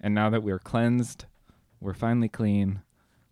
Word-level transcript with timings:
And 0.00 0.14
now 0.14 0.30
that 0.30 0.42
we're 0.42 0.58
cleansed, 0.58 1.26
we're 1.80 1.94
finally 1.94 2.28
clean, 2.28 2.80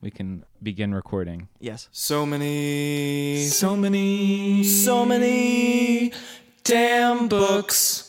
we 0.00 0.11
can 0.11 0.44
begin 0.62 0.94
recording. 0.94 1.48
Yes. 1.58 1.88
So 1.92 2.24
many, 2.27 3.47
so 3.47 3.74
many, 3.77 4.62
so 4.64 5.05
many 5.05 6.12
damn 6.64 7.28
books. 7.28 8.08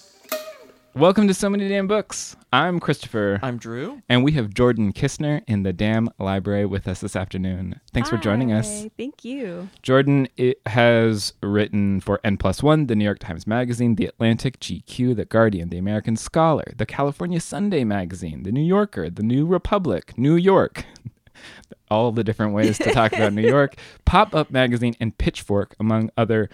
Welcome 0.99 1.29
to 1.29 1.33
So 1.33 1.49
Many 1.49 1.69
Damn 1.69 1.87
Books. 1.87 2.35
I'm 2.51 2.77
Christopher, 2.81 3.39
I'm 3.41 3.57
Drew. 3.57 4.01
and 4.09 4.21
we 4.21 4.33
have 4.33 4.53
Jordan 4.53 4.91
Kisner 4.91 5.41
in 5.47 5.63
the 5.63 5.71
Damn 5.71 6.09
Library 6.19 6.65
with 6.65 6.89
us 6.89 6.99
this 6.99 7.15
afternoon. 7.15 7.79
Thanks 7.93 8.09
for 8.09 8.17
joining 8.17 8.51
us. 8.51 8.85
Thank 8.97 9.23
you. 9.23 9.69
Jordan 9.81 10.27
it 10.35 10.59
has 10.65 11.31
written 11.41 12.01
for 12.01 12.19
N 12.25 12.35
Plus 12.35 12.61
One, 12.61 12.87
the 12.87 12.97
New 12.97 13.05
York 13.05 13.19
Times 13.19 13.47
Magazine, 13.47 13.95
The 13.95 14.07
Atlantic, 14.07 14.59
GQ, 14.59 15.15
The 15.15 15.23
Guardian, 15.23 15.69
The 15.69 15.77
American 15.77 16.17
Scholar, 16.17 16.73
The 16.75 16.85
California 16.85 17.39
Sunday 17.39 17.85
Magazine, 17.85 18.43
The 18.43 18.51
New 18.51 18.65
Yorker, 18.65 19.09
The 19.09 19.23
New 19.23 19.45
Republic, 19.45 20.17
New 20.17 20.35
York. 20.35 20.83
All 21.89 22.11
the 22.11 22.25
different 22.25 22.53
ways 22.53 22.77
to 22.79 22.91
talk 22.91 23.13
about 23.13 23.31
New 23.31 23.47
York, 23.47 23.75
Pop 24.05 24.35
Up 24.35 24.51
Magazine, 24.51 24.95
and 24.99 25.17
Pitchfork, 25.17 25.75
among 25.79 26.09
other 26.17 26.49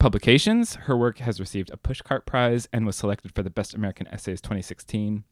publications. 0.00 0.74
Her 0.74 0.96
work 0.96 1.18
has 1.18 1.38
received 1.38 1.70
a 1.70 1.76
Pushcart 1.76 2.26
Prize 2.26 2.66
and 2.72 2.86
was 2.86 2.96
selected 2.96 3.32
for 3.32 3.44
the 3.44 3.50
Best 3.50 3.74
American 3.74 4.08
Essays 4.08 4.40
2016. 4.40 5.22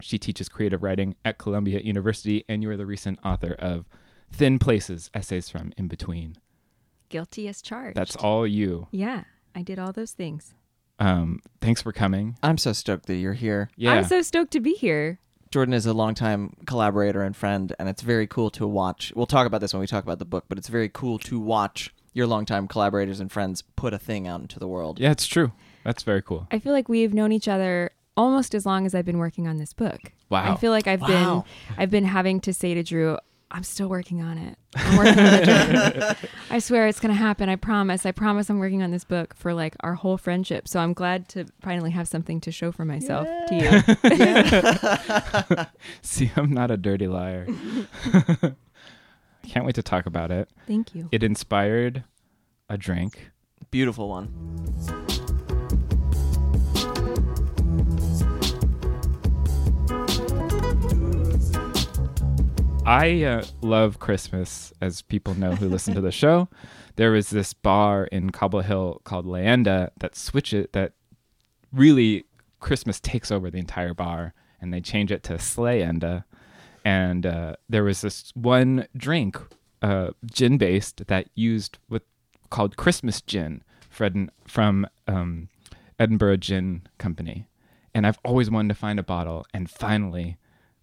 She 0.00 0.18
teaches 0.18 0.48
creative 0.48 0.82
writing 0.82 1.14
at 1.24 1.38
Columbia 1.38 1.78
University, 1.78 2.44
and 2.48 2.62
you 2.62 2.70
are 2.70 2.76
the 2.76 2.86
recent 2.86 3.20
author 3.24 3.52
of 3.52 3.84
Thin 4.32 4.58
Places 4.58 5.10
Essays 5.14 5.48
from 5.48 5.72
In 5.76 5.86
Between. 5.86 6.36
Guilty 7.10 7.46
as 7.46 7.62
charged. 7.62 7.96
That's 7.96 8.16
all 8.16 8.46
you. 8.46 8.88
Yeah, 8.90 9.24
I 9.54 9.62
did 9.62 9.78
all 9.78 9.92
those 9.92 10.12
things. 10.12 10.54
Um, 10.98 11.40
thanks 11.60 11.82
for 11.82 11.92
coming. 11.92 12.36
I'm 12.42 12.58
so 12.58 12.72
stoked 12.72 13.06
that 13.06 13.16
you're 13.16 13.34
here. 13.34 13.70
Yeah. 13.76 13.92
I'm 13.92 14.04
so 14.04 14.22
stoked 14.22 14.52
to 14.52 14.60
be 14.60 14.72
here. 14.72 15.20
Jordan 15.50 15.74
is 15.74 15.84
a 15.84 15.92
longtime 15.92 16.56
collaborator 16.66 17.22
and 17.22 17.36
friend, 17.36 17.74
and 17.78 17.88
it's 17.90 18.00
very 18.00 18.26
cool 18.26 18.48
to 18.50 18.66
watch. 18.66 19.12
We'll 19.14 19.26
talk 19.26 19.46
about 19.46 19.60
this 19.60 19.74
when 19.74 19.80
we 19.80 19.86
talk 19.86 20.02
about 20.02 20.18
the 20.18 20.24
book, 20.24 20.46
but 20.48 20.56
it's 20.56 20.68
very 20.68 20.88
cool 20.88 21.18
to 21.20 21.38
watch 21.38 21.92
your 22.12 22.26
longtime 22.26 22.68
collaborators 22.68 23.20
and 23.20 23.30
friends 23.32 23.62
put 23.76 23.92
a 23.94 23.98
thing 23.98 24.26
out 24.26 24.40
into 24.40 24.58
the 24.58 24.68
world. 24.68 25.00
yeah, 25.00 25.10
it's 25.10 25.26
true. 25.26 25.52
That's 25.84 26.02
very 26.02 26.22
cool. 26.22 26.46
I 26.50 26.58
feel 26.58 26.72
like 26.72 26.88
we've 26.88 27.14
known 27.14 27.32
each 27.32 27.48
other 27.48 27.90
almost 28.16 28.54
as 28.54 28.66
long 28.66 28.84
as 28.86 28.94
I've 28.94 29.04
been 29.06 29.18
working 29.18 29.48
on 29.48 29.58
this 29.58 29.72
book. 29.72 30.12
Wow. 30.28 30.52
I 30.52 30.56
feel 30.56 30.70
like 30.70 30.86
I've 30.86 31.00
Wow. 31.00 31.44
been 31.68 31.76
I've 31.78 31.90
been 31.90 32.04
having 32.04 32.40
to 32.42 32.52
say 32.52 32.74
to 32.74 32.82
Drew, 32.82 33.16
I'm 33.50 33.64
still 33.64 33.88
working 33.88 34.22
on 34.22 34.38
it. 34.38 34.56
I'm 34.76 34.96
working 34.96 35.18
on 35.18 35.34
it. 35.34 36.16
I 36.50 36.58
swear 36.58 36.86
it's 36.86 37.00
gonna 37.00 37.12
happen. 37.14 37.48
I 37.50 37.56
promise. 37.56 38.06
I 38.06 38.12
promise 38.12 38.48
I'm 38.48 38.58
working 38.58 38.82
on 38.82 38.90
this 38.92 39.04
book 39.04 39.34
for 39.34 39.52
like 39.52 39.74
our 39.80 39.94
whole 39.94 40.16
friendship. 40.16 40.68
So 40.68 40.80
I'm 40.80 40.94
glad 40.94 41.28
to 41.30 41.44
finally 41.60 41.90
have 41.90 42.08
something 42.08 42.40
to 42.42 42.52
show 42.52 42.72
for 42.72 42.84
myself 42.86 43.28
to 43.48 43.54
you. 43.54 43.82
See, 46.02 46.30
I'm 46.36 46.52
not 46.52 46.70
a 46.70 46.76
dirty 46.78 47.08
liar. 47.08 47.46
Can't 49.42 49.66
wait 49.66 49.74
to 49.74 49.82
talk 49.82 50.06
about 50.06 50.30
it. 50.30 50.48
Thank 50.66 50.94
you. 50.94 51.08
It 51.12 51.22
inspired 51.22 52.04
a 52.68 52.78
drink. 52.78 53.30
Beautiful 53.70 54.08
one. 54.08 54.28
I 62.84 63.22
uh, 63.22 63.44
love 63.60 64.00
Christmas, 64.00 64.72
as 64.80 65.02
people 65.02 65.34
know 65.34 65.52
who 65.52 65.68
listen 65.68 65.94
to 65.94 66.00
the 66.00 66.12
show. 66.12 66.48
There 66.96 67.12
was 67.12 67.30
this 67.30 67.54
bar 67.54 68.04
in 68.04 68.28
Cobble 68.28 68.60
Hill 68.60 69.00
called 69.04 69.24
Leyenda 69.24 69.92
that 70.00 70.14
switch 70.14 70.52
it 70.52 70.74
that 70.74 70.92
really 71.72 72.26
Christmas 72.60 73.00
takes 73.00 73.30
over 73.30 73.50
the 73.50 73.56
entire 73.56 73.94
bar, 73.94 74.34
and 74.60 74.74
they 74.74 74.82
change 74.82 75.10
it 75.10 75.22
to 75.22 75.34
Sleyenda. 75.34 76.24
And 76.84 77.26
uh, 77.26 77.56
there 77.68 77.84
was 77.84 78.00
this 78.00 78.32
one 78.34 78.86
drink, 78.96 79.38
uh, 79.82 80.10
gin 80.30 80.58
based, 80.58 81.06
that 81.06 81.28
used 81.34 81.78
with 81.88 82.02
called 82.50 82.76
Christmas 82.76 83.20
gin 83.20 83.62
from 83.88 84.30
from 84.46 84.86
um, 85.06 85.48
Edinburgh 85.98 86.38
Gin 86.38 86.82
Company. 86.98 87.46
And 87.94 88.06
I've 88.06 88.18
always 88.24 88.50
wanted 88.50 88.68
to 88.68 88.74
find 88.74 88.98
a 88.98 89.02
bottle, 89.02 89.46
and 89.52 89.70
finally, 89.70 90.38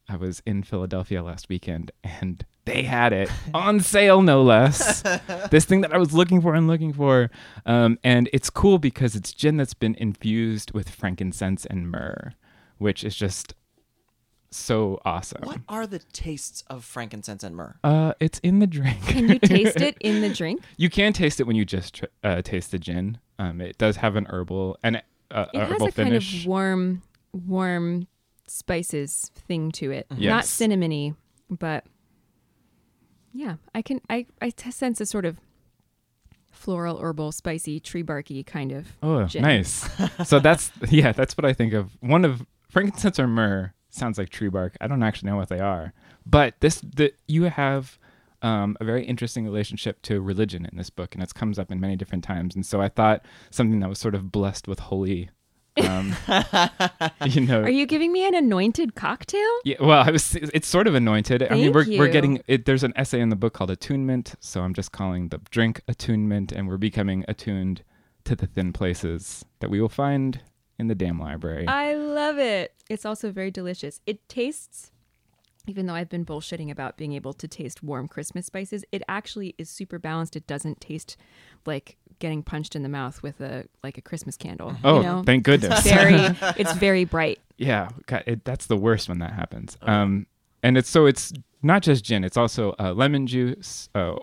I 0.10 0.16
was 0.16 0.42
in 0.46 0.64
Philadelphia 0.64 1.22
last 1.22 1.50
weekend 1.50 1.92
and 2.04 2.44
they 2.66 2.82
had 2.84 3.14
it 3.14 3.30
on 3.54 3.80
sale, 3.80 4.24
no 4.24 4.42
less. 4.42 5.02
this 5.52 5.66
thing 5.66 5.82
that 5.82 5.94
I 5.94 5.98
was 5.98 6.14
looking 6.14 6.42
for 6.42 6.56
and 6.56 6.68
looking 6.68 6.94
for. 6.94 7.30
Um, 7.66 8.00
and 8.04 8.28
it's 8.34 8.50
cool 8.50 8.80
because 8.80 9.16
it's 9.16 9.32
gin 9.34 9.58
that's 9.58 9.76
been 9.76 9.96
infused 9.96 10.72
with 10.72 10.90
frankincense 10.90 11.66
and 11.68 11.92
myrrh, 11.92 12.34
which 12.80 13.04
is 13.04 13.16
just 13.16 13.54
so 14.52 15.00
awesome. 15.06 15.42
What 15.44 15.60
are 15.70 15.86
the 15.86 16.00
tastes 16.00 16.64
of 16.70 16.84
frankincense 16.84 17.44
and 17.44 17.56
myrrh? 17.56 17.76
Uh, 17.84 18.14
it's 18.20 18.40
in 18.40 18.60
the 18.60 18.68
drink. 18.68 19.02
Can 19.06 19.28
you 19.30 19.40
taste 19.44 19.80
it 19.82 19.98
in 20.00 20.22
the 20.22 20.30
drink? 20.34 20.62
you 20.78 20.90
can 20.90 21.14
taste 21.14 21.40
it 21.40 21.48
when 21.48 21.56
you 21.56 21.66
just 21.66 21.96
tr- 21.96 22.06
uh, 22.24 22.42
taste 22.42 22.72
the 22.72 22.80
gin. 22.80 23.20
Um, 23.38 23.62
it 23.62 23.78
does 23.78 23.98
have 23.98 24.16
an 24.16 24.26
herbal 24.30 24.78
and 24.84 24.98
uh, 25.32 25.46
It 25.54 25.60
has 25.60 25.70
herbal 25.72 25.88
a 25.88 25.92
kind 25.92 26.10
finish. 26.10 26.42
of 26.42 26.48
warm, 26.48 27.02
warm 27.32 28.08
spices 28.48 29.32
thing 29.48 29.72
to 29.74 29.92
it. 29.92 30.08
Not 30.10 30.20
Yes. 30.20 30.50
cinnamony, 30.60 31.16
but 31.50 31.86
yeah, 33.34 33.56
I 33.76 33.82
can 33.84 34.02
I 34.10 34.26
I 34.42 34.50
t- 34.50 34.72
sense 34.72 35.00
a 35.00 35.06
sort 35.06 35.26
of 35.26 35.40
floral, 36.52 36.98
herbal, 37.00 37.32
spicy, 37.32 37.80
tree 37.80 38.02
barky 38.02 38.44
kind 38.44 38.72
of. 38.72 38.88
Oh, 39.04 39.26
gin. 39.26 39.44
nice. 39.44 39.88
so 40.28 40.40
that's 40.40 40.72
yeah, 40.90 41.12
that's 41.12 41.38
what 41.38 41.46
I 41.46 41.54
think 41.54 41.74
of. 41.74 41.92
One 42.02 42.26
of 42.26 42.46
frankincense 42.70 43.20
or 43.20 43.28
myrrh 43.28 43.74
sounds 43.90 44.18
like 44.18 44.30
tree 44.30 44.50
bark. 44.50 44.78
I 44.82 44.88
don't 44.88 45.04
actually 45.04 45.30
know 45.32 45.38
what 45.38 45.50
they 45.50 45.60
are, 45.60 45.94
but 46.26 46.56
this 46.60 46.82
the 46.82 47.14
you 47.28 47.44
have 47.44 47.98
um, 48.42 48.78
a 48.80 48.86
very 48.86 49.06
interesting 49.06 49.46
relationship 49.46 50.02
to 50.04 50.22
religion 50.22 50.66
in 50.66 50.78
this 50.78 50.90
book, 50.90 51.14
and 51.14 51.24
it 51.24 51.34
comes 51.34 51.60
up 51.60 51.72
in 51.72 51.80
many 51.80 51.96
different 51.96 52.24
times. 52.24 52.56
And 52.56 52.66
so 52.66 52.82
I 52.82 52.90
thought 52.90 53.26
something 53.50 53.80
that 53.80 53.90
was 53.90 54.00
sort 54.00 54.16
of 54.16 54.32
blessed 54.32 54.68
with 54.68 54.80
holy, 54.80 55.30
um, 55.78 56.16
you 57.26 57.42
know. 57.42 57.62
Are 57.62 57.70
you 57.70 57.86
giving 57.86 58.12
me 58.12 58.28
an 58.28 58.36
anointed 58.36 58.96
cocktail? 58.96 59.60
yeah, 59.66 59.78
well, 59.80 60.04
I 60.06 60.12
was. 60.12 60.36
It's 60.36 60.68
sort 60.68 60.88
of 60.88 60.96
anointed. 60.96 61.44
I 61.44 61.56
mean, 61.56 61.74
we're 61.74 61.86
we're 61.88 62.08
getting. 62.08 62.42
It, 62.48 62.66
there's 62.66 62.84
an 62.84 62.94
essay 62.96 63.20
in 63.20 63.30
the 63.30 63.36
book 63.36 63.54
called 63.54 63.72
Attunement, 63.72 64.36
so 64.40 64.62
I'm 64.62 64.74
just 64.74 64.92
calling 64.92 65.30
the 65.30 65.40
drink 65.50 65.82
attunement, 65.88 66.52
and 66.52 66.68
we're 66.68 66.78
becoming 66.78 67.26
attuned 67.28 67.84
to 68.26 68.36
the 68.36 68.48
thin 68.48 68.74
places 68.74 69.46
that 69.60 69.70
we 69.70 69.82
will 69.82 69.90
find 69.90 70.42
in 70.80 70.88
the 70.88 70.96
damn 70.96 71.20
library. 71.20 71.68
I 71.68 71.94
love 71.94 72.40
it. 72.40 72.74
It's 72.90 73.06
also 73.06 73.32
very 73.32 73.52
delicious. 73.52 74.00
It 74.06 74.28
tastes, 74.30 74.92
even 75.68 75.86
though 75.86 75.94
I've 75.94 76.10
been 76.10 76.26
bullshitting 76.26 76.72
about 76.72 76.98
being 76.98 77.14
able 77.14 77.34
to 77.34 77.48
taste 77.48 77.84
warm 77.84 78.08
Christmas 78.08 78.46
spices, 78.46 78.86
it 78.92 79.04
actually 79.08 79.54
is 79.58 79.70
super 79.70 80.00
balanced. 80.00 80.36
It 80.36 80.48
doesn't 80.48 80.80
taste 80.82 81.18
like 81.66 81.98
getting 82.20 82.44
punched 82.44 82.76
in 82.76 82.84
the 82.84 82.90
mouth 82.90 83.22
with 83.22 83.42
a 83.42 83.66
like 83.84 83.98
a 83.98 84.02
Christmas 84.02 84.38
candle. 84.38 84.76
oh, 84.84 84.98
you 84.98 85.04
know? 85.04 85.24
thank 85.26 85.44
goodness. 85.44 85.84
very 85.84 86.16
it's 86.58 86.74
very 86.74 87.04
bright. 87.06 87.40
yeah, 87.58 87.90
God, 88.08 88.24
it, 88.26 88.46
that's 88.46 88.68
the 88.68 88.78
worst 88.78 89.10
when 89.10 89.20
that 89.20 89.34
happens. 89.34 89.78
Um, 89.82 90.28
and 90.64 90.78
it's 90.78 90.90
so 90.90 91.06
it's 91.06 91.34
not 91.62 91.82
just 91.82 92.06
gin; 92.06 92.24
it's 92.24 92.38
also 92.38 92.74
uh, 92.80 92.94
lemon 92.94 93.28
juice, 93.28 93.90
uh, 93.94 94.16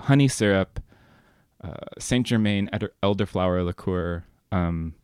honey 0.00 0.28
syrup, 0.28 0.80
uh, 1.62 1.74
Saint 1.98 2.26
Germain 2.26 2.68
elderflower 3.02 3.64
liqueur, 3.64 4.24
um, 4.50 4.94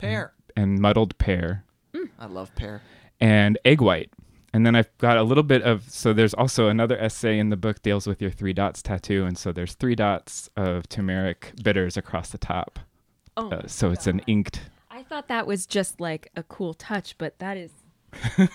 Pear. 0.00 0.32
and 0.56 0.78
muddled 0.80 1.16
pear. 1.18 1.64
I 2.18 2.26
love 2.26 2.54
pear. 2.54 2.82
and 3.20 3.58
egg 3.64 3.80
white. 3.80 4.10
And 4.52 4.66
then 4.66 4.74
I've 4.74 4.90
got 4.98 5.16
a 5.16 5.22
little 5.22 5.44
bit 5.44 5.62
of 5.62 5.88
so 5.88 6.12
there's 6.12 6.34
also 6.34 6.68
another 6.68 6.98
essay 6.98 7.38
in 7.38 7.50
the 7.50 7.56
book 7.56 7.82
deals 7.82 8.06
with 8.06 8.20
your 8.20 8.30
three 8.32 8.52
dots 8.52 8.82
tattoo, 8.82 9.24
and 9.24 9.38
so 9.38 9.52
there's 9.52 9.74
three 9.74 9.94
dots 9.94 10.50
of 10.56 10.88
turmeric 10.88 11.52
bitters 11.62 11.96
across 11.96 12.30
the 12.30 12.38
top. 12.38 12.78
Oh, 13.36 13.50
Uh, 13.50 13.66
so 13.68 13.90
it's 13.92 14.06
an 14.08 14.20
inked. 14.26 14.60
I 14.90 15.04
thought 15.04 15.28
that 15.28 15.46
was 15.46 15.66
just 15.66 16.00
like 16.00 16.30
a 16.36 16.42
cool 16.42 16.74
touch, 16.74 17.16
but 17.16 17.38
that 17.38 17.56
is. 17.56 17.70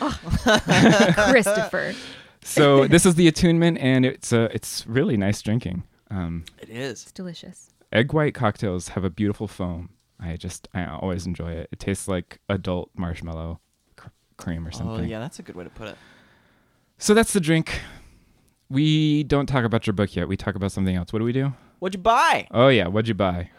oh, 0.00 0.18
Christopher. 1.30 1.94
So 2.42 2.86
this 2.86 3.04
is 3.06 3.14
the 3.16 3.28
attunement, 3.28 3.78
and 3.78 4.04
it's 4.06 4.32
uh, 4.32 4.48
it's 4.52 4.86
really 4.86 5.16
nice 5.16 5.42
drinking. 5.42 5.82
Um, 6.10 6.44
It 6.58 6.68
is. 6.70 7.02
It's 7.02 7.12
delicious. 7.12 7.70
egg 7.92 8.12
white 8.12 8.34
cocktails 8.34 8.88
have 8.88 9.04
a 9.04 9.10
beautiful 9.10 9.48
foam. 9.48 9.90
I 10.22 10.36
just 10.36 10.68
I 10.72 10.84
always 10.86 11.26
enjoy 11.26 11.50
it. 11.52 11.68
It 11.72 11.78
tastes 11.80 12.06
like 12.08 12.38
adult 12.48 12.90
marshmallow 12.96 13.60
cr- 13.96 14.08
cream 14.36 14.66
or 14.66 14.70
something. 14.70 14.88
Oh 14.88 14.94
something. 14.96 15.10
yeah, 15.10 15.18
that's 15.18 15.38
a 15.38 15.42
good 15.42 15.56
way 15.56 15.64
to 15.64 15.70
put 15.70 15.88
it. 15.88 15.96
So 16.98 17.12
that's 17.14 17.32
the 17.32 17.40
drink. 17.40 17.80
We 18.70 19.24
don't 19.24 19.46
talk 19.46 19.64
about 19.64 19.86
your 19.86 19.94
book 19.94 20.14
yet. 20.14 20.28
We 20.28 20.36
talk 20.36 20.54
about 20.54 20.72
something 20.72 20.94
else. 20.94 21.12
What 21.12 21.18
do 21.18 21.24
we 21.24 21.32
do? 21.32 21.52
What'd 21.80 21.98
you 21.98 22.02
buy? 22.02 22.46
Oh 22.52 22.68
yeah, 22.68 22.86
what'd 22.86 23.08
you 23.08 23.14
buy? 23.14 23.50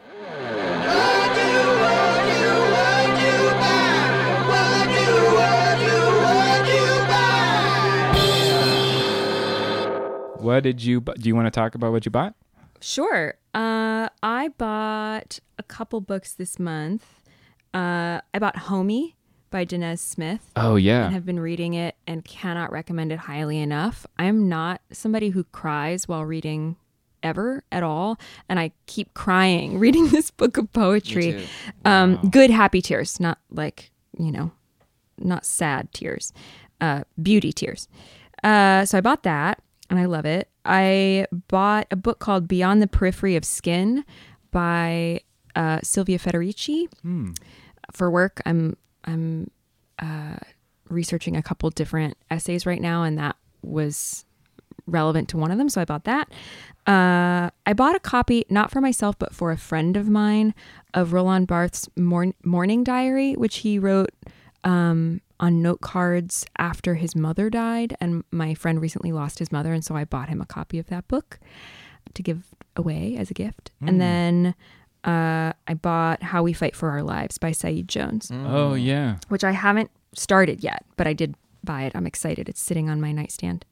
What 10.39 10.61
did 10.63 10.83
you? 10.83 10.99
bu- 10.99 11.13
Do 11.13 11.29
you 11.29 11.35
want 11.35 11.47
to 11.47 11.51
talk 11.51 11.73
about 11.73 11.93
what 11.93 12.03
you 12.05 12.11
bought? 12.11 12.35
Sure. 12.81 13.35
Uh, 13.53 14.09
I 14.21 14.49
bought 14.57 15.39
a 15.59 15.63
couple 15.63 16.01
books 16.01 16.33
this 16.33 16.59
month. 16.59 17.05
Uh, 17.73 18.21
I 18.33 18.39
bought 18.39 18.55
Homie 18.55 19.13
by 19.49 19.65
Danez 19.65 19.99
Smith. 19.99 20.51
Oh 20.55 20.75
yeah. 20.75 21.05
and 21.05 21.13
have 21.13 21.25
been 21.25 21.39
reading 21.39 21.75
it 21.75 21.95
and 22.07 22.25
cannot 22.25 22.71
recommend 22.71 23.11
it 23.11 23.19
highly 23.19 23.59
enough. 23.59 24.05
I'm 24.17 24.49
not 24.49 24.81
somebody 24.91 25.29
who 25.29 25.43
cries 25.45 26.07
while 26.07 26.25
reading 26.25 26.75
ever 27.21 27.63
at 27.71 27.83
all, 27.83 28.17
and 28.49 28.59
I 28.59 28.71
keep 28.87 29.13
crying 29.13 29.77
reading 29.85 30.09
this 30.09 30.31
book 30.31 30.57
of 30.57 30.71
poetry. 30.73 31.33
too. 31.33 31.45
Um, 31.85 32.15
good 32.31 32.49
happy 32.49 32.81
tears, 32.81 33.19
not 33.19 33.37
like 33.51 33.91
you 34.17 34.31
know, 34.31 34.51
not 35.19 35.45
sad 35.45 35.91
tears, 35.93 36.33
uh, 36.81 37.03
beauty 37.21 37.51
tears. 37.53 37.87
Uh, 38.43 38.85
so 38.85 38.97
I 38.97 39.01
bought 39.01 39.23
that, 39.23 39.61
and 39.93 40.01
I 40.01 40.05
love 40.05 40.25
it. 40.25 40.49
I 40.65 41.27
bought 41.47 41.85
a 41.91 41.95
book 41.95 42.17
called 42.17 42.47
Beyond 42.47 42.81
the 42.81 42.87
Periphery 42.87 43.35
of 43.35 43.45
Skin 43.45 44.03
by 44.49 45.21
uh, 45.55 45.79
Silvia 45.83 46.17
Federici 46.17 46.87
for 47.91 48.09
work. 48.09 48.41
I'm 48.45 48.75
i'm 49.05 49.51
uh, 49.99 50.37
researching 50.89 51.35
a 51.37 51.43
couple 51.43 51.69
different 51.69 52.17
essays 52.31 52.65
right 52.65 52.81
now 52.81 53.03
and 53.03 53.17
that 53.19 53.35
was 53.61 54.25
relevant 54.87 55.29
to 55.29 55.37
one 55.37 55.51
of 55.51 55.57
them 55.57 55.69
so 55.69 55.79
i 55.81 55.85
bought 55.85 56.05
that. 56.05 56.27
Uh, 56.87 57.49
i 57.65 57.73
bought 57.73 57.95
a 57.95 57.99
copy 57.99 58.45
not 58.49 58.71
for 58.71 58.81
myself 58.81 59.17
but 59.19 59.33
for 59.33 59.51
a 59.51 59.57
friend 59.57 59.95
of 59.95 60.09
mine 60.09 60.53
of 60.93 61.13
roland 61.13 61.47
barthes 61.47 61.87
Morn- 61.95 62.33
mourning 62.43 62.83
diary 62.83 63.33
which 63.35 63.57
he 63.57 63.77
wrote 63.77 64.09
um, 64.63 65.21
on 65.39 65.61
note 65.61 65.81
cards 65.81 66.45
after 66.57 66.95
his 66.95 67.15
mother 67.15 67.49
died 67.49 67.95
and 67.99 68.23
my 68.31 68.53
friend 68.53 68.79
recently 68.81 69.11
lost 69.11 69.39
his 69.39 69.51
mother 69.51 69.73
and 69.73 69.83
so 69.83 69.95
i 69.95 70.05
bought 70.05 70.29
him 70.29 70.39
a 70.41 70.45
copy 70.45 70.79
of 70.79 70.87
that 70.87 71.07
book 71.07 71.39
to 72.13 72.23
give 72.23 72.43
away 72.75 73.15
as 73.17 73.29
a 73.29 73.33
gift 73.33 73.71
and 73.81 73.99
then 73.99 74.55
uh, 75.05 75.51
I 75.67 75.73
bought 75.73 76.23
How 76.23 76.43
We 76.43 76.53
Fight 76.53 76.77
for 76.77 76.89
Our 76.89 77.03
Lives 77.03 77.37
by 77.37 77.51
Saeed 77.51 77.89
Jones, 77.89 78.31
Oh 78.33 78.73
yeah. 78.73 79.17
which 79.27 79.43
I 79.43 79.51
haven't 79.51 79.91
started 80.13 80.63
yet, 80.63 80.85
but 80.95 81.07
I 81.07 81.11
did 81.13 81.35
buy 81.61 81.83
it. 81.83 81.91
I'm 81.93 82.07
excited. 82.07 82.47
It's 82.47 82.61
sitting 82.61 82.89
on 82.89 83.01
my 83.01 83.11
nightstand. 83.11 83.65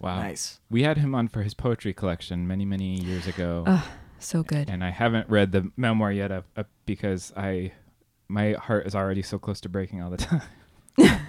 Wow. 0.00 0.16
Nice. 0.20 0.58
We 0.68 0.82
had 0.82 0.96
him 0.98 1.14
on 1.14 1.28
for 1.28 1.42
his 1.44 1.54
poetry 1.54 1.92
collection 1.92 2.48
many 2.48 2.64
many 2.64 3.00
years 3.00 3.28
ago, 3.28 3.62
Ugh, 3.68 3.86
so 4.18 4.42
good. 4.42 4.68
and 4.68 4.82
I 4.82 4.90
haven't 4.90 5.28
read 5.28 5.52
the 5.52 5.70
memoir 5.76 6.10
yet 6.10 6.32
uh, 6.32 6.42
uh, 6.56 6.64
because 6.86 7.32
I 7.36 7.70
my 8.30 8.52
heart 8.52 8.86
is 8.86 8.94
already 8.94 9.22
so 9.22 9.38
close 9.38 9.60
to 9.62 9.68
breaking 9.68 10.02
all 10.02 10.10
the 10.10 10.16
time. 10.28 10.42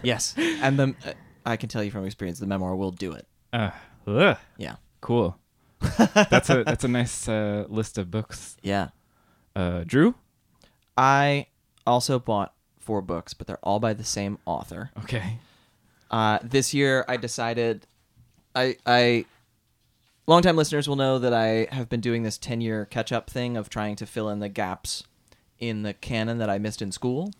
Yes, 0.03 0.35
and 0.37 0.77
the 0.79 0.95
uh, 1.05 1.13
I 1.45 1.57
can 1.57 1.69
tell 1.69 1.83
you 1.83 1.91
from 1.91 2.05
experience, 2.05 2.39
the 2.39 2.47
memoir 2.47 2.75
will 2.75 2.91
do 2.91 3.13
it. 3.13 3.27
Uh, 3.51 3.71
ugh. 4.07 4.37
Yeah, 4.57 4.75
Cool. 5.01 5.37
that's 6.13 6.49
a 6.49 6.63
that's 6.63 6.83
a 6.83 6.87
nice 6.87 7.27
uh, 7.27 7.65
list 7.67 7.97
of 7.97 8.11
books. 8.11 8.57
yeah. 8.61 8.89
Uh, 9.55 9.83
Drew. 9.85 10.15
I 10.97 11.47
also 11.85 12.19
bought 12.19 12.53
four 12.79 13.01
books, 13.01 13.33
but 13.33 13.47
they're 13.47 13.59
all 13.63 13.79
by 13.79 13.93
the 13.93 14.03
same 14.03 14.37
author. 14.45 14.91
Okay. 14.99 15.39
Uh, 16.09 16.39
this 16.43 16.73
year, 16.73 17.03
I 17.07 17.17
decided, 17.17 17.87
I, 18.53 18.75
I, 18.85 19.25
longtime 20.27 20.55
listeners 20.57 20.87
will 20.87 20.97
know 20.97 21.19
that 21.19 21.33
I 21.33 21.67
have 21.73 21.89
been 21.89 22.01
doing 22.01 22.23
this 22.23 22.37
ten-year 22.37 22.85
catch-up 22.85 23.29
thing 23.29 23.57
of 23.57 23.69
trying 23.69 23.95
to 23.97 24.05
fill 24.05 24.29
in 24.29 24.39
the 24.39 24.49
gaps 24.49 25.03
in 25.61 25.83
the 25.83 25.93
canon 25.93 26.39
that 26.39 26.49
I 26.49 26.57
missed 26.57 26.81
in 26.81 26.91
school. 26.91 27.31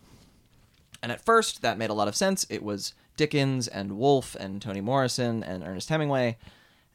And 1.02 1.12
at 1.12 1.22
first, 1.22 1.60
that 1.60 1.76
made 1.76 1.90
a 1.90 1.94
lot 1.94 2.08
of 2.08 2.16
sense. 2.16 2.46
It 2.48 2.62
was 2.62 2.94
Dickens 3.16 3.68
and 3.68 3.98
Wolfe 3.98 4.36
and 4.36 4.62
Toni 4.62 4.80
Morrison 4.80 5.42
and 5.42 5.62
Ernest 5.64 5.90
Hemingway. 5.90 6.38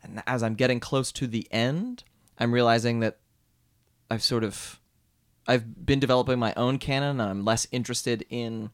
And 0.01 0.23
as 0.25 0.41
I'm 0.41 0.55
getting 0.55 0.79
close 0.79 1.11
to 1.11 1.27
the 1.27 1.47
end, 1.51 2.03
I'm 2.39 2.53
realizing 2.53 3.01
that 3.01 3.17
I've 4.09 4.23
sort 4.23 4.43
of 4.43 4.79
I've 5.47 5.85
been 5.85 5.99
developing 5.99 6.39
my 6.39 6.53
own 6.55 6.77
canon 6.77 7.21
and 7.21 7.29
I'm 7.29 7.45
less 7.45 7.67
interested 7.71 8.25
in 8.29 8.69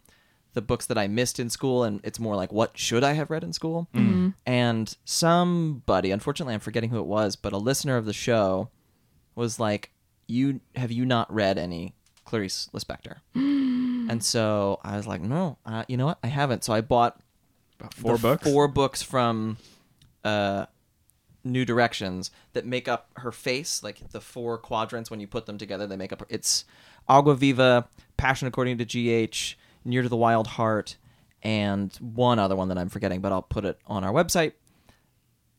the 0.53 0.61
books 0.61 0.85
that 0.87 0.97
I 0.97 1.07
missed 1.07 1.39
in 1.39 1.49
school 1.49 1.83
and 1.83 1.99
it's 2.03 2.19
more 2.19 2.35
like 2.35 2.51
what 2.51 2.77
should 2.77 3.03
I 3.03 3.13
have 3.13 3.31
read 3.31 3.43
in 3.43 3.53
school? 3.53 3.87
Mm-hmm. 3.93 4.29
And 4.45 4.95
somebody, 5.05 6.11
unfortunately 6.11 6.53
I'm 6.53 6.59
forgetting 6.59 6.91
who 6.91 6.99
it 6.99 7.05
was, 7.05 7.35
but 7.35 7.53
a 7.53 7.57
listener 7.57 7.97
of 7.97 8.05
the 8.05 8.13
show 8.13 8.69
was 9.35 9.59
like, 9.59 9.91
"You 10.27 10.61
have 10.75 10.91
you 10.91 11.05
not 11.05 11.33
read 11.33 11.57
any 11.57 11.95
Clarice 12.25 12.69
Lispector?" 12.73 13.17
and 13.35 14.23
so 14.23 14.79
I 14.83 14.97
was 14.97 15.07
like, 15.07 15.21
"No, 15.21 15.57
uh, 15.65 15.83
you 15.87 15.97
know 15.97 16.05
what? 16.07 16.19
I 16.23 16.27
haven't." 16.27 16.63
So 16.63 16.73
I 16.73 16.81
bought 16.81 17.19
About 17.79 17.93
four 17.93 18.17
the 18.17 18.21
books. 18.21 18.49
Four 18.49 18.67
books 18.67 19.01
from 19.01 19.57
uh, 20.23 20.65
New 21.43 21.65
Directions 21.65 22.31
that 22.53 22.65
make 22.65 22.87
up 22.87 23.09
her 23.17 23.31
face, 23.31 23.83
like 23.83 24.11
the 24.11 24.21
four 24.21 24.57
quadrants. 24.57 25.11
When 25.11 25.19
you 25.19 25.27
put 25.27 25.45
them 25.45 25.57
together, 25.57 25.87
they 25.87 25.97
make 25.97 26.11
up. 26.13 26.21
Her, 26.21 26.27
it's 26.29 26.65
Agua 27.07 27.35
Viva, 27.35 27.87
Passion 28.17 28.47
According 28.47 28.77
to 28.77 28.85
G.H., 28.85 29.57
Near 29.85 30.01
to 30.01 30.09
the 30.09 30.15
Wild 30.15 30.47
Heart, 30.47 30.95
and 31.41 31.93
one 31.99 32.39
other 32.39 32.55
one 32.55 32.69
that 32.69 32.77
I'm 32.77 32.87
forgetting, 32.87 33.19
but 33.19 33.33
I'll 33.33 33.41
put 33.41 33.65
it 33.65 33.77
on 33.85 34.05
our 34.05 34.13
website. 34.13 34.53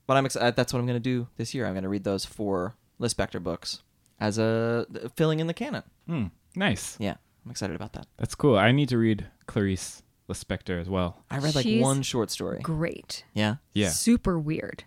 But 0.06 0.16
I'm 0.16 0.24
excited. 0.26 0.56
That's 0.56 0.72
what 0.72 0.78
I'm 0.78 0.86
going 0.86 0.96
to 0.96 1.00
do 1.00 1.28
this 1.36 1.54
year. 1.54 1.66
I'm 1.66 1.74
going 1.74 1.82
to 1.82 1.88
read 1.88 2.04
those 2.04 2.24
four 2.24 2.74
Lispector 3.00 3.42
books 3.42 3.82
as 4.20 4.38
a 4.38 4.86
filling 5.16 5.40
in 5.40 5.46
the 5.46 5.54
canon. 5.54 5.82
Hmm. 6.06 6.26
Nice. 6.56 6.96
Yeah, 7.00 7.14
I'm 7.44 7.50
excited 7.50 7.76
about 7.76 7.92
that. 7.94 8.06
That's 8.16 8.34
cool. 8.34 8.56
I 8.56 8.72
need 8.72 8.88
to 8.90 8.98
read 8.98 9.26
Clarice 9.46 10.02
Lispector 10.28 10.80
as 10.80 10.88
well. 10.88 11.22
I 11.30 11.38
read 11.38 11.54
like 11.54 11.64
She's 11.64 11.82
one 11.82 12.02
short 12.02 12.30
story. 12.30 12.60
Great. 12.62 13.24
Yeah, 13.34 13.56
Yeah. 13.72 13.88
Super 13.90 14.38
weird 14.38 14.84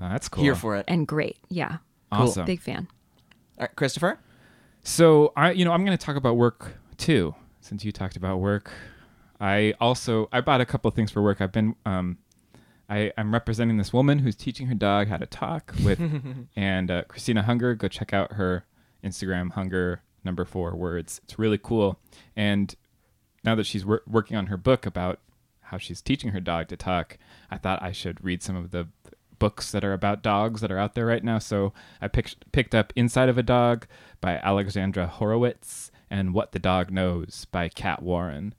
Uh, 0.00 0.08
that's 0.10 0.28
cool. 0.28 0.44
here 0.44 0.54
for 0.54 0.76
it. 0.76 0.84
and 0.88 1.06
great. 1.06 1.36
Yeah. 1.48 1.78
awesome. 2.12 2.46
Big 2.46 2.60
fan. 2.60 2.88
All 3.58 3.64
right, 3.66 3.76
Christopher. 3.76 4.18
So 4.82 5.32
I, 5.36 5.50
you 5.50 5.64
know, 5.64 5.72
I'm 5.72 5.84
going 5.84 5.96
to 5.96 6.02
talk 6.04 6.16
about 6.16 6.36
work 6.36 6.74
too, 6.96 7.34
since 7.60 7.84
you 7.84 7.92
talked 7.92 8.16
about 8.16 8.38
work. 8.38 8.70
I 9.40 9.74
also 9.80 10.28
I 10.32 10.40
bought 10.40 10.60
a 10.60 10.66
couple 10.66 10.88
of 10.88 10.94
things 10.94 11.10
for 11.10 11.22
work. 11.22 11.40
I've 11.40 11.52
been 11.52 11.74
um, 11.84 12.18
I 12.88 13.12
I'm 13.18 13.32
representing 13.32 13.76
this 13.76 13.92
woman 13.92 14.20
who's 14.20 14.34
teaching 14.36 14.66
her 14.68 14.74
dog 14.74 15.08
how 15.08 15.16
to 15.18 15.26
talk 15.26 15.74
with, 15.84 16.00
and 16.56 16.90
uh, 16.90 17.02
Christina 17.08 17.42
Hunger. 17.42 17.74
Go 17.74 17.88
check 17.88 18.12
out 18.14 18.32
her 18.32 18.64
Instagram 19.04 19.52
Hunger 19.52 20.02
number 20.28 20.44
four 20.44 20.76
words. 20.76 21.22
It's 21.24 21.38
really 21.38 21.56
cool. 21.56 21.98
And 22.36 22.74
now 23.42 23.54
that 23.54 23.64
she's 23.64 23.86
wor- 23.86 24.02
working 24.06 24.36
on 24.36 24.48
her 24.48 24.58
book 24.58 24.84
about 24.84 25.20
how 25.62 25.78
she's 25.78 26.02
teaching 26.02 26.32
her 26.32 26.40
dog 26.40 26.68
to 26.68 26.76
talk, 26.76 27.16
I 27.50 27.56
thought 27.56 27.82
I 27.82 27.92
should 27.92 28.22
read 28.22 28.42
some 28.42 28.54
of 28.54 28.70
the 28.70 28.88
books 29.38 29.72
that 29.72 29.84
are 29.84 29.94
about 29.94 30.22
dogs 30.22 30.60
that 30.60 30.70
are 30.70 30.78
out 30.78 30.94
there 30.94 31.06
right 31.06 31.24
now. 31.24 31.38
So 31.38 31.72
I 32.02 32.08
picked 32.08 32.52
picked 32.52 32.74
up 32.74 32.92
Inside 32.94 33.30
of 33.30 33.38
a 33.38 33.42
Dog 33.42 33.86
by 34.20 34.34
Alexandra 34.36 35.06
Horowitz 35.06 35.90
and 36.10 36.34
What 36.34 36.52
the 36.52 36.58
Dog 36.58 36.90
Knows 36.90 37.46
by 37.50 37.70
Cat 37.70 38.02
Warren. 38.02 38.54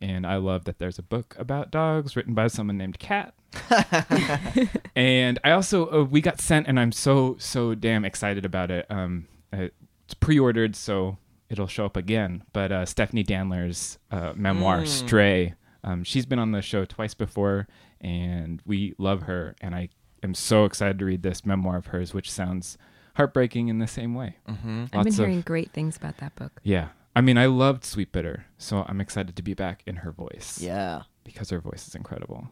And 0.00 0.24
I 0.24 0.36
love 0.36 0.64
that 0.66 0.78
there's 0.78 1.00
a 1.00 1.02
book 1.02 1.34
about 1.36 1.72
dogs 1.72 2.14
written 2.14 2.32
by 2.32 2.46
someone 2.46 2.78
named 2.78 3.00
Cat. 3.00 3.34
and 4.94 5.40
I 5.42 5.50
also 5.50 5.90
uh, 5.90 6.04
we 6.04 6.20
got 6.20 6.40
sent, 6.40 6.68
and 6.68 6.78
I'm 6.78 6.92
so 6.92 7.34
so 7.40 7.74
damn 7.74 8.04
excited 8.04 8.44
about 8.44 8.70
it. 8.70 8.86
Um, 8.88 9.26
uh, 9.52 9.68
it's 10.08 10.14
pre-ordered, 10.14 10.74
so 10.74 11.18
it'll 11.50 11.66
show 11.66 11.84
up 11.84 11.94
again. 11.94 12.42
But 12.54 12.72
uh, 12.72 12.86
Stephanie 12.86 13.24
Danler's 13.24 13.98
uh, 14.10 14.32
memoir 14.34 14.86
"Stray," 14.86 15.52
um, 15.84 16.02
she's 16.02 16.24
been 16.24 16.38
on 16.38 16.52
the 16.52 16.62
show 16.62 16.86
twice 16.86 17.12
before, 17.12 17.68
and 18.00 18.62
we 18.64 18.94
love 18.96 19.24
her. 19.24 19.54
And 19.60 19.74
I 19.74 19.90
am 20.22 20.32
so 20.32 20.64
excited 20.64 20.98
to 21.00 21.04
read 21.04 21.22
this 21.22 21.44
memoir 21.44 21.76
of 21.76 21.88
hers, 21.88 22.14
which 22.14 22.30
sounds 22.30 22.78
heartbreaking 23.16 23.68
in 23.68 23.80
the 23.80 23.86
same 23.86 24.14
way. 24.14 24.36
Mm-hmm. 24.48 24.84
I've 24.84 24.90
been 24.92 24.98
Lots 25.00 25.18
of- 25.18 25.26
hearing 25.26 25.42
great 25.42 25.72
things 25.72 25.98
about 25.98 26.16
that 26.18 26.34
book. 26.36 26.58
Yeah. 26.62 26.88
I 27.14 27.20
mean, 27.20 27.36
I 27.36 27.44
loved 27.46 27.82
Sweetbitter, 27.82 28.44
so 28.56 28.86
I'm 28.88 29.00
excited 29.02 29.36
to 29.36 29.42
be 29.42 29.52
back 29.52 29.82
in 29.86 29.96
her 29.96 30.12
voice. 30.12 30.58
Yeah. 30.58 31.02
Because 31.22 31.50
her 31.50 31.60
voice 31.60 31.86
is 31.86 31.94
incredible. 31.94 32.48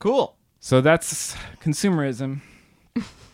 Cool. 0.00 0.36
So 0.58 0.80
that's 0.80 1.36
consumerism. 1.60 2.40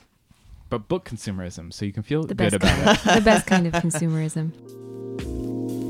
but 0.73 0.89
book 0.89 1.05
consumerism, 1.05 1.71
so 1.71 1.85
you 1.85 1.93
can 1.93 2.03
feel 2.03 2.23
The 2.25 2.35
good 2.35 2.55
about 2.55 2.97
it. 3.07 3.15
the 3.15 3.21
best 3.21 3.47
kind 3.47 3.67
of 3.67 3.75
consumerism. 3.75 4.53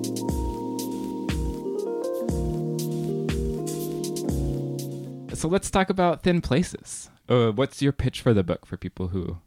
So 5.35 5.49
let's 5.49 5.71
talk 5.73 5.91
about 5.91 6.23
Thin 6.23 6.41
Places. 6.41 7.11
Uh, 7.29 7.51
what's 7.51 7.83
your 7.83 7.91
pitch 7.93 8.21
for 8.21 8.33
the 8.33 8.45
book 8.45 8.65
for 8.65 8.77
people 8.77 9.09
who, 9.09 9.39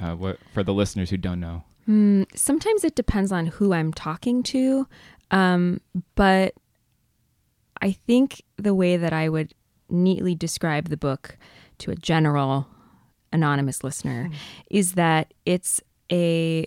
uh, 0.00 0.14
what 0.14 0.38
for 0.54 0.62
the 0.62 0.72
listeners 0.72 1.10
who 1.10 1.18
don't 1.18 1.40
know? 1.40 1.64
Hmm, 1.84 2.22
sometimes 2.34 2.82
it 2.82 2.94
depends 2.94 3.30
on 3.30 3.46
who 3.48 3.74
I'm 3.74 3.92
talking 3.92 4.42
to, 4.44 4.86
um, 5.30 5.80
but 6.14 6.54
I 7.82 7.92
think 7.92 8.42
the 8.56 8.74
way 8.74 8.96
that 8.96 9.12
I 9.12 9.28
would 9.28 9.52
neatly 9.90 10.34
describe 10.34 10.88
the 10.88 10.96
book 10.96 11.36
to 11.78 11.90
a 11.90 11.96
general 11.96 12.66
anonymous 13.34 13.84
listener 13.84 14.28
hmm. 14.28 14.34
is 14.70 14.92
that 14.92 15.34
it's 15.44 15.82
a 16.10 16.66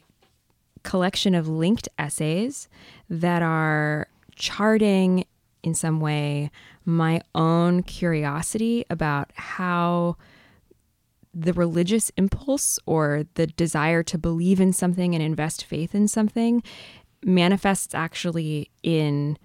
collection 0.83 1.33
of 1.33 1.47
linked 1.47 1.89
essays 1.97 2.67
that 3.09 3.41
are 3.41 4.07
charting 4.35 5.25
in 5.63 5.73
some 5.73 5.99
way 5.99 6.51
my 6.85 7.21
own 7.33 7.83
curiosity 7.83 8.85
about 8.89 9.31
how 9.35 10.15
the 11.33 11.53
religious 11.53 12.09
impulse 12.17 12.79
or 12.85 13.25
the 13.35 13.47
desire 13.47 14.01
to 14.03 14.17
believe 14.17 14.59
in 14.59 14.73
something 14.73 15.13
and 15.13 15.23
invest 15.23 15.63
faith 15.65 15.93
in 15.93 16.07
something 16.07 16.63
manifests 17.23 17.93
actually 17.93 18.69
in 18.83 19.37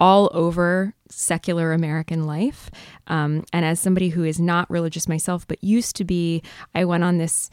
all 0.00 0.30
over 0.32 0.94
secular 1.08 1.72
American 1.72 2.26
life. 2.26 2.70
Um, 3.06 3.44
and 3.52 3.64
as 3.64 3.80
somebody 3.80 4.10
who 4.10 4.24
is 4.24 4.38
not 4.40 4.70
religious 4.70 5.08
myself, 5.08 5.46
but 5.46 5.62
used 5.62 5.96
to 5.96 6.04
be, 6.04 6.42
I 6.74 6.84
went 6.84 7.04
on 7.04 7.18
this 7.18 7.50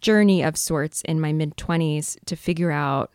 journey 0.00 0.42
of 0.42 0.56
sorts 0.56 1.02
in 1.02 1.20
my 1.20 1.32
mid 1.32 1.56
20s 1.56 2.18
to 2.26 2.36
figure 2.36 2.70
out 2.70 3.10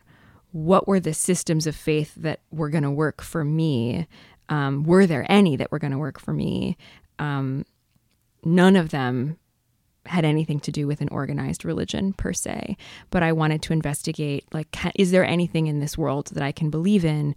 what 0.52 0.88
were 0.88 1.00
the 1.00 1.14
systems 1.14 1.66
of 1.66 1.76
faith 1.76 2.14
that 2.16 2.40
were 2.50 2.70
going 2.70 2.82
to 2.82 2.90
work 2.90 3.22
for 3.22 3.44
me. 3.44 4.08
Um, 4.48 4.82
were 4.82 5.06
there 5.06 5.24
any 5.28 5.54
that 5.56 5.70
were 5.70 5.78
going 5.78 5.92
to 5.92 5.98
work 5.98 6.18
for 6.18 6.32
me? 6.32 6.76
Um, 7.20 7.64
none 8.44 8.74
of 8.74 8.90
them 8.90 9.38
had 10.10 10.24
anything 10.24 10.60
to 10.60 10.72
do 10.72 10.86
with 10.86 11.00
an 11.00 11.08
organized 11.10 11.64
religion 11.64 12.12
per 12.12 12.32
se 12.32 12.76
but 13.10 13.22
i 13.22 13.32
wanted 13.32 13.62
to 13.62 13.72
investigate 13.72 14.44
like 14.52 14.76
is 14.94 15.10
there 15.10 15.24
anything 15.24 15.66
in 15.66 15.80
this 15.80 15.96
world 15.96 16.28
that 16.28 16.42
i 16.42 16.52
can 16.52 16.70
believe 16.70 17.04
in? 17.04 17.34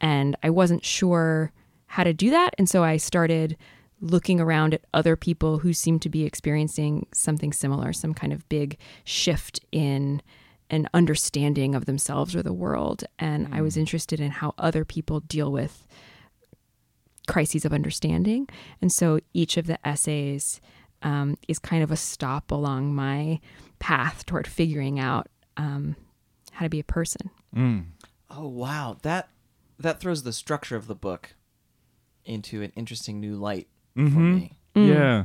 And 0.00 0.36
i 0.42 0.50
wasn't 0.50 0.84
sure 0.84 1.52
how 1.86 2.04
to 2.04 2.12
do 2.12 2.30
that 2.30 2.50
and 2.58 2.68
so 2.68 2.84
i 2.84 2.96
started 2.96 3.56
looking 4.00 4.40
around 4.40 4.74
at 4.74 4.84
other 4.92 5.16
people 5.16 5.58
who 5.58 5.72
seemed 5.72 6.02
to 6.02 6.10
be 6.10 6.24
experiencing 6.24 7.06
something 7.14 7.52
similar 7.52 7.92
some 7.92 8.12
kind 8.12 8.32
of 8.32 8.48
big 8.48 8.76
shift 9.04 9.60
in 9.72 10.20
an 10.68 10.88
understanding 10.92 11.76
of 11.76 11.84
themselves 11.86 12.34
or 12.34 12.42
the 12.42 12.52
world. 12.52 13.04
And 13.18 13.48
i 13.52 13.60
was 13.60 13.76
mm. 13.76 13.80
interested 13.80 14.20
in 14.20 14.32
how 14.32 14.52
other 14.58 14.84
people 14.84 15.20
deal 15.20 15.52
with 15.52 15.86
crises 17.26 17.64
of 17.64 17.72
understanding. 17.72 18.48
And 18.80 18.90
so 18.90 19.20
each 19.34 19.56
of 19.56 19.66
the 19.66 19.84
essays 19.86 20.60
um, 21.06 21.38
is 21.48 21.58
kind 21.58 21.82
of 21.82 21.90
a 21.90 21.96
stop 21.96 22.50
along 22.50 22.94
my 22.94 23.38
path 23.78 24.26
toward 24.26 24.46
figuring 24.46 24.98
out 24.98 25.28
um, 25.56 25.94
how 26.52 26.64
to 26.66 26.68
be 26.70 26.80
a 26.80 26.84
person. 26.84 27.30
Mm. 27.54 27.84
Oh 28.28 28.48
wow, 28.48 28.96
that 29.02 29.28
that 29.78 30.00
throws 30.00 30.22
the 30.24 30.32
structure 30.32 30.74
of 30.76 30.86
the 30.88 30.94
book 30.94 31.34
into 32.24 32.60
an 32.62 32.72
interesting 32.74 33.20
new 33.20 33.36
light 33.36 33.68
for 33.94 34.00
Mhm. 34.00 34.34
me. 34.34 34.52
Mm. 34.74 34.86
Yeah, 34.88 35.24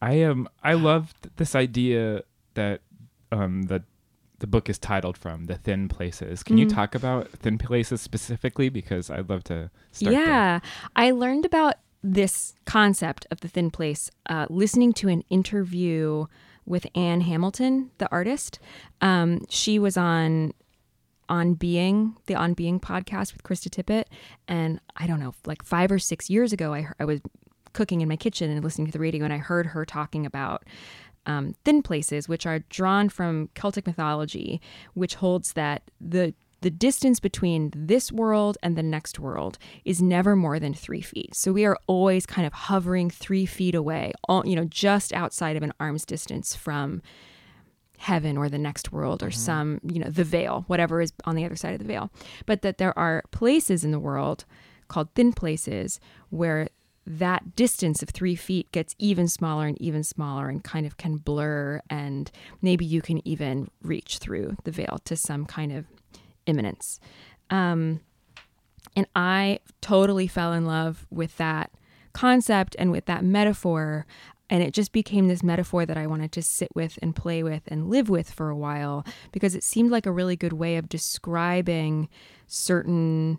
I 0.00 0.14
am. 0.14 0.48
I 0.62 0.74
loved 0.74 1.30
this 1.36 1.54
idea 1.54 2.22
that 2.54 2.80
um, 3.32 3.62
the 3.64 3.82
the 4.38 4.46
book 4.46 4.70
is 4.70 4.78
titled 4.78 5.18
from 5.18 5.44
the 5.46 5.56
thin 5.56 5.86
places. 5.88 6.42
Can 6.42 6.56
you 6.56 6.64
Mm. 6.66 6.74
talk 6.74 6.94
about 6.94 7.28
thin 7.30 7.58
places 7.58 8.00
specifically? 8.00 8.70
Because 8.70 9.10
I'd 9.10 9.28
love 9.28 9.44
to 9.44 9.70
start. 9.92 10.14
there. 10.14 10.24
yeah, 10.24 10.60
I 10.96 11.10
learned 11.10 11.44
about 11.44 11.74
this 12.02 12.54
concept 12.64 13.26
of 13.30 13.40
the 13.40 13.48
thin 13.48 13.70
place 13.70 14.10
uh, 14.26 14.46
listening 14.48 14.92
to 14.94 15.08
an 15.08 15.22
interview 15.30 16.26
with 16.66 16.86
Ann 16.94 17.22
Hamilton, 17.22 17.90
the 17.98 18.10
artist. 18.10 18.58
Um, 19.00 19.44
she 19.48 19.78
was 19.78 19.96
on 19.96 20.52
on 21.28 21.54
being 21.54 22.16
the 22.26 22.34
on 22.34 22.54
being 22.54 22.80
podcast 22.80 23.32
with 23.32 23.44
krista 23.44 23.68
tippett 23.70 24.06
and 24.48 24.80
i 24.96 25.06
don't 25.06 25.20
know 25.20 25.32
like 25.46 25.62
five 25.62 25.92
or 25.92 25.98
six 25.98 26.28
years 26.28 26.52
ago 26.52 26.74
i, 26.74 26.88
I 26.98 27.04
was 27.04 27.20
cooking 27.72 28.00
in 28.00 28.08
my 28.08 28.16
kitchen 28.16 28.50
and 28.50 28.64
listening 28.64 28.86
to 28.86 28.92
the 28.92 28.98
radio 28.98 29.24
and 29.24 29.32
i 29.32 29.36
heard 29.36 29.66
her 29.66 29.84
talking 29.84 30.26
about 30.26 30.64
um, 31.26 31.54
thin 31.64 31.82
places 31.82 32.28
which 32.28 32.46
are 32.46 32.58
drawn 32.68 33.08
from 33.08 33.48
celtic 33.54 33.86
mythology 33.86 34.60
which 34.94 35.14
holds 35.14 35.52
that 35.52 35.82
the 36.00 36.34
the 36.60 36.70
distance 36.70 37.20
between 37.20 37.72
this 37.74 38.12
world 38.12 38.58
and 38.62 38.76
the 38.76 38.82
next 38.82 39.18
world 39.18 39.58
is 39.84 40.02
never 40.02 40.36
more 40.36 40.58
than 40.58 40.74
three 40.74 41.00
feet. 41.00 41.34
So 41.34 41.52
we 41.52 41.64
are 41.64 41.78
always 41.86 42.26
kind 42.26 42.46
of 42.46 42.52
hovering 42.52 43.10
three 43.10 43.46
feet 43.46 43.74
away, 43.74 44.12
all, 44.28 44.46
you 44.46 44.56
know, 44.56 44.64
just 44.64 45.12
outside 45.12 45.56
of 45.56 45.62
an 45.62 45.72
arm's 45.80 46.04
distance 46.04 46.54
from 46.54 47.02
heaven 47.98 48.36
or 48.36 48.48
the 48.48 48.58
next 48.58 48.92
world 48.92 49.22
or 49.22 49.26
mm-hmm. 49.26 49.38
some, 49.38 49.80
you 49.84 49.98
know, 49.98 50.10
the 50.10 50.24
veil, 50.24 50.64
whatever 50.66 51.00
is 51.00 51.12
on 51.24 51.36
the 51.36 51.44
other 51.44 51.56
side 51.56 51.72
of 51.72 51.78
the 51.78 51.84
veil. 51.84 52.10
But 52.46 52.62
that 52.62 52.78
there 52.78 52.98
are 52.98 53.22
places 53.30 53.84
in 53.84 53.90
the 53.90 53.98
world 53.98 54.44
called 54.88 55.08
thin 55.14 55.32
places 55.32 56.00
where 56.30 56.68
that 57.06 57.56
distance 57.56 58.02
of 58.02 58.10
three 58.10 58.36
feet 58.36 58.70
gets 58.72 58.94
even 58.98 59.26
smaller 59.28 59.66
and 59.66 59.80
even 59.80 60.04
smaller 60.04 60.48
and 60.48 60.62
kind 60.62 60.86
of 60.86 60.96
can 60.96 61.16
blur. 61.16 61.80
And 61.88 62.30
maybe 62.62 62.84
you 62.84 63.02
can 63.02 63.26
even 63.26 63.68
reach 63.82 64.18
through 64.18 64.56
the 64.64 64.70
veil 64.70 65.00
to 65.04 65.16
some 65.16 65.46
kind 65.46 65.72
of 65.72 65.86
imminence. 66.46 67.00
Um, 67.50 68.00
and 68.96 69.06
I 69.14 69.60
totally 69.80 70.26
fell 70.26 70.52
in 70.52 70.66
love 70.66 71.06
with 71.10 71.36
that 71.36 71.70
concept 72.12 72.76
and 72.78 72.90
with 72.90 73.06
that 73.06 73.24
metaphor. 73.24 74.06
And 74.48 74.62
it 74.62 74.74
just 74.74 74.92
became 74.92 75.28
this 75.28 75.42
metaphor 75.42 75.86
that 75.86 75.96
I 75.96 76.06
wanted 76.06 76.32
to 76.32 76.42
sit 76.42 76.68
with 76.74 76.98
and 77.00 77.14
play 77.14 77.42
with 77.42 77.62
and 77.68 77.88
live 77.88 78.08
with 78.08 78.30
for 78.30 78.50
a 78.50 78.56
while 78.56 79.04
because 79.30 79.54
it 79.54 79.62
seemed 79.62 79.90
like 79.90 80.06
a 80.06 80.12
really 80.12 80.36
good 80.36 80.52
way 80.52 80.76
of 80.76 80.88
describing 80.88 82.08
certain 82.48 83.38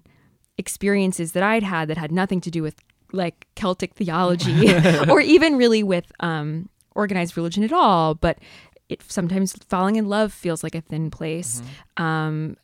experiences 0.57 1.33
that 1.33 1.43
I'd 1.43 1.63
had 1.63 1.89
that 1.89 1.97
had 1.97 2.11
nothing 2.11 2.39
to 2.41 2.51
do 2.51 2.63
with 2.63 2.75
like 3.11 3.45
Celtic 3.55 3.93
theology 3.93 4.73
or 5.09 5.19
even 5.19 5.57
really 5.57 5.83
with 5.83 6.11
um, 6.21 6.69
organized 6.95 7.35
religion 7.35 7.63
at 7.63 7.73
all. 7.73 8.15
But 8.15 8.39
it 8.87 9.01
sometimes 9.09 9.53
falling 9.69 9.97
in 9.97 10.07
love 10.07 10.31
feels 10.31 10.63
like 10.63 10.75
a 10.75 10.81
thin 10.81 11.11
place. 11.11 11.61
Um, 11.97 12.57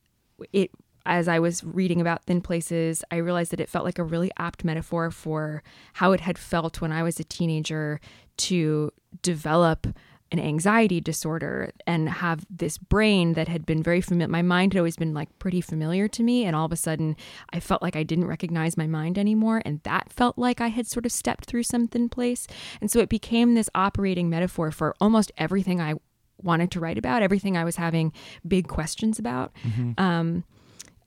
it 0.53 0.71
as 1.05 1.29
I 1.29 1.39
was 1.39 1.63
reading 1.63 2.01
about 2.01 2.25
thin 2.25 2.41
places, 2.41 3.03
I 3.09 3.15
realized 3.17 3.51
that 3.53 3.61
it 3.61 3.69
felt 3.69 3.85
like 3.85 3.97
a 3.97 4.03
really 4.03 4.29
apt 4.37 4.65
metaphor 4.65 5.09
for 5.09 5.63
how 5.93 6.11
it 6.11 6.19
had 6.19 6.37
felt 6.37 6.81
when 6.81 6.91
I 6.91 7.01
was 7.01 7.17
a 7.19 7.23
teenager 7.23 8.01
to 8.37 8.91
develop 9.21 9.87
an 10.31 10.39
anxiety 10.39 10.99
disorder 10.99 11.71
and 11.85 12.09
have 12.09 12.45
this 12.49 12.77
brain 12.77 13.33
that 13.33 13.47
had 13.47 13.65
been 13.65 13.81
very 13.81 14.01
familiar. 14.01 14.27
My 14.27 14.41
mind 14.41 14.73
had 14.73 14.79
always 14.79 14.97
been 14.97 15.13
like 15.13 15.29
pretty 15.39 15.61
familiar 15.61 16.07
to 16.09 16.23
me. 16.23 16.43
And 16.43 16.55
all 16.55 16.65
of 16.65 16.71
a 16.73 16.75
sudden, 16.75 17.15
I 17.51 17.59
felt 17.59 17.81
like 17.81 17.95
I 17.95 18.03
didn't 18.03 18.27
recognize 18.27 18.75
my 18.75 18.87
mind 18.87 19.17
anymore. 19.17 19.61
And 19.65 19.81
that 19.83 20.11
felt 20.11 20.37
like 20.37 20.59
I 20.59 20.67
had 20.67 20.87
sort 20.87 21.05
of 21.05 21.13
stepped 21.13 21.45
through 21.45 21.63
some 21.63 21.87
thin 21.87 22.09
place. 22.09 22.47
And 22.81 22.91
so 22.91 22.99
it 22.99 23.07
became 23.07 23.53
this 23.53 23.69
operating 23.73 24.29
metaphor 24.29 24.71
for 24.71 24.93
almost 24.99 25.31
everything 25.37 25.79
I 25.79 25.93
wanted 26.41 26.71
to 26.71 26.79
write 26.79 26.97
about, 26.97 27.21
everything 27.23 27.57
I 27.57 27.63
was 27.63 27.75
having 27.77 28.13
big 28.47 28.67
questions 28.67 29.19
about. 29.19 29.51
Um, 29.97 30.43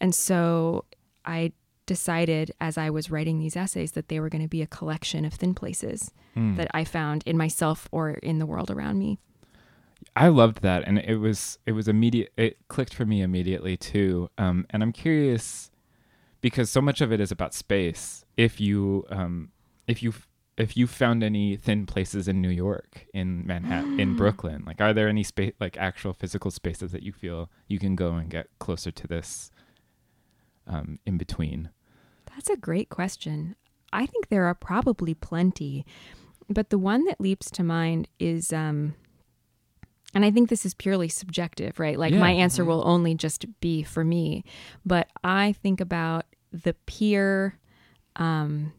and 0.00 0.14
so 0.14 0.84
I 1.25 1.52
decided 1.87 2.52
as 2.60 2.78
I 2.78 2.90
was 2.90 3.10
writing 3.10 3.38
these 3.38 3.56
essays 3.56 3.92
that 3.92 4.08
they 4.08 4.20
were 4.20 4.28
going 4.28 4.42
to 4.42 4.49
be 4.49 4.62
a 4.62 4.66
collection 4.66 5.25
of 5.25 5.34
thin 5.34 5.54
places 5.54 6.12
Mm. 6.37 6.56
that 6.58 6.68
I 6.72 6.84
found 6.84 7.25
in 7.26 7.37
myself 7.37 7.88
or 7.90 8.10
in 8.10 8.38
the 8.38 8.46
world 8.46 8.70
around 8.70 9.00
me. 9.00 9.18
I 10.14 10.28
loved 10.28 10.62
that, 10.62 10.84
and 10.87 10.99
it 11.00 11.16
was 11.16 11.58
it 11.66 11.72
was 11.72 11.88
immediate. 11.88 12.32
It 12.37 12.56
clicked 12.68 12.94
for 12.94 13.04
me 13.04 13.20
immediately 13.20 13.76
too. 13.76 14.30
Um, 14.38 14.64
and 14.70 14.80
I'm 14.80 14.92
curious 14.92 15.72
because 16.40 16.70
so 16.70 16.80
much 16.80 17.00
of 17.00 17.10
it 17.12 17.20
is 17.20 17.32
about 17.32 17.52
space. 17.52 18.25
If 18.37 18.60
you 18.60 19.04
um, 19.10 19.50
if 19.88 20.04
you 20.04 20.12
if 20.60 20.76
you 20.76 20.86
found 20.86 21.22
any 21.22 21.56
thin 21.56 21.86
places 21.86 22.28
in 22.28 22.40
New 22.40 22.50
York, 22.50 23.06
in 23.14 23.46
Manhattan, 23.46 23.98
in 23.98 24.14
Brooklyn, 24.20 24.62
like 24.66 24.80
are 24.80 24.92
there 24.92 25.08
any 25.08 25.22
space 25.22 25.54
like 25.60 25.76
actual 25.76 26.12
physical 26.12 26.50
spaces 26.50 26.92
that 26.92 27.02
you 27.02 27.12
feel 27.12 27.50
you 27.68 27.78
can 27.78 27.96
go 27.96 28.14
and 28.14 28.30
get 28.30 28.46
closer 28.58 28.90
to 28.90 29.06
this 29.06 29.50
um, 30.66 30.98
in 31.06 31.18
between? 31.18 31.70
That's 32.34 32.50
a 32.50 32.56
great 32.56 32.88
question. 32.90 33.56
I 33.92 34.06
think 34.06 34.28
there 34.28 34.44
are 34.44 34.54
probably 34.54 35.14
plenty, 35.14 35.84
but 36.48 36.70
the 36.70 36.78
one 36.78 37.04
that 37.06 37.20
leaps 37.20 37.50
to 37.52 37.64
mind 37.64 38.08
is 38.20 38.52
um, 38.52 38.94
and 40.14 40.24
I 40.24 40.30
think 40.30 40.48
this 40.48 40.66
is 40.66 40.74
purely 40.74 41.08
subjective, 41.08 41.78
right? 41.78 41.98
Like 41.98 42.12
Yeah. 42.12 42.20
my 42.20 42.32
answer 42.32 42.64
will 42.64 42.82
only 42.86 43.14
just 43.14 43.46
be 43.60 43.82
for 43.82 44.04
me, 44.04 44.44
but 44.84 45.08
I 45.22 45.52
think 45.52 45.80
about 45.80 46.26
the 46.52 46.74
pier 46.86 47.58
um, 48.16 48.72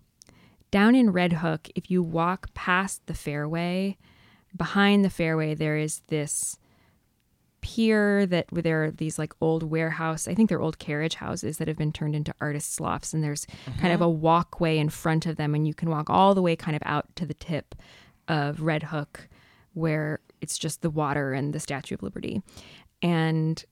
down 0.71 0.95
in 0.95 1.11
Red 1.11 1.33
Hook. 1.33 1.69
If 1.75 1.91
you 1.91 2.01
walk 2.01 2.53
past 2.53 3.05
the 3.05 3.13
fairway, 3.13 3.97
behind 4.55 5.05
the 5.05 5.09
fairway, 5.09 5.53
there 5.53 5.77
is 5.77 6.01
this 6.07 6.57
pier 7.61 8.25
that 8.25 8.51
where 8.51 8.61
there 8.61 8.85
are 8.85 8.91
these 8.91 9.19
like 9.19 9.33
old 9.39 9.63
warehouse 9.63 10.27
i 10.27 10.33
think 10.33 10.49
they're 10.49 10.61
old 10.61 10.79
carriage 10.79 11.15
houses 11.15 11.57
that 11.57 11.67
have 11.67 11.77
been 11.77 11.91
turned 11.91 12.15
into 12.15 12.33
artists 12.41 12.79
lofts 12.79 13.13
and 13.13 13.23
there's 13.23 13.45
mm-hmm. 13.45 13.79
kind 13.79 13.93
of 13.93 14.01
a 14.01 14.09
walkway 14.09 14.77
in 14.77 14.89
front 14.89 15.25
of 15.27 15.35
them 15.35 15.53
and 15.53 15.67
you 15.67 15.73
can 15.73 15.89
walk 15.89 16.09
all 16.09 16.33
the 16.33 16.41
way 16.41 16.55
kind 16.55 16.75
of 16.75 16.81
out 16.85 17.15
to 17.15 17.25
the 17.25 17.35
tip 17.35 17.75
of 18.27 18.61
red 18.61 18.83
hook 18.83 19.29
where 19.73 20.19
it's 20.41 20.57
just 20.57 20.81
the 20.81 20.89
water 20.89 21.33
and 21.33 21.53
the 21.53 21.59
statue 21.59 21.93
of 21.93 22.01
liberty 22.01 22.41
and 23.03 23.63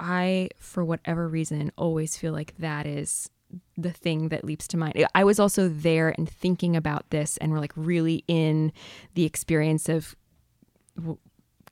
i 0.00 0.48
for 0.58 0.84
whatever 0.84 1.28
reason 1.28 1.70
always 1.78 2.16
feel 2.16 2.32
like 2.32 2.52
that 2.58 2.84
is 2.84 3.30
the 3.76 3.92
thing 3.92 4.28
that 4.30 4.42
leaps 4.44 4.66
to 4.68 4.76
mind 4.76 4.92
i 5.14 5.22
was 5.22 5.38
also 5.38 5.68
there 5.68 6.08
and 6.18 6.28
thinking 6.28 6.74
about 6.76 7.08
this 7.10 7.36
and 7.38 7.52
we're 7.52 7.60
like 7.60 7.72
really 7.76 8.24
in 8.28 8.72
the 9.14 9.24
experience 9.24 9.88
of 9.88 10.16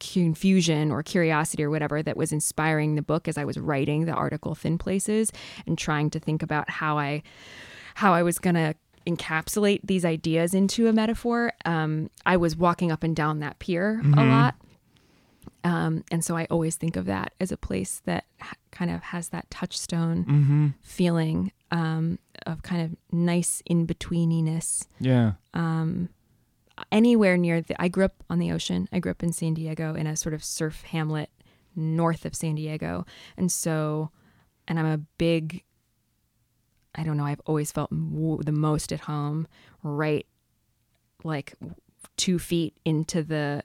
confusion 0.00 0.90
or 0.90 1.02
curiosity 1.02 1.62
or 1.62 1.70
whatever 1.70 2.02
that 2.02 2.16
was 2.16 2.32
inspiring 2.32 2.94
the 2.94 3.02
book 3.02 3.28
as 3.28 3.38
I 3.38 3.44
was 3.44 3.56
writing 3.58 4.04
the 4.04 4.12
article 4.12 4.54
Thin 4.54 4.76
Places 4.76 5.30
and 5.66 5.78
trying 5.78 6.10
to 6.10 6.18
think 6.20 6.42
about 6.42 6.68
how 6.68 6.98
I 6.98 7.22
how 7.94 8.12
I 8.12 8.22
was 8.22 8.38
going 8.38 8.56
to 8.56 8.74
encapsulate 9.06 9.80
these 9.84 10.04
ideas 10.04 10.52
into 10.52 10.88
a 10.88 10.92
metaphor. 10.92 11.52
Um, 11.64 12.10
I 12.26 12.36
was 12.36 12.56
walking 12.56 12.90
up 12.90 13.02
and 13.04 13.14
down 13.14 13.38
that 13.40 13.58
pier 13.60 14.00
a 14.16 14.24
lot. 14.26 14.54
Um, 15.62 16.04
and 16.10 16.24
so 16.24 16.36
I 16.36 16.46
always 16.50 16.76
think 16.76 16.96
of 16.96 17.06
that 17.06 17.32
as 17.40 17.52
a 17.52 17.56
place 17.56 18.02
that 18.04 18.24
ha- 18.40 18.56
kind 18.72 18.90
of 18.90 19.02
has 19.02 19.28
that 19.30 19.48
touchstone 19.50 20.24
Mm-hmm. 20.24 20.68
feeling 20.82 21.52
um, 21.74 22.18
of 22.46 22.62
kind 22.62 22.82
of 22.82 22.96
nice 23.12 23.62
in 23.66 23.86
betweeniness 23.86 24.86
Yeah. 25.00 25.32
Um, 25.52 26.08
anywhere 26.92 27.36
near 27.36 27.60
the 27.60 27.74
I 27.82 27.88
grew 27.88 28.04
up 28.04 28.22
on 28.30 28.38
the 28.38 28.52
ocean. 28.52 28.88
I 28.92 28.98
grew 29.00 29.10
up 29.10 29.22
in 29.22 29.32
San 29.32 29.54
Diego 29.54 29.94
in 29.94 30.06
a 30.06 30.16
sort 30.16 30.34
of 30.34 30.42
surf 30.44 30.82
hamlet 30.82 31.30
north 31.76 32.24
of 32.24 32.34
San 32.34 32.54
Diego. 32.54 33.04
And 33.36 33.50
so 33.50 34.10
and 34.68 34.78
I'm 34.78 34.86
a 34.86 34.98
big 35.18 35.64
I 36.94 37.02
don't 37.02 37.16
know, 37.16 37.24
I've 37.26 37.40
always 37.46 37.72
felt 37.72 37.90
w- 37.90 38.42
the 38.42 38.52
most 38.52 38.92
at 38.92 39.00
home 39.00 39.48
right 39.82 40.26
like 41.24 41.54
2 42.16 42.38
feet 42.38 42.76
into 42.84 43.22
the 43.22 43.64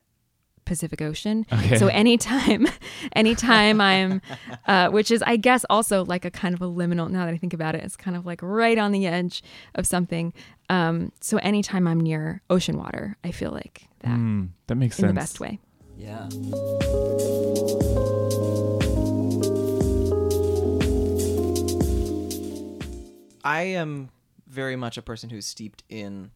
Pacific 0.70 1.02
Ocean. 1.02 1.46
Okay. 1.52 1.78
So 1.78 1.88
anytime, 1.88 2.68
anytime 3.14 3.82
I'm, 3.82 4.22
uh, 4.68 4.90
which 4.90 5.12
is 5.12 5.22
I 5.24 5.36
guess 5.36 5.66
also 5.70 6.06
like 6.06 6.24
a 6.26 6.32
kind 6.32 6.54
of 6.56 6.62
a 6.62 6.66
liminal. 6.68 7.10
Now 7.10 7.26
that 7.26 7.34
I 7.34 7.38
think 7.38 7.54
about 7.54 7.76
it, 7.76 7.84
it's 7.84 7.98
kind 7.98 8.16
of 8.16 8.26
like 8.26 8.40
right 8.42 8.78
on 8.78 8.92
the 8.94 9.06
edge 9.08 9.42
of 9.76 9.86
something. 9.86 10.32
Um, 10.70 11.12
so 11.20 11.38
anytime 11.40 11.88
I'm 11.88 12.00
near 12.00 12.42
ocean 12.50 12.78
water, 12.78 13.18
I 13.24 13.32
feel 13.32 13.52
like 13.52 13.88
that 14.02 14.18
Mm, 14.18 14.50
that 14.68 14.76
makes 14.76 14.98
in 15.00 15.02
sense. 15.02 15.10
the 15.10 15.16
best 15.20 15.40
way. 15.42 15.60
Yeah. 15.98 16.30
I 23.44 23.62
am 23.64 24.10
very 24.48 24.76
much 24.76 24.98
a 24.98 25.02
person 25.02 25.30
who's 25.30 25.46
steeped 25.46 25.84
in 25.90 26.32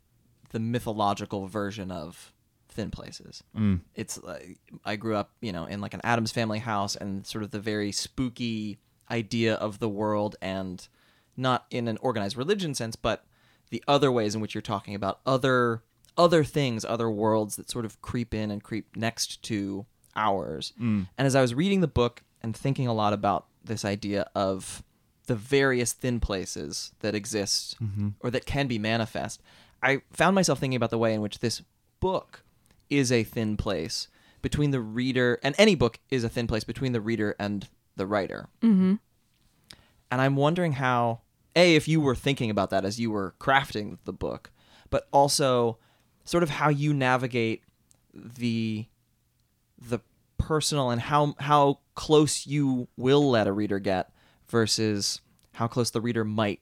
the 0.52 0.60
mythological 0.60 1.48
version 1.48 1.92
of 1.92 2.33
Thin 2.74 2.92
Places. 2.92 3.44
Mm. 3.58 3.82
It's 3.96 4.18
uh, 4.18 4.40
I 4.84 4.96
grew 4.96 5.16
up, 5.16 5.32
you 5.42 5.52
know, 5.52 5.66
in 5.66 5.82
like 5.82 5.94
an 5.94 6.02
Addams 6.04 6.32
family 6.32 6.60
house 6.60 6.96
and 6.96 7.26
sort 7.26 7.44
of 7.44 7.52
the 7.52 7.60
very 7.60 7.92
spooky 7.92 8.80
idea 9.10 9.56
of 9.56 9.80
the 9.80 9.90
world 9.90 10.36
and 10.42 10.88
not 11.38 11.66
in 11.70 11.88
an 11.88 11.98
organized 12.02 12.38
religion 12.38 12.74
sense, 12.74 12.96
but 12.96 13.26
the 13.70 13.84
other 13.88 14.12
ways 14.12 14.36
in 14.36 14.42
which 14.42 14.54
you're 14.54 14.62
talking 14.62 14.96
about 14.96 15.20
other 15.26 15.84
other 16.18 16.44
things, 16.44 16.86
other 16.86 17.10
worlds 17.10 17.56
that 17.56 17.70
sort 17.70 17.86
of 17.86 18.02
creep 18.02 18.34
in 18.34 18.52
and 18.52 18.64
creep 18.64 18.96
next 18.96 19.42
to 19.44 19.86
ours. 20.16 20.74
And 21.18 21.26
as 21.26 21.36
I 21.36 21.42
was 21.42 21.56
reading 21.56 21.82
the 21.82 21.88
book 21.88 22.22
and 22.42 22.56
thinking 22.56 22.88
a 22.88 22.94
lot 22.94 23.14
about 23.14 23.48
this 23.64 23.84
idea 23.84 24.30
of 24.36 24.84
the 25.26 25.36
various 25.36 25.94
thin 25.94 26.20
places 26.20 26.92
that 27.00 27.16
exist 27.16 27.78
or 28.20 28.30
that 28.30 28.46
can 28.46 28.68
be 28.68 28.78
manifest, 28.78 29.42
I 29.82 30.02
found 30.12 30.36
myself 30.36 30.60
thinking 30.60 30.76
about 30.76 30.92
the 30.92 30.98
way 31.00 31.14
in 31.14 31.22
which 31.22 31.40
this 31.40 31.64
book 32.00 32.44
is 32.90 33.12
a 33.12 33.24
thin 33.24 33.58
place 33.58 34.08
between 34.42 34.72
the 34.72 34.82
reader, 34.82 35.40
and 35.42 35.56
any 35.58 35.76
book 35.76 36.00
is 36.10 36.24
a 36.24 36.30
thin 36.30 36.48
place 36.48 36.64
between 36.64 36.92
the 36.92 37.02
reader 37.02 37.36
and 37.40 37.68
the 37.96 38.06
writer. 38.06 38.50
Mm-hmm. 38.62 38.96
And 40.12 40.22
I'm 40.22 40.36
wondering 40.36 40.74
how, 40.74 41.22
A, 41.56 41.76
if 41.76 41.88
you 41.88 42.02
were 42.02 42.16
thinking 42.16 42.50
about 42.50 42.70
that 42.70 42.86
as 42.86 43.00
you 43.00 43.10
were 43.10 43.36
crafting 43.40 43.98
the 44.06 44.14
book, 44.14 44.52
but 44.90 45.08
also 45.12 45.78
sort 46.26 46.44
of 46.44 46.50
how 46.50 46.70
you 46.70 46.94
navigate 46.94 47.64
the 48.14 48.86
the 49.82 50.00
personal 50.38 50.90
and 50.92 51.02
how 51.02 51.36
how 51.40 51.80
close 51.96 52.46
you 52.46 52.88
will 52.98 53.30
let 53.30 53.48
a 53.48 53.52
reader 53.52 53.80
get 53.80 54.12
versus 54.48 55.22
how 55.54 55.68
close 55.68 55.90
the 55.92 56.02
reader 56.02 56.24
might 56.24 56.60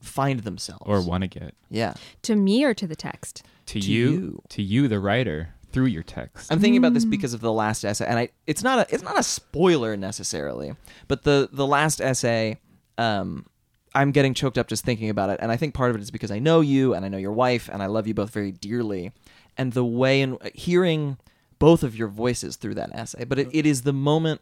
find 0.00 0.40
themselves 0.40 0.82
Or 0.86 1.00
want 1.02 1.22
to 1.22 1.28
get 1.28 1.54
yeah 1.70 1.94
To 2.22 2.34
me 2.36 2.64
or 2.64 2.74
to 2.74 2.86
the 2.86 2.96
text? 2.96 3.44
To, 3.68 3.80
To 3.80 3.90
you, 3.90 4.10
you. 4.10 4.42
to 4.50 4.62
you, 4.62 4.88
the 4.88 5.00
writer, 5.00 5.54
through 5.72 5.86
your 5.86 6.02
text. 6.02 6.50
I'm 6.52 6.60
thinking 6.60 6.78
about 6.78 6.94
this 6.94 7.04
because 7.04 7.34
of 7.34 7.40
the 7.40 7.52
last 7.52 7.84
essay, 7.84 8.06
and 8.06 8.18
I 8.18 8.28
it's 8.46 8.62
not 8.62 8.78
a 8.80 8.94
it's 8.94 9.02
not 9.02 9.18
a 9.18 9.22
spoiler 9.22 9.96
necessarily, 9.96 10.74
but 11.08 11.22
the 11.24 11.48
the 11.52 11.66
last 11.66 12.00
essay, 12.00 12.58
um, 12.96 13.46
I'm 13.94 14.10
getting 14.12 14.34
choked 14.34 14.56
up 14.58 14.66
just 14.68 14.84
thinking 14.84 15.10
about 15.10 15.30
it, 15.30 15.38
and 15.42 15.52
I 15.52 15.56
think 15.56 15.74
part 15.74 15.90
of 15.90 15.96
it 15.96 16.02
is 16.02 16.10
because 16.10 16.30
I 16.30 16.38
know 16.38 16.60
you 16.60 16.94
and 16.94 17.04
I 17.04 17.08
know 17.08 17.18
your 17.18 17.32
wife, 17.32 17.68
and 17.72 17.82
I 17.82 17.86
love 17.86 18.06
you 18.06 18.14
both 18.14 18.30
very 18.30 18.52
dearly, 18.52 19.12
and 19.56 19.72
the 19.74 19.84
way 19.84 20.22
in 20.22 20.38
hearing 20.54 21.18
both 21.58 21.82
of 21.82 21.94
your 21.96 22.08
voices 22.08 22.56
through 22.56 22.74
that 22.76 22.90
essay, 22.94 23.24
but 23.24 23.38
it, 23.38 23.48
it 23.52 23.66
is 23.66 23.82
the 23.82 23.92
moment 23.92 24.40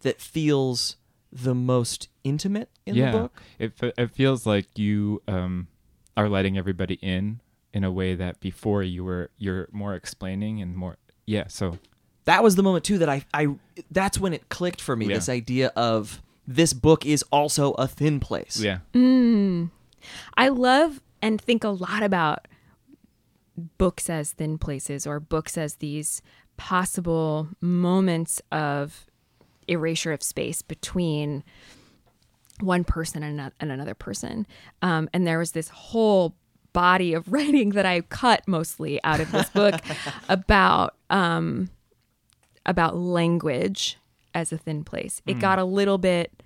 that 0.00 0.20
feels 0.20 0.96
the 1.32 1.54
most 1.54 2.08
intimate 2.22 2.68
in 2.86 2.94
yeah, 2.94 3.10
the 3.10 3.18
book. 3.18 3.42
it 3.58 3.72
it 3.98 4.10
feels 4.12 4.46
like 4.46 4.78
you 4.78 5.20
um 5.26 5.66
are 6.16 6.28
letting 6.28 6.56
everybody 6.56 6.94
in 7.02 7.40
in 7.78 7.84
a 7.84 7.92
way 7.92 8.10
that 8.14 8.40
before 8.40 8.82
you 8.82 9.04
were 9.04 9.30
you're 9.38 9.68
more 9.72 9.94
explaining 9.94 10.60
and 10.60 10.76
more 10.76 10.96
yeah. 11.26 11.46
So 11.48 11.78
that 12.24 12.42
was 12.42 12.56
the 12.56 12.62
moment 12.62 12.84
too 12.84 12.98
that 12.98 13.08
I, 13.08 13.22
I 13.32 13.46
that's 13.90 14.18
when 14.18 14.32
it 14.34 14.48
clicked 14.48 14.80
for 14.80 14.94
me 14.96 15.06
Yeah. 15.06 15.14
this 15.14 15.28
idea 15.28 15.68
of 15.76 16.20
this 16.46 16.72
book 16.72 17.06
is 17.06 17.22
also 17.30 17.72
a 17.72 17.86
thin 17.86 18.20
place 18.20 18.60
yeah, 18.60 18.78
Mm. 18.94 19.70
I 20.36 20.48
love 20.48 21.00
and 21.22 21.40
think 21.40 21.64
a 21.64 21.68
lot 21.86 22.02
about 22.02 22.48
books 23.78 24.08
as 24.10 24.32
thin 24.32 24.58
places 24.58 25.06
or 25.06 25.20
books 25.20 25.56
as 25.58 25.76
these 25.76 26.22
possible 26.56 27.48
moments 27.60 28.40
of 28.50 29.06
erasure 29.68 30.12
of 30.12 30.22
space 30.22 30.62
between 30.62 31.44
one 32.60 32.82
person 32.84 33.22
and 33.22 33.52
another 33.60 33.94
person. 33.94 34.46
Um, 34.82 35.08
and 35.12 35.26
there 35.26 35.38
was 35.38 35.52
this 35.52 35.68
whole 35.68 36.34
body 36.72 37.14
of 37.14 37.30
writing 37.32 37.70
that 37.70 37.86
I 37.86 38.00
cut 38.02 38.46
mostly 38.46 39.02
out 39.04 39.20
of 39.20 39.30
this 39.32 39.48
book 39.50 39.74
about 40.28 40.94
um, 41.10 41.70
about 42.66 42.96
language 42.96 43.98
as 44.34 44.52
a 44.52 44.58
thin 44.58 44.84
place. 44.84 45.22
It 45.26 45.34
hmm. 45.34 45.40
got 45.40 45.58
a 45.58 45.64
little 45.64 45.98
bit 45.98 46.42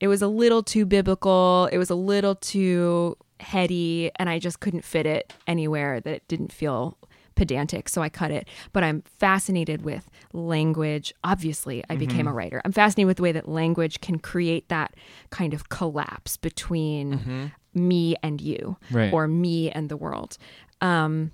it 0.00 0.08
was 0.08 0.22
a 0.22 0.28
little 0.28 0.62
too 0.62 0.84
biblical. 0.84 1.68
It 1.72 1.78
was 1.78 1.88
a 1.88 1.94
little 1.94 2.34
too 2.34 3.16
heady, 3.40 4.10
and 4.16 4.28
I 4.28 4.38
just 4.38 4.60
couldn't 4.60 4.84
fit 4.84 5.06
it 5.06 5.32
anywhere 5.46 6.00
that 6.00 6.12
it 6.12 6.28
didn't 6.28 6.52
feel 6.52 6.98
pedantic. 7.34 7.88
So 7.88 8.02
I 8.02 8.08
cut 8.08 8.30
it. 8.30 8.48
But 8.72 8.84
I'm 8.84 9.02
fascinated 9.02 9.82
with 9.82 10.08
language. 10.32 11.14
Obviously, 11.24 11.82
I 11.88 11.96
became 11.96 12.20
mm-hmm. 12.20 12.28
a 12.28 12.32
writer. 12.32 12.62
I'm 12.64 12.72
fascinated 12.72 13.06
with 13.06 13.16
the 13.16 13.22
way 13.22 13.32
that 13.32 13.48
language 13.48 14.00
can 14.00 14.18
create 14.18 14.68
that 14.68 14.94
kind 15.30 15.54
of 15.54 15.68
collapse 15.68 16.36
between 16.36 17.18
mm-hmm. 17.18 17.46
Me 17.74 18.16
and 18.22 18.40
you, 18.40 18.76
Right. 18.90 19.12
or 19.12 19.26
me 19.28 19.70
and 19.70 19.88
the 19.88 19.96
world. 19.96 20.36
Um, 20.80 21.32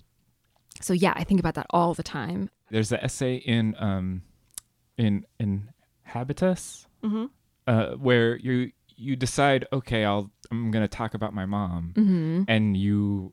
so 0.81 0.93
yeah, 0.93 1.13
I 1.17 1.25
think 1.25 1.41
about 1.41 1.55
that 1.55 1.67
all 1.71 1.95
the 1.95 2.03
time. 2.03 2.51
there's 2.71 2.93
an 2.93 3.01
essay 3.03 3.35
in 3.37 3.75
um 3.79 4.23
in 4.97 5.25
in 5.39 5.71
Habitus 6.03 6.87
uh, 7.67 7.91
where 7.97 8.37
you 8.37 8.73
you 8.97 9.17
decide 9.17 9.67
okay 9.73 10.05
I'll 10.05 10.31
I'm 10.51 10.71
gonna 10.71 10.89
talk 10.89 11.15
about 11.15 11.33
my 11.35 11.47
mom 11.47 11.93
Mm-hmm. 11.97 12.43
and 12.49 12.77
you 12.77 13.33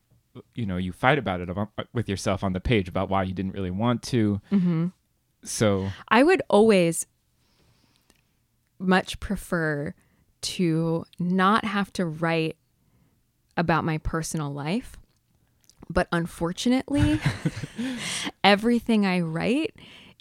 you 0.54 0.65
know 0.65 0.78
you 0.78 0.91
fight 0.93 1.17
about 1.17 1.41
it 1.41 1.50
about, 1.50 1.70
with 1.93 2.08
yourself 2.10 2.43
on 2.43 2.54
the 2.54 2.60
page 2.60 2.88
about 2.88 3.10
why 3.10 3.24
you 3.24 3.34
didn't 3.34 3.54
really 3.54 3.72
want 3.72 4.02
to 4.04 4.39
Mm-hmm. 4.52 4.88
so 5.43 5.89
I 6.10 6.24
would 6.24 6.41
always 6.50 7.06
much 8.80 9.20
prefer 9.20 9.93
to 10.41 11.06
not 11.20 11.65
have 11.65 11.91
to 11.93 12.06
write 12.06 12.58
about 13.58 13.84
my 13.84 13.98
personal 13.98 14.54
life. 14.54 14.98
But 15.89 16.08
unfortunately, 16.12 17.20
everything 18.43 19.06
I 19.06 19.22
write 19.22 19.76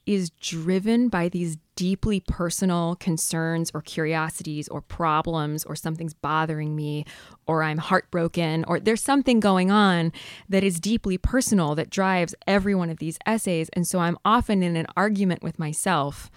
is 0.06 0.30
driven 0.30 1.08
by 1.08 1.28
these 1.28 1.58
deeply 1.74 2.20
personal 2.20 2.96
concerns 2.96 3.70
or 3.74 3.82
curiosities 3.82 4.68
or 4.68 4.80
problems 4.80 5.64
or 5.64 5.74
something's 5.74 6.14
bothering 6.14 6.74
me 6.74 7.04
or 7.46 7.62
I'm 7.62 7.78
heartbroken 7.78 8.64
or 8.66 8.80
there's 8.80 9.02
something 9.02 9.40
going 9.40 9.70
on 9.70 10.12
that 10.48 10.62
is 10.64 10.80
deeply 10.80 11.18
personal 11.18 11.74
that 11.74 11.90
drives 11.90 12.34
every 12.46 12.74
one 12.74 12.88
of 12.88 12.98
these 12.98 13.18
essays 13.26 13.68
and 13.74 13.86
so 13.86 13.98
I'm 13.98 14.16
often 14.24 14.62
in 14.62 14.76
an 14.76 14.86
argument 14.96 15.42
with 15.42 15.58
myself 15.58 16.30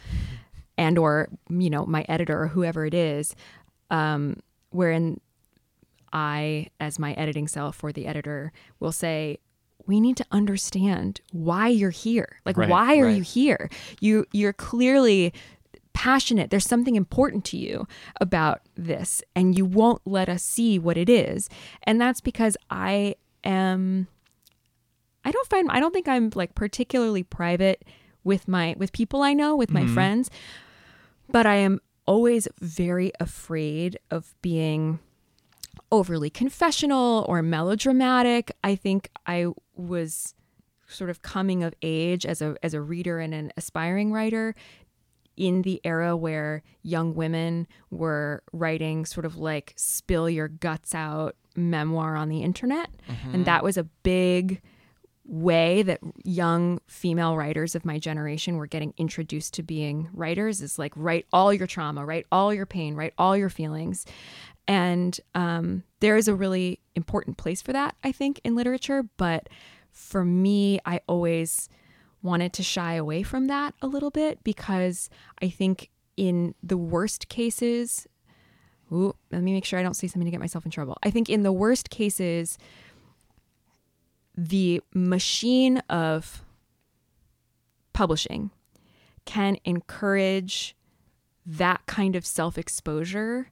and 0.78 0.98
or 0.98 1.30
you 1.50 1.70
know 1.70 1.86
my 1.86 2.06
editor 2.10 2.42
or 2.42 2.48
whoever 2.48 2.86
it 2.86 2.94
is 2.94 3.36
um, 3.92 4.42
wherein 4.72 5.22
I 6.14 6.68
as 6.80 7.00
my 7.00 7.14
editing 7.14 7.48
self 7.48 7.84
or 7.84 7.92
the 7.92 8.08
editor 8.08 8.52
will 8.80 8.92
say 8.92 9.40
we 9.86 10.00
need 10.00 10.18
to 10.18 10.26
understand 10.32 11.22
why 11.32 11.68
you're 11.68 11.90
here. 11.90 12.38
Like 12.46 12.58
Right, 12.58 12.70
why 12.70 12.98
are 13.00 13.06
right. 13.06 13.16
you 13.18 13.24
here? 13.24 13.70
You 14.00 14.26
you're 14.32 14.54
clearly 14.54 15.34
passionate. 15.94 16.50
There's 16.50 16.66
something 16.68 16.96
important 16.96 17.44
to 17.46 17.58
you 17.58 17.88
about 18.22 18.62
this 18.76 19.24
and 19.36 19.58
you 19.58 19.66
won't 19.66 20.02
let 20.06 20.30
us 20.30 20.44
see 20.44 20.80
what 20.80 20.98
it 20.98 21.10
is. 21.10 21.50
And 21.84 22.00
that's 22.00 22.22
because 22.22 22.56
I 22.70 23.16
am 23.44 24.08
I 25.26 25.32
don't 25.32 25.48
find 25.48 25.70
I 25.72 25.80
don't 25.80 25.94
think 25.94 26.08
I'm 26.08 26.32
like 26.36 26.56
particularly 26.56 27.24
private 27.24 27.84
with 28.24 28.48
my 28.48 28.76
with 28.78 28.92
people 28.92 29.22
I 29.22 29.34
know, 29.34 29.56
with 29.56 29.72
my 29.72 29.82
mm-hmm. 29.82 29.94
friends, 29.94 30.30
but 31.30 31.46
I 31.46 31.56
am 31.56 31.82
always 32.06 32.48
very 32.60 33.12
afraid 33.20 34.00
of 34.10 34.34
being 34.42 35.00
overly 35.92 36.30
confessional 36.30 37.26
or 37.28 37.42
melodramatic. 37.42 38.52
I 38.64 38.76
think 38.76 39.10
I 39.26 39.48
was 39.76 40.36
sort 40.88 41.10
of 41.10 41.22
coming 41.22 41.64
of 41.64 41.74
age 41.82 42.26
as 42.26 42.42
a 42.42 42.56
as 42.64 42.74
a 42.74 42.82
reader 42.82 43.20
and 43.20 43.34
an 43.34 43.52
aspiring 43.58 44.12
writer 44.12 44.56
in 45.38 45.62
the 45.62 45.80
era 45.84 46.18
where 46.18 46.64
young 46.82 47.16
women 47.16 47.66
were 47.90 48.44
writing 48.52 49.06
sort 49.06 49.26
of 49.26 49.38
like 49.38 49.74
spill 49.78 50.30
your 50.30 50.50
guts 50.50 50.94
out 50.94 51.36
memoir 51.56 52.16
on 52.16 52.30
the 52.30 52.44
internet. 52.44 52.90
And 53.08 53.18
mm-hmm. 53.18 53.44
that 53.44 53.64
was 53.64 53.78
a 53.78 53.84
big 53.84 54.62
way 55.30 55.84
that 55.84 56.00
young 56.24 56.82
female 56.88 57.38
writers 57.38 57.76
of 57.76 57.86
my 57.86 58.00
generation 58.00 58.58
were 58.58 58.66
getting 58.66 58.94
introduced 58.98 59.54
to 59.54 59.64
being 59.64 60.10
writers 60.12 60.60
is 60.60 60.80
like 60.80 60.92
write 60.96 61.28
all 61.32 61.54
your 61.54 61.68
trauma 61.68 62.04
write 62.04 62.26
all 62.32 62.52
your 62.52 62.66
pain 62.66 62.96
write 62.96 63.14
all 63.16 63.38
your 63.38 63.50
feelings 63.50 64.08
and 64.70 65.20
um, 65.34 65.84
there 66.00 66.16
is 66.16 66.28
a 66.28 66.36
really 66.36 66.80
important 66.96 67.38
place 67.38 67.62
for 67.62 67.74
that 67.74 67.96
i 68.04 68.12
think 68.14 68.40
in 68.46 68.56
literature. 68.56 69.04
But 69.18 69.50
for 69.92 70.24
me 70.24 70.80
i 70.86 71.02
always 71.08 71.68
wanted 72.22 72.54
to 72.54 72.64
shy 72.64 72.94
away 72.94 73.24
from 73.24 73.48
that 73.48 73.74
a 73.82 73.88
little 73.88 74.12
bit 74.12 74.44
because 74.44 75.10
i 75.42 75.50
think 75.50 75.90
in 76.16 76.54
the 76.62 76.78
worst 76.78 77.28
cases 77.28 78.08
ooh, 78.92 79.16
let 79.32 79.42
me 79.42 79.52
make 79.52 79.66
sure 79.66 79.80
i 79.80 79.84
don't 79.84 79.96
say 79.96 80.08
something 80.08 80.26
to 80.26 80.32
get 80.32 80.40
myself 80.40 80.66
in 80.66 80.72
trouble. 80.72 80.98
I 81.04 81.10
think 81.10 81.30
in 81.30 81.44
the 81.44 81.52
worst 81.52 81.90
cases 81.90 82.58
the 84.38 84.82
machine 84.94 85.80
of 85.90 86.44
publishing 87.92 88.52
can 89.26 89.58
encourage 89.66 90.76
that 91.46 91.86
kind 91.88 92.16
of 92.16 92.26
self 92.26 92.58
exposure 92.58 93.52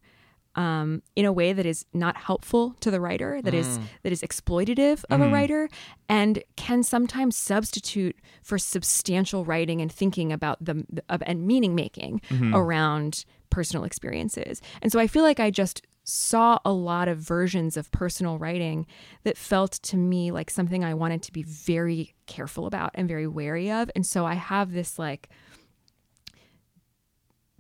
um, 0.58 1.04
in 1.16 1.26
a 1.26 1.32
way 1.32 1.54
that 1.54 1.66
is 1.66 1.86
not 1.94 2.18
helpful 2.18 2.76
to 2.82 2.92
the 2.92 3.00
writer, 3.00 3.42
that 3.44 3.54
is 3.54 3.78
mm. 3.78 3.84
that 4.04 4.12
is 4.12 4.22
exploitative 4.22 5.06
of 5.10 5.22
a 5.22 5.24
mm-hmm. 5.24 5.34
writer, 5.34 5.70
and 6.10 6.44
can 6.56 6.84
sometimes 6.84 7.38
substitute 7.38 8.18
for 8.42 8.58
substantial 8.58 9.46
writing 9.46 9.82
and 9.82 9.92
thinking 9.92 10.34
about 10.34 10.58
the 10.64 10.84
of 11.08 11.22
and 11.26 11.46
meaning 11.46 11.76
making 11.76 12.22
mm-hmm. 12.30 12.56
around 12.56 13.24
personal 13.52 13.86
experiences. 13.86 14.62
And 14.82 14.92
so 14.92 15.00
I 15.00 15.08
feel 15.08 15.24
like 15.24 15.40
I 15.40 15.52
just 15.52 15.86
saw 16.04 16.58
a 16.66 16.72
lot 16.72 17.08
of 17.08 17.20
versions 17.20 17.78
of 17.78 17.92
personal 17.92 18.38
writing 18.38 18.88
that 19.24 19.38
felt 19.38 19.74
to 19.74 19.98
me 19.98 20.32
like 20.32 20.50
something 20.50 20.84
I 20.84 20.94
wanted 20.94 21.22
to 21.24 21.34
be 21.34 21.44
very 21.44 22.16
careful 22.26 22.66
about 22.66 22.92
and 22.96 23.08
very 23.08 23.28
wary 23.28 23.70
of. 23.70 23.92
And 23.94 24.06
so 24.06 24.26
I 24.26 24.36
have 24.36 24.72
this 24.72 24.98
like 24.98 25.30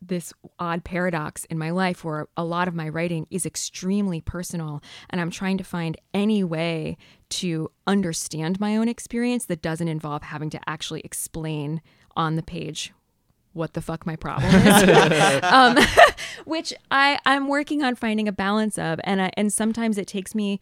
this 0.01 0.33
odd 0.59 0.83
paradox 0.83 1.45
in 1.45 1.57
my 1.57 1.71
life 1.71 2.03
where 2.03 2.27
a 2.37 2.43
lot 2.43 2.67
of 2.67 2.75
my 2.75 2.87
writing 2.87 3.27
is 3.31 3.45
extremely 3.45 4.21
personal 4.21 4.81
and 5.09 5.19
I'm 5.19 5.31
trying 5.31 5.57
to 5.57 5.63
find 5.63 5.97
any 6.13 6.43
way 6.43 6.97
to 7.29 7.71
understand 7.85 8.59
my 8.59 8.77
own 8.77 8.87
experience 8.87 9.45
that 9.45 9.61
doesn't 9.61 9.87
involve 9.87 10.23
having 10.23 10.49
to 10.51 10.59
actually 10.69 11.01
explain 11.01 11.81
on 12.15 12.35
the 12.35 12.43
page 12.43 12.93
what 13.53 13.73
the 13.73 13.81
fuck 13.81 14.05
my 14.05 14.15
problem 14.15 14.53
is. 14.53 15.41
Um, 15.43 15.77
which 16.45 16.73
I 16.91 17.19
I'm 17.25 17.47
working 17.47 17.83
on 17.83 17.95
finding 17.95 18.27
a 18.27 18.31
balance 18.31 18.77
of 18.77 18.99
and 19.03 19.21
I, 19.21 19.31
and 19.35 19.51
sometimes 19.51 19.97
it 19.97 20.07
takes 20.07 20.35
me 20.35 20.59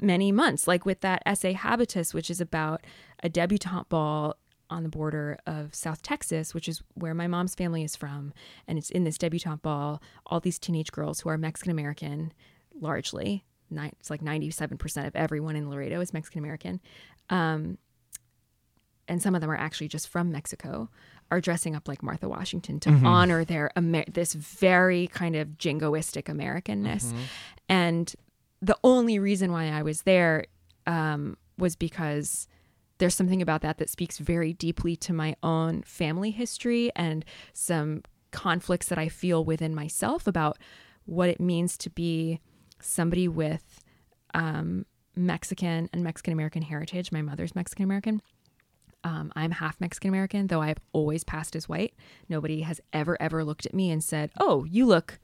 many 0.00 0.32
months 0.32 0.66
like 0.66 0.84
with 0.84 1.00
that 1.00 1.22
essay 1.24 1.52
habitus 1.52 2.12
which 2.12 2.28
is 2.30 2.40
about 2.40 2.82
a 3.22 3.28
debutante 3.28 3.88
ball 3.88 4.36
on 4.74 4.82
the 4.82 4.88
border 4.88 5.38
of 5.46 5.74
South 5.74 6.02
Texas, 6.02 6.52
which 6.52 6.68
is 6.68 6.82
where 6.94 7.14
my 7.14 7.28
mom's 7.28 7.54
family 7.54 7.84
is 7.84 7.94
from. 7.94 8.32
And 8.66 8.76
it's 8.76 8.90
in 8.90 9.04
this 9.04 9.16
debutante 9.16 9.62
ball, 9.62 10.02
all 10.26 10.40
these 10.40 10.58
teenage 10.58 10.90
girls 10.90 11.20
who 11.20 11.28
are 11.28 11.38
Mexican 11.38 11.70
American, 11.70 12.32
largely. 12.78 13.44
It's 13.98 14.10
like 14.10 14.20
97% 14.20 15.06
of 15.06 15.16
everyone 15.16 15.56
in 15.56 15.70
Laredo 15.70 16.00
is 16.00 16.12
Mexican 16.12 16.40
American. 16.40 16.80
Um, 17.30 17.78
and 19.06 19.22
some 19.22 19.34
of 19.34 19.40
them 19.40 19.50
are 19.50 19.56
actually 19.56 19.88
just 19.88 20.08
from 20.08 20.32
Mexico, 20.32 20.90
are 21.30 21.40
dressing 21.40 21.76
up 21.76 21.86
like 21.88 22.02
Martha 22.02 22.28
Washington 22.28 22.80
to 22.80 22.90
honor 23.04 23.44
their 23.44 23.70
Amer- 23.76 24.04
this 24.12 24.32
very 24.34 25.06
kind 25.08 25.36
of 25.36 25.48
jingoistic 25.50 26.24
Americanness. 26.24 27.12
And 27.68 28.12
the 28.60 28.76
only 28.82 29.18
reason 29.18 29.52
why 29.52 29.68
I 29.68 29.82
was 29.82 30.02
there 30.02 30.46
um, 30.86 31.36
was 31.58 31.76
because 31.76 32.48
there's 32.98 33.14
something 33.14 33.42
about 33.42 33.60
that 33.62 33.78
that 33.78 33.90
speaks 33.90 34.18
very 34.18 34.52
deeply 34.52 34.96
to 34.96 35.12
my 35.12 35.36
own 35.42 35.82
family 35.82 36.30
history 36.30 36.90
and 36.94 37.24
some 37.52 38.02
conflicts 38.30 38.86
that 38.88 38.98
I 38.98 39.08
feel 39.08 39.44
within 39.44 39.74
myself 39.74 40.26
about 40.26 40.58
what 41.06 41.28
it 41.28 41.40
means 41.40 41.76
to 41.78 41.90
be 41.90 42.40
somebody 42.80 43.28
with 43.28 43.80
um, 44.34 44.86
Mexican 45.16 45.88
and 45.92 46.02
Mexican 46.02 46.32
American 46.32 46.62
heritage. 46.62 47.12
My 47.12 47.22
mother's 47.22 47.54
Mexican 47.54 47.84
American. 47.84 48.20
Um, 49.04 49.32
I'm 49.36 49.50
half 49.50 49.80
Mexican 49.80 50.08
American, 50.08 50.46
though 50.46 50.62
I've 50.62 50.78
always 50.92 51.24
passed 51.24 51.54
as 51.54 51.68
white. 51.68 51.94
Nobody 52.28 52.62
has 52.62 52.80
ever, 52.92 53.20
ever 53.20 53.44
looked 53.44 53.66
at 53.66 53.74
me 53.74 53.90
and 53.90 54.02
said, 54.02 54.30
Oh, 54.38 54.64
you 54.64 54.86
look 54.86 55.18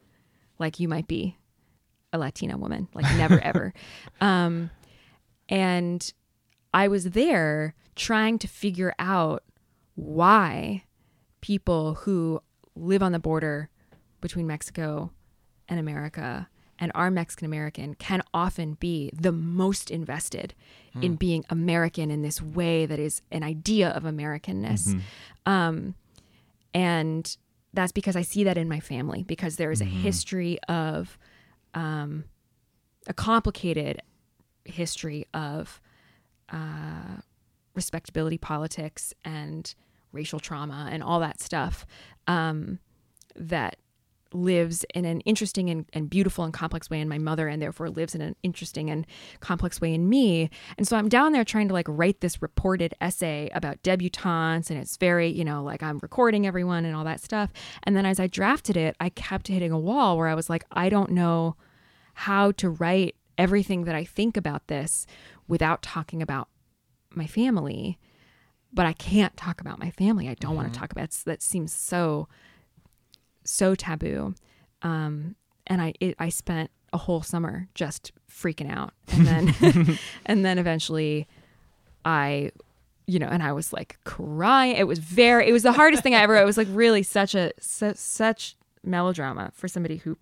like 0.59 0.79
you 0.79 0.87
might 0.87 1.07
be 1.07 1.37
a 2.13 2.17
Latina 2.17 2.57
woman. 2.57 2.87
Like, 2.93 3.05
never, 3.17 3.39
ever. 3.43 3.73
Um, 4.19 4.69
and 5.49 6.13
I 6.73 6.87
was 6.87 7.11
there 7.11 7.75
trying 7.95 8.39
to 8.39 8.47
figure 8.47 8.93
out 8.97 9.43
why 9.95 10.85
people 11.41 11.95
who 11.95 12.41
live 12.75 13.03
on 13.03 13.11
the 13.11 13.19
border 13.19 13.69
between 14.21 14.47
Mexico 14.47 15.11
and 15.67 15.79
America 15.79 16.47
and 16.79 16.91
are 16.95 17.11
Mexican 17.11 17.45
American 17.45 17.93
can 17.95 18.23
often 18.33 18.73
be 18.75 19.11
the 19.13 19.31
most 19.31 19.91
invested 19.91 20.55
in 21.03 21.15
being 21.15 21.45
American 21.49 22.09
in 22.09 22.21
this 22.23 22.41
way 22.41 22.85
that 22.87 22.97
is 22.99 23.21
an 23.31 23.43
idea 23.43 23.89
of 23.89 24.03
Americanness. 24.03 24.99
Um, 25.45 25.95
and 26.73 27.37
that's 27.73 27.91
because 27.91 28.15
I 28.15 28.23
see 28.23 28.43
that 28.45 28.57
in 28.57 28.67
my 28.67 28.79
family, 28.79 29.23
because 29.23 29.57
there 29.57 29.71
is 29.71 29.79
a 29.81 29.85
history 29.85 30.57
of 30.67 31.17
um, 31.73 32.23
a 33.07 33.13
complicated 33.13 34.01
history 34.65 35.27
of 35.33 35.79
uh, 36.51 37.21
respectability 37.75 38.37
politics 38.37 39.13
and 39.23 39.73
racial 40.11 40.39
trauma 40.39 40.89
and 40.91 41.01
all 41.03 41.19
that 41.19 41.39
stuff 41.39 41.85
um, 42.27 42.79
that 43.35 43.77
lives 44.33 44.85
in 44.93 45.05
an 45.05 45.19
interesting 45.21 45.69
and, 45.69 45.85
and 45.93 46.09
beautiful 46.09 46.43
and 46.43 46.53
complex 46.53 46.89
way 46.89 46.99
in 46.99 47.09
my 47.09 47.17
mother 47.17 47.47
and 47.47 47.61
therefore 47.61 47.89
lives 47.89 48.15
in 48.15 48.21
an 48.21 48.35
interesting 48.43 48.89
and 48.89 49.05
complex 49.39 49.81
way 49.81 49.93
in 49.93 50.07
me. 50.07 50.49
And 50.77 50.87
so 50.87 50.97
i'm 50.97 51.09
down 51.09 51.31
there 51.33 51.43
trying 51.43 51.67
to 51.67 51.73
like 51.73 51.87
write 51.89 52.21
this 52.21 52.41
reported 52.41 52.93
essay 53.01 53.49
about 53.53 53.81
debutantes 53.83 54.69
and 54.69 54.79
it's 54.79 54.97
very 54.97 55.27
you 55.29 55.43
know 55.43 55.63
like 55.63 55.83
i'm 55.83 55.99
recording 56.01 56.47
everyone 56.47 56.85
and 56.85 56.95
all 56.95 57.03
that 57.03 57.21
stuff. 57.21 57.51
And 57.83 57.95
then 57.95 58.05
as 58.05 58.19
i 58.19 58.27
drafted 58.27 58.77
it 58.77 58.95
i 58.99 59.09
kept 59.09 59.47
hitting 59.47 59.71
a 59.71 59.79
wall 59.79 60.17
where 60.17 60.27
i 60.27 60.35
was 60.35 60.49
like 60.49 60.63
i 60.71 60.89
don't 60.89 61.11
know 61.11 61.55
how 62.13 62.51
to 62.53 62.69
write 62.69 63.15
everything 63.37 63.85
that 63.85 63.95
i 63.95 64.03
think 64.03 64.37
about 64.37 64.67
this 64.67 65.05
without 65.51 65.81
talking 65.81 66.21
about 66.21 66.47
my 67.13 67.27
family 67.27 67.99
but 68.71 68.85
i 68.85 68.93
can't 68.93 69.35
talk 69.35 69.59
about 69.59 69.77
my 69.77 69.91
family 69.91 70.29
i 70.29 70.33
don't 70.35 70.55
want 70.55 70.71
to 70.71 70.79
talk 70.79 70.93
about 70.93 71.03
it 71.03 71.21
that 71.25 71.41
seems 71.41 71.73
so 71.73 72.25
so 73.43 73.75
taboo 73.75 74.33
um 74.81 75.35
and 75.67 75.81
i 75.81 75.93
it, 75.99 76.15
i 76.19 76.29
spent 76.29 76.71
a 76.93 76.97
whole 76.97 77.21
summer 77.21 77.67
just 77.75 78.13
freaking 78.29 78.71
out 78.71 78.93
and 79.11 79.27
then 79.27 79.99
and 80.25 80.45
then 80.45 80.57
eventually 80.57 81.27
i 82.05 82.49
you 83.07 83.19
know, 83.19 83.27
and 83.27 83.43
I 83.43 83.51
was 83.51 83.73
like 83.73 83.97
crying. 84.05 84.77
It 84.77 84.87
was 84.87 84.99
very, 84.99 85.49
it 85.49 85.51
was 85.51 85.63
the 85.63 85.73
hardest 85.73 86.01
thing 86.01 86.15
I 86.15 86.19
ever. 86.19 86.37
It 86.37 86.45
was 86.45 86.55
like 86.55 86.67
really 86.71 87.03
such 87.03 87.35
a 87.35 87.51
su- 87.59 87.91
such 87.95 88.55
melodrama 88.83 89.51
for 89.53 89.67
somebody 89.67 89.97
who 89.97 90.17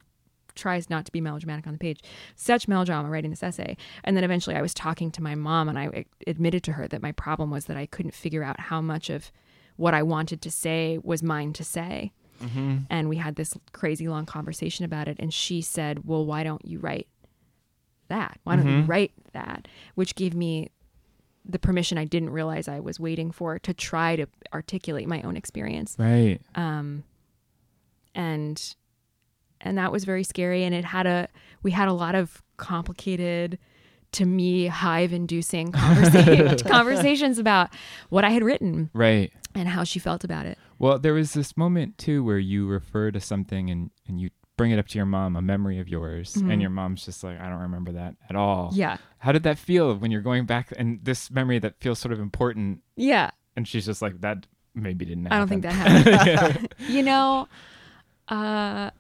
tries 0.60 0.89
not 0.89 1.06
to 1.06 1.12
be 1.12 1.22
melodramatic 1.22 1.65
on 1.65 1.74
the 1.74 1.80
page. 1.80 2.02
Such 2.36 2.67
melodrama 2.67 3.10
writing 3.10 3.32
this 3.32 3.43
essay. 3.43 3.78
And 4.04 4.15
then 4.15 4.24
eventually 4.24 4.56
I 4.56 4.62
was 4.62 4.74
talking 4.74 5.12
to 5.12 5.24
my 5.24 5.36
mom 5.36 5.69
and 5.69 5.80
I 5.80 6.06
admitted 6.28 6.63
to 6.63 6.74
her 6.74 6.88
that 6.88 7.02
my 7.02 7.12
problem 7.13 7.50
was 7.50 7.65
that 7.65 7.78
I 7.78 7.86
couldn't 7.86 8.13
figure 8.13 8.43
out 8.43 8.60
how 8.60 8.82
much 8.82 9.10
of 9.10 9.32
what 9.78 9.93
I 9.93 10.04
wanted 10.04 10.41
to 10.41 10.52
say 10.52 11.00
was 11.02 11.24
mine 11.24 11.54
to 11.54 11.63
say. 11.63 12.12
And 12.89 13.10
we 13.10 13.17
had 13.17 13.36
this 13.36 13.54
crazy 13.72 14.08
long 14.08 14.26
conversation 14.26 14.86
about 14.86 15.08
it. 15.08 15.17
And 15.19 15.34
she 15.34 15.62
said, 15.62 16.06
Well, 16.06 16.26
why 16.26 16.43
don't 16.43 16.63
you 16.63 16.80
write 16.80 17.08
that? 18.08 18.39
Why 18.43 18.56
don't 18.56 18.67
you 18.67 18.82
write 18.84 19.12
that? 19.34 19.67
Which 19.95 20.15
gave 20.15 20.34
me 20.34 20.69
the 21.45 21.60
permission 21.60 21.98
I 21.98 22.06
didn't 22.06 22.30
realize 22.30 22.67
I 22.67 22.80
was 22.80 23.00
waiting 23.00 23.32
for 23.32 23.60
to 23.60 23.74
try 23.74 24.15
to 24.15 24.28
articulate 24.54 25.08
my 25.08 25.22
own 25.22 25.36
experience. 25.36 25.95
Right. 25.98 26.39
Um, 26.56 27.04
and 28.13 28.76
and 29.62 29.78
that 29.78 29.91
was 29.91 30.04
very 30.06 30.24
scary. 30.24 30.63
And 30.63 30.74
it 30.76 30.86
had 30.86 31.06
a 31.08 31.28
we 31.63 31.72
had 31.72 31.88
a 31.88 31.93
lot 31.93 32.15
of 32.15 32.41
complicated, 32.58 33.58
to 34.13 34.26
me, 34.26 34.67
hive 34.67 35.12
inducing 35.13 35.72
conversa- 35.74 36.67
conversations 36.67 37.38
about 37.39 37.69
what 38.10 38.24
I 38.24 38.30
had 38.30 38.43
written 38.43 38.89
Right. 38.93 39.32
and 39.56 39.67
how 39.67 39.84
she 39.84 40.00
felt 40.00 40.24
about 40.24 40.45
it. 40.45 40.58
Well, 40.78 40.98
there 41.00 41.13
was 41.13 41.34
this 41.34 41.58
moment 41.58 41.98
too 41.98 42.24
where 42.24 42.39
you 42.39 42.67
refer 42.67 43.12
to 43.12 43.19
something 43.19 43.69
and, 43.69 43.91
and 44.08 44.19
you 44.22 44.30
bring 44.56 44.72
it 44.72 44.80
up 44.80 44.88
to 44.89 44.98
your 44.98 45.06
mom, 45.06 45.36
a 45.38 45.41
memory 45.41 45.80
of 45.80 45.88
yours, 45.88 46.36
and 46.36 46.60
your 46.62 46.69
mom's 46.69 47.06
just 47.06 47.24
like, 47.24 47.39
I 47.39 47.48
don't 47.50 47.60
remember 47.62 47.93
that 47.93 48.15
at 48.30 48.36
all. 48.36 48.67
Mm-hmm. 48.69 48.80
Yeah. 48.80 48.98
How 49.19 49.32
did 49.32 49.43
that 49.43 49.58
feel 49.58 49.95
when 49.95 50.12
you're 50.12 50.22
going 50.22 50.45
back 50.45 50.74
and 50.78 51.00
this 51.04 51.32
memory 51.32 51.60
that 51.60 51.80
feels 51.80 52.00
sort 52.00 52.12
of 52.13 52.19
important 52.19 52.82
Yeah. 52.98 53.32
and 53.56 53.65
she's 53.67 53.86
just 53.86 54.02
like, 54.02 54.19
that 54.22 54.48
maybe 54.76 55.06
didn't 55.06 55.26
happen. 55.26 55.36
I 55.36 55.39
don't 55.39 55.48
think 55.48 55.62
that 55.63 55.72
happened. 55.74 56.74
you 56.89 57.04
know, 57.04 57.48
uh, 58.28 58.91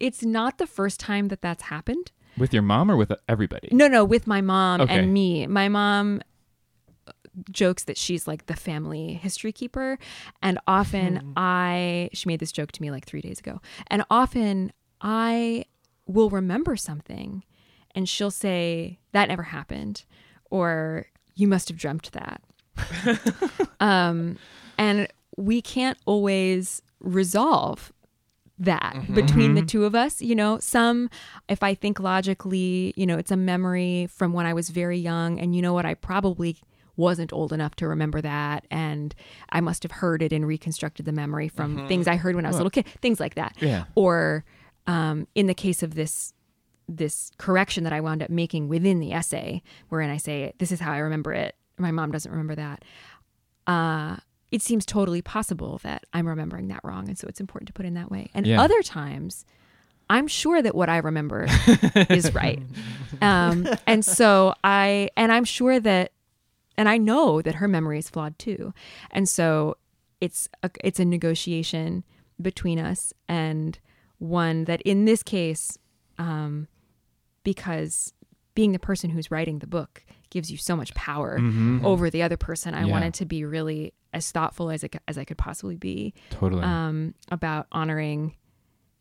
it's 0.00 0.22
not 0.24 0.58
the 0.58 0.66
first 0.66 1.00
time 1.00 1.28
that 1.28 1.42
that's 1.42 1.64
happened. 1.64 2.12
With 2.38 2.52
your 2.52 2.62
mom 2.62 2.90
or 2.90 2.96
with 2.96 3.12
everybody? 3.28 3.68
No, 3.72 3.88
no, 3.88 4.04
with 4.04 4.26
my 4.26 4.40
mom 4.40 4.82
Okay. 4.82 4.98
and 4.98 5.12
me. 5.12 5.46
My 5.46 5.68
mom 5.68 6.20
jokes 7.50 7.84
that 7.84 7.98
she's 7.98 8.26
like 8.26 8.46
the 8.46 8.56
family 8.56 9.12
history 9.12 9.52
keeper 9.52 9.98
and 10.42 10.58
often 10.66 11.34
I 11.36 12.08
she 12.14 12.26
made 12.28 12.40
this 12.40 12.50
joke 12.50 12.72
to 12.72 12.80
me 12.82 12.90
like 12.90 13.04
3 13.04 13.20
days 13.20 13.38
ago. 13.40 13.60
And 13.88 14.04
often 14.10 14.72
I 15.02 15.66
will 16.06 16.30
remember 16.30 16.76
something 16.76 17.44
and 17.94 18.08
she'll 18.08 18.30
say 18.30 18.98
that 19.12 19.28
never 19.28 19.42
happened 19.42 20.04
or 20.50 21.06
you 21.34 21.46
must 21.46 21.68
have 21.68 21.76
dreamt 21.76 22.10
that. 22.12 22.40
um 23.80 24.38
and 24.78 25.06
we 25.36 25.60
can't 25.60 25.98
always 26.06 26.80
resolve 27.00 27.92
that 28.58 28.96
between 29.12 29.54
the 29.54 29.62
two 29.62 29.84
of 29.84 29.94
us 29.94 30.22
you 30.22 30.34
know? 30.34 30.58
Some 30.58 31.10
if 31.48 31.62
i 31.62 31.74
think 31.74 32.00
logically 32.00 32.94
you 32.96 33.06
know 33.06 33.18
it's 33.18 33.30
a 33.30 33.36
memory 33.36 34.08
from 34.10 34.32
when 34.32 34.46
i 34.46 34.54
was 34.54 34.70
very 34.70 34.98
young 34.98 35.38
and 35.38 35.54
you 35.54 35.62
know 35.62 35.72
what? 35.74 35.84
I 35.84 35.94
probably 35.94 36.56
wasn't 36.96 37.32
old 37.32 37.52
enough 37.52 37.74
to 37.76 37.86
remember 37.86 38.22
that 38.22 38.64
and 38.70 39.14
i 39.50 39.60
must 39.60 39.82
have 39.82 39.92
heard 39.92 40.22
it 40.22 40.32
and 40.32 40.46
reconstructed 40.46 41.04
the 41.04 41.12
memory 41.12 41.48
from 41.48 41.86
things 41.88 42.08
i 42.08 42.16
heard 42.16 42.34
when 42.34 42.46
i 42.46 42.48
was 42.48 42.56
a 42.56 42.58
little 42.60 42.70
kid 42.70 42.86
things 43.02 43.20
like 43.20 43.34
that. 43.34 43.54
Yeah. 43.60 43.84
or 43.94 44.44
um, 44.86 45.26
in 45.34 45.46
the 45.46 45.54
case 45.54 45.82
of 45.82 45.94
this 45.94 46.32
this 46.88 47.32
correction 47.36 47.84
that 47.84 47.92
i 47.92 48.00
wound 48.00 48.22
up 48.22 48.30
making 48.30 48.68
within 48.68 49.00
the 49.00 49.12
essay 49.12 49.62
wherein 49.90 50.08
i 50.08 50.16
say 50.16 50.54
this 50.58 50.72
is 50.72 50.80
how 50.80 50.92
i 50.92 50.98
remember 50.98 51.34
it. 51.34 51.54
My 51.76 51.90
mom 51.90 52.10
doesn't 52.10 52.30
remember 52.30 52.54
that. 52.54 52.82
Uh, 53.66 54.16
it 54.52 54.62
seems 54.62 54.86
totally 54.86 55.22
possible 55.22 55.78
that 55.82 56.04
I'm 56.12 56.26
remembering 56.26 56.68
that 56.68 56.80
wrong. 56.84 57.08
And 57.08 57.18
so 57.18 57.26
it's 57.28 57.40
important 57.40 57.66
to 57.68 57.72
put 57.72 57.84
in 57.86 57.94
that 57.94 58.10
way. 58.10 58.30
And 58.34 58.46
Yeah. 58.46 58.60
other 58.60 58.82
times, 58.82 59.44
I'm 60.08 60.28
sure 60.28 60.62
that 60.62 60.74
what 60.74 60.88
I 60.88 60.98
remember 60.98 61.46
is 62.08 62.32
right. 62.34 62.62
Um, 63.20 63.66
and 63.86 64.04
so 64.04 64.54
I, 64.62 65.10
and 65.16 65.32
I'm 65.32 65.44
sure 65.44 65.80
that, 65.80 66.12
and 66.76 66.88
I 66.88 66.96
know 66.98 67.42
that 67.42 67.56
her 67.56 67.66
memory 67.66 67.98
is 67.98 68.08
flawed 68.08 68.38
too. 68.38 68.72
And 69.10 69.28
so 69.28 69.76
it's 70.20 70.48
a, 70.62 70.70
it's 70.84 71.00
a 71.00 71.04
negotiation 71.04 72.04
between 72.40 72.78
us 72.78 73.12
and 73.28 73.78
one 74.18 74.64
that 74.66 74.80
in 74.82 75.06
this 75.06 75.22
case, 75.22 75.76
um, 76.18 76.68
because 77.42 78.12
being 78.54 78.72
the 78.72 78.78
person 78.78 79.10
who's 79.10 79.30
writing 79.30 79.58
the 79.58 79.66
book 79.66 80.04
gives 80.30 80.50
you 80.50 80.56
so 80.56 80.76
much 80.76 80.94
power 80.94 81.40
over 81.82 82.10
the 82.10 82.22
other 82.22 82.36
person. 82.36 82.74
I 82.74 82.80
Yeah. 82.80 82.86
wanted 82.86 83.14
to 83.14 83.24
be 83.26 83.44
really 83.44 83.92
as 84.16 84.30
thoughtful 84.32 84.70
as 84.70 84.82
I, 84.82 84.88
c- 84.92 84.98
as 85.06 85.18
I 85.18 85.24
could 85.24 85.38
possibly 85.38 85.76
be 85.76 86.14
Totally. 86.30 86.62
um, 86.62 87.14
about 87.30 87.66
honoring 87.70 88.34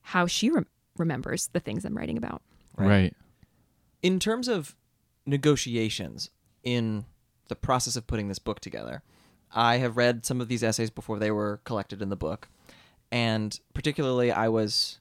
how 0.01 0.28
she 0.28 0.49
rem- 0.51 0.67
remembers 0.97 1.47
the 1.54 1.60
things 1.60 1.86
I'm 1.86 1.97
writing 1.97 2.17
about. 2.17 2.41
right. 2.78 3.13
in 4.04 4.19
terms 4.19 4.47
of 4.47 4.75
negotiations 5.25 6.30
in 6.63 7.06
the 7.47 7.56
process 7.56 7.95
of 7.95 8.08
putting 8.08 8.28
this 8.28 8.39
book 8.39 8.60
together, 8.60 9.04
I 9.51 9.78
have 9.78 9.97
read 9.97 10.25
some 10.25 10.41
of 10.41 10.47
these 10.47 10.63
essays 10.63 10.89
before 10.89 11.19
they 11.19 11.32
were 11.32 11.62
collected 11.63 12.01
in 12.01 12.10
the 12.10 12.15
book, 12.15 12.49
and 13.12 13.58
particularly 13.73 14.32
I 14.32 14.49
was 14.49 14.99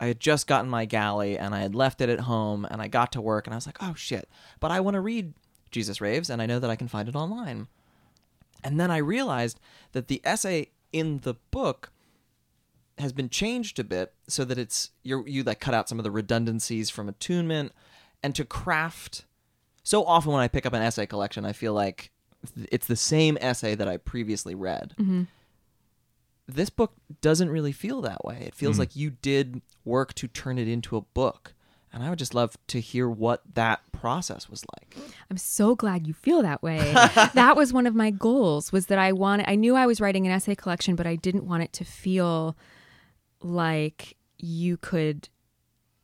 I 0.00 0.06
had 0.06 0.20
just 0.20 0.46
gotten 0.46 0.68
my 0.68 0.84
galley 0.84 1.38
and 1.38 1.54
I 1.54 1.60
had 1.60 1.74
left 1.74 2.00
it 2.02 2.08
at 2.10 2.20
home 2.20 2.66
and 2.70 2.82
I 2.82 2.88
got 2.88 3.12
to 3.12 3.20
work 3.20 3.46
and 3.46 3.54
I 3.54 3.56
was 3.56 3.66
like, 3.66 3.78
"Oh 3.80 3.94
shit, 3.94 4.28
but 4.60 4.70
I 4.70 4.80
want 4.80 4.94
to 4.94 5.00
read 5.00 5.32
Jesus 5.70 6.00
Raves 6.00 6.28
and 6.30 6.42
I 6.42 6.46
know 6.46 6.58
that 6.58 6.70
I 6.70 6.76
can 6.76 6.88
find 6.88 7.08
it 7.08 7.14
online." 7.16 7.68
And 8.64 8.78
then 8.80 8.90
I 8.90 8.98
realized 8.98 9.60
that 9.92 10.08
the 10.08 10.20
essay 10.24 10.70
in 10.92 11.18
the 11.18 11.34
book 11.50 11.90
has 12.98 13.12
been 13.12 13.28
changed 13.28 13.78
a 13.78 13.84
bit 13.84 14.14
so 14.26 14.44
that 14.44 14.58
it's 14.58 14.90
you 15.02 15.24
you 15.26 15.42
like 15.42 15.60
cut 15.60 15.74
out 15.74 15.88
some 15.88 15.98
of 15.98 16.04
the 16.04 16.10
redundancies 16.10 16.88
from 16.88 17.08
attunement 17.08 17.72
and 18.22 18.34
to 18.34 18.44
craft 18.44 19.26
so 19.82 20.04
often 20.04 20.32
when 20.32 20.40
I 20.40 20.48
pick 20.48 20.64
up 20.64 20.72
an 20.72 20.82
essay 20.82 21.04
collection 21.06 21.44
I 21.44 21.52
feel 21.52 21.74
like 21.74 22.10
it's 22.70 22.86
the 22.86 22.96
same 22.96 23.36
essay 23.40 23.74
that 23.74 23.88
I 23.88 23.96
previously 23.96 24.54
read. 24.54 24.94
Mm-hmm. 24.98 25.22
This 26.48 26.70
book 26.70 26.92
doesn't 27.20 27.50
really 27.50 27.72
feel 27.72 28.00
that 28.02 28.24
way. 28.24 28.44
It 28.46 28.54
feels 28.54 28.76
mm. 28.76 28.80
like 28.80 28.94
you 28.94 29.10
did 29.10 29.62
work 29.84 30.14
to 30.14 30.28
turn 30.28 30.58
it 30.58 30.68
into 30.68 30.96
a 30.96 31.00
book. 31.00 31.54
And 31.92 32.02
I 32.02 32.10
would 32.10 32.18
just 32.18 32.34
love 32.34 32.56
to 32.68 32.80
hear 32.80 33.08
what 33.08 33.42
that 33.54 33.80
process 33.92 34.48
was 34.48 34.64
like. 34.76 34.96
I'm 35.30 35.38
so 35.38 35.74
glad 35.74 36.06
you 36.06 36.12
feel 36.12 36.42
that 36.42 36.62
way. 36.62 36.78
that 37.34 37.56
was 37.56 37.72
one 37.72 37.86
of 37.86 37.94
my 37.94 38.10
goals 38.10 38.72
was 38.72 38.86
that 38.86 38.98
I 38.98 39.12
wanted 39.12 39.48
I 39.48 39.54
knew 39.54 39.74
I 39.74 39.86
was 39.86 40.00
writing 40.00 40.26
an 40.26 40.32
essay 40.32 40.54
collection 40.54 40.94
but 40.96 41.06
I 41.06 41.16
didn't 41.16 41.46
want 41.46 41.62
it 41.62 41.72
to 41.74 41.84
feel 41.84 42.56
like 43.40 44.16
you 44.38 44.76
could 44.76 45.28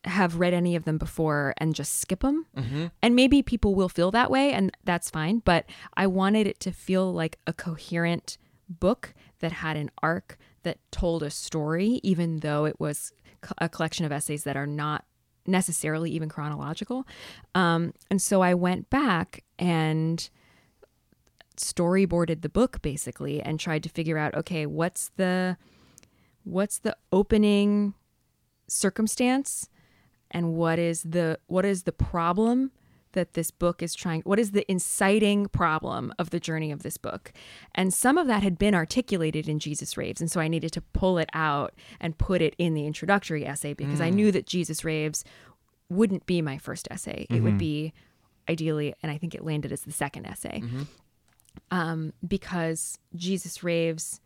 have 0.05 0.39
read 0.39 0.53
any 0.53 0.75
of 0.75 0.83
them 0.83 0.97
before 0.97 1.53
and 1.57 1.75
just 1.75 1.99
skip 1.99 2.21
them. 2.21 2.45
Mm-hmm. 2.57 2.87
And 3.01 3.15
maybe 3.15 3.41
people 3.41 3.75
will 3.75 3.89
feel 3.89 4.11
that 4.11 4.29
way 4.29 4.51
and 4.51 4.75
that's 4.83 5.09
fine, 5.09 5.39
but 5.39 5.65
I 5.95 6.07
wanted 6.07 6.47
it 6.47 6.59
to 6.61 6.71
feel 6.71 7.13
like 7.13 7.39
a 7.47 7.53
coherent 7.53 8.37
book 8.67 9.13
that 9.39 9.51
had 9.51 9.77
an 9.77 9.91
arc 10.01 10.37
that 10.63 10.79
told 10.91 11.23
a 11.23 11.29
story 11.29 11.99
even 12.03 12.39
though 12.39 12.65
it 12.65 12.79
was 12.79 13.13
a 13.57 13.69
collection 13.69 14.05
of 14.05 14.11
essays 14.11 14.43
that 14.43 14.57
are 14.57 14.67
not 14.67 15.05
necessarily 15.45 16.11
even 16.11 16.29
chronological. 16.29 17.05
Um, 17.55 17.93
and 18.09 18.21
so 18.21 18.41
I 18.41 18.53
went 18.53 18.89
back 18.89 19.43
and 19.59 20.29
storyboarded 21.57 22.41
the 22.41 22.49
book 22.49 22.81
basically 22.81 23.41
and 23.41 23.59
tried 23.59 23.83
to 23.83 23.89
figure 23.89 24.17
out 24.17 24.33
okay, 24.35 24.65
what's 24.65 25.11
the 25.17 25.57
what's 26.43 26.79
the 26.79 26.95
opening 27.11 27.93
circumstance 28.67 29.69
and 30.31 30.53
what 30.53 30.79
is 30.79 31.03
the 31.03 31.39
what 31.47 31.65
is 31.65 31.83
the 31.83 31.91
problem 31.91 32.71
that 33.13 33.33
this 33.33 33.51
book 33.51 33.81
is 33.81 33.95
trying 33.95 34.21
what 34.21 34.39
is 34.39 34.51
the 34.51 34.69
inciting 34.71 35.47
problem 35.47 36.13
of 36.19 36.29
the 36.29 36.39
journey 36.39 36.71
of 36.71 36.83
this 36.83 36.97
book? 36.97 37.31
And 37.73 37.93
some 37.93 38.17
of 38.17 38.27
that 38.27 38.43
had 38.43 38.57
been 38.57 38.75
articulated 38.75 39.47
in 39.47 39.59
jesus 39.59 39.97
raves 39.97 40.21
and 40.21 40.29
so 40.29 40.39
i 40.39 40.47
needed 40.47 40.71
to 40.73 40.81
pull 40.81 41.17
it 41.17 41.29
out 41.33 41.73
and 41.99 42.17
put 42.17 42.41
it 42.41 42.55
in 42.57 42.73
the 42.73 42.85
introductory 42.85 43.45
essay 43.45 43.73
because 43.73 44.01
i 44.01 44.09
knew 44.09 44.31
that 44.31 44.45
jesus 44.45 44.83
raves 44.83 45.23
wouldn't 45.89 46.25
be 46.25 46.41
my 46.41 46.57
first 46.57 46.87
essay. 46.89 47.27
It 47.29 47.41
would 47.41 47.57
be 47.57 47.93
ideally 48.49 48.93
and 49.01 49.11
i 49.11 49.17
think 49.17 49.33
it 49.35 49.43
landed 49.43 49.71
as 49.71 49.81
the 49.81 49.91
second 49.91 50.25
essay. 50.25 50.61
Um, 51.71 52.13
because 52.27 52.97
jesus 53.15 53.63
raves 53.63 54.19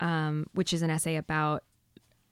um, 0.00 0.46
which 0.52 0.72
is 0.72 0.82
an 0.82 0.90
essay 0.90 1.16
about 1.16 1.62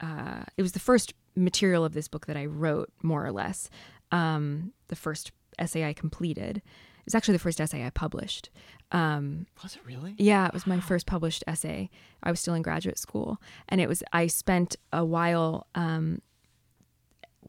uh, 0.01 0.43
it 0.57 0.63
was 0.63 0.73
the 0.73 0.81
first 0.81 1.15
material 1.37 1.85
of 1.85 1.93
this 1.93 2.09
book 2.09 2.27
that 2.27 2.37
I 2.37 2.47
wrote, 2.47 2.91
more 3.03 3.25
or 3.25 3.33
less. 3.33 3.71
Um, 4.13 4.73
the 4.89 4.97
first 4.97 5.31
essay 5.61 5.85
I 5.89 5.93
completed. 5.93 6.63
It's 7.07 7.15
actually 7.15 7.33
the 7.33 7.41
first 7.41 7.61
essay 7.61 7.85
I 7.85 7.91
published. 7.91 8.51
Um, 8.93 9.47
Was 9.63 9.77
it 9.77 9.83
really? 9.87 10.15
yeah, 10.19 10.47
it 10.47 10.53
was 10.53 10.67
my 10.67 10.81
first 10.81 11.07
published 11.07 11.43
essay. 11.47 11.91
I 12.23 12.31
was 12.31 12.41
still 12.41 12.55
in 12.55 12.63
graduate 12.63 12.99
school, 12.99 13.39
and 13.69 13.81
it 13.81 13.89
was. 13.89 14.03
I 14.13 14.27
spent 14.29 14.77
a 14.93 15.05
while 15.05 15.67
um, 15.75 16.21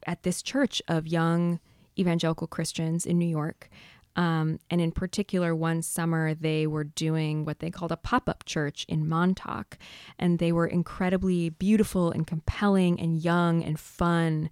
at 0.07 0.23
this 0.23 0.41
church 0.41 0.81
of 0.87 1.07
young 1.07 1.59
evangelical 1.99 2.47
Christians 2.47 3.05
in 3.05 3.17
New 3.19 3.27
York, 3.27 3.69
Um, 4.15 4.59
and 4.69 4.81
in 4.81 4.91
particular, 4.91 5.55
one 5.55 5.81
summer 5.81 6.33
they 6.33 6.67
were 6.67 6.83
doing 6.83 7.45
what 7.45 7.59
they 7.59 7.71
called 7.71 7.91
a 7.91 7.97
pop 7.97 8.27
up 8.27 8.43
church 8.45 8.85
in 8.89 9.07
Montauk. 9.07 9.77
And 10.19 10.37
they 10.39 10.51
were 10.51 10.67
incredibly 10.67 11.49
beautiful 11.49 12.11
and 12.11 12.27
compelling 12.27 12.99
and 12.99 13.23
young 13.23 13.63
and 13.63 13.79
fun 13.79 14.49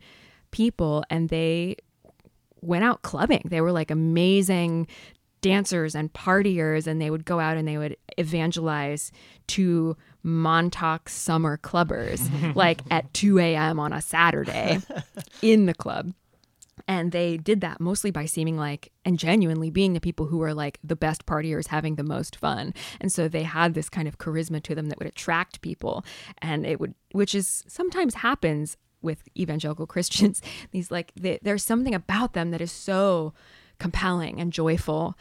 people. 0.51 1.03
And 1.09 1.29
they 1.29 1.75
went 2.61 2.83
out 2.83 3.01
clubbing. 3.01 3.43
They 3.45 3.61
were 3.61 3.71
like 3.71 3.91
amazing 3.91 4.87
dancers 5.41 5.95
and 5.95 6.11
partiers. 6.13 6.87
And 6.87 7.01
they 7.01 7.09
would 7.09 7.25
go 7.25 7.39
out 7.39 7.57
and 7.57 7.67
they 7.67 7.77
would 7.77 7.95
evangelize 8.17 9.11
to 9.47 9.95
Montauk 10.23 11.07
summer 11.09 11.57
clubbers, 11.57 12.55
like 12.55 12.81
at 12.91 13.13
2 13.13 13.39
a.m. 13.39 13.79
on 13.79 13.93
a 13.93 14.01
Saturday 14.01 14.79
in 15.41 15.65
the 15.65 15.73
club 15.73 16.13
and 16.87 17.11
they 17.11 17.37
did 17.37 17.61
that 17.61 17.79
mostly 17.79 18.09
by 18.09 18.25
seeming 18.25 18.57
like 18.57 18.91
and 19.05 19.19
genuinely 19.19 19.69
being 19.69 19.93
the 19.93 19.99
people 19.99 20.25
who 20.25 20.37
were 20.37 20.53
like 20.53 20.79
the 20.83 20.95
best 20.95 21.25
partiers 21.25 21.67
having 21.67 21.95
the 21.95 22.03
most 22.03 22.35
fun 22.35 22.73
and 22.99 23.11
so 23.11 23.27
they 23.27 23.43
had 23.43 23.73
this 23.73 23.89
kind 23.89 24.07
of 24.07 24.17
charisma 24.17 24.61
to 24.61 24.73
them 24.73 24.87
that 24.87 24.97
would 24.97 25.07
attract 25.07 25.61
people 25.61 26.03
and 26.41 26.65
it 26.65 26.79
would 26.79 26.93
which 27.11 27.35
is 27.35 27.63
sometimes 27.67 28.15
happens 28.15 28.77
with 29.01 29.27
evangelical 29.37 29.87
christians 29.95 30.41
these 30.71 30.91
like 30.91 31.11
they, 31.15 31.39
there's 31.41 31.63
something 31.63 31.95
about 31.95 32.33
them 32.33 32.51
that 32.51 32.61
is 32.61 32.71
so 32.71 33.33
compelling 33.79 34.39
and 34.39 34.51
joyful 34.53 35.15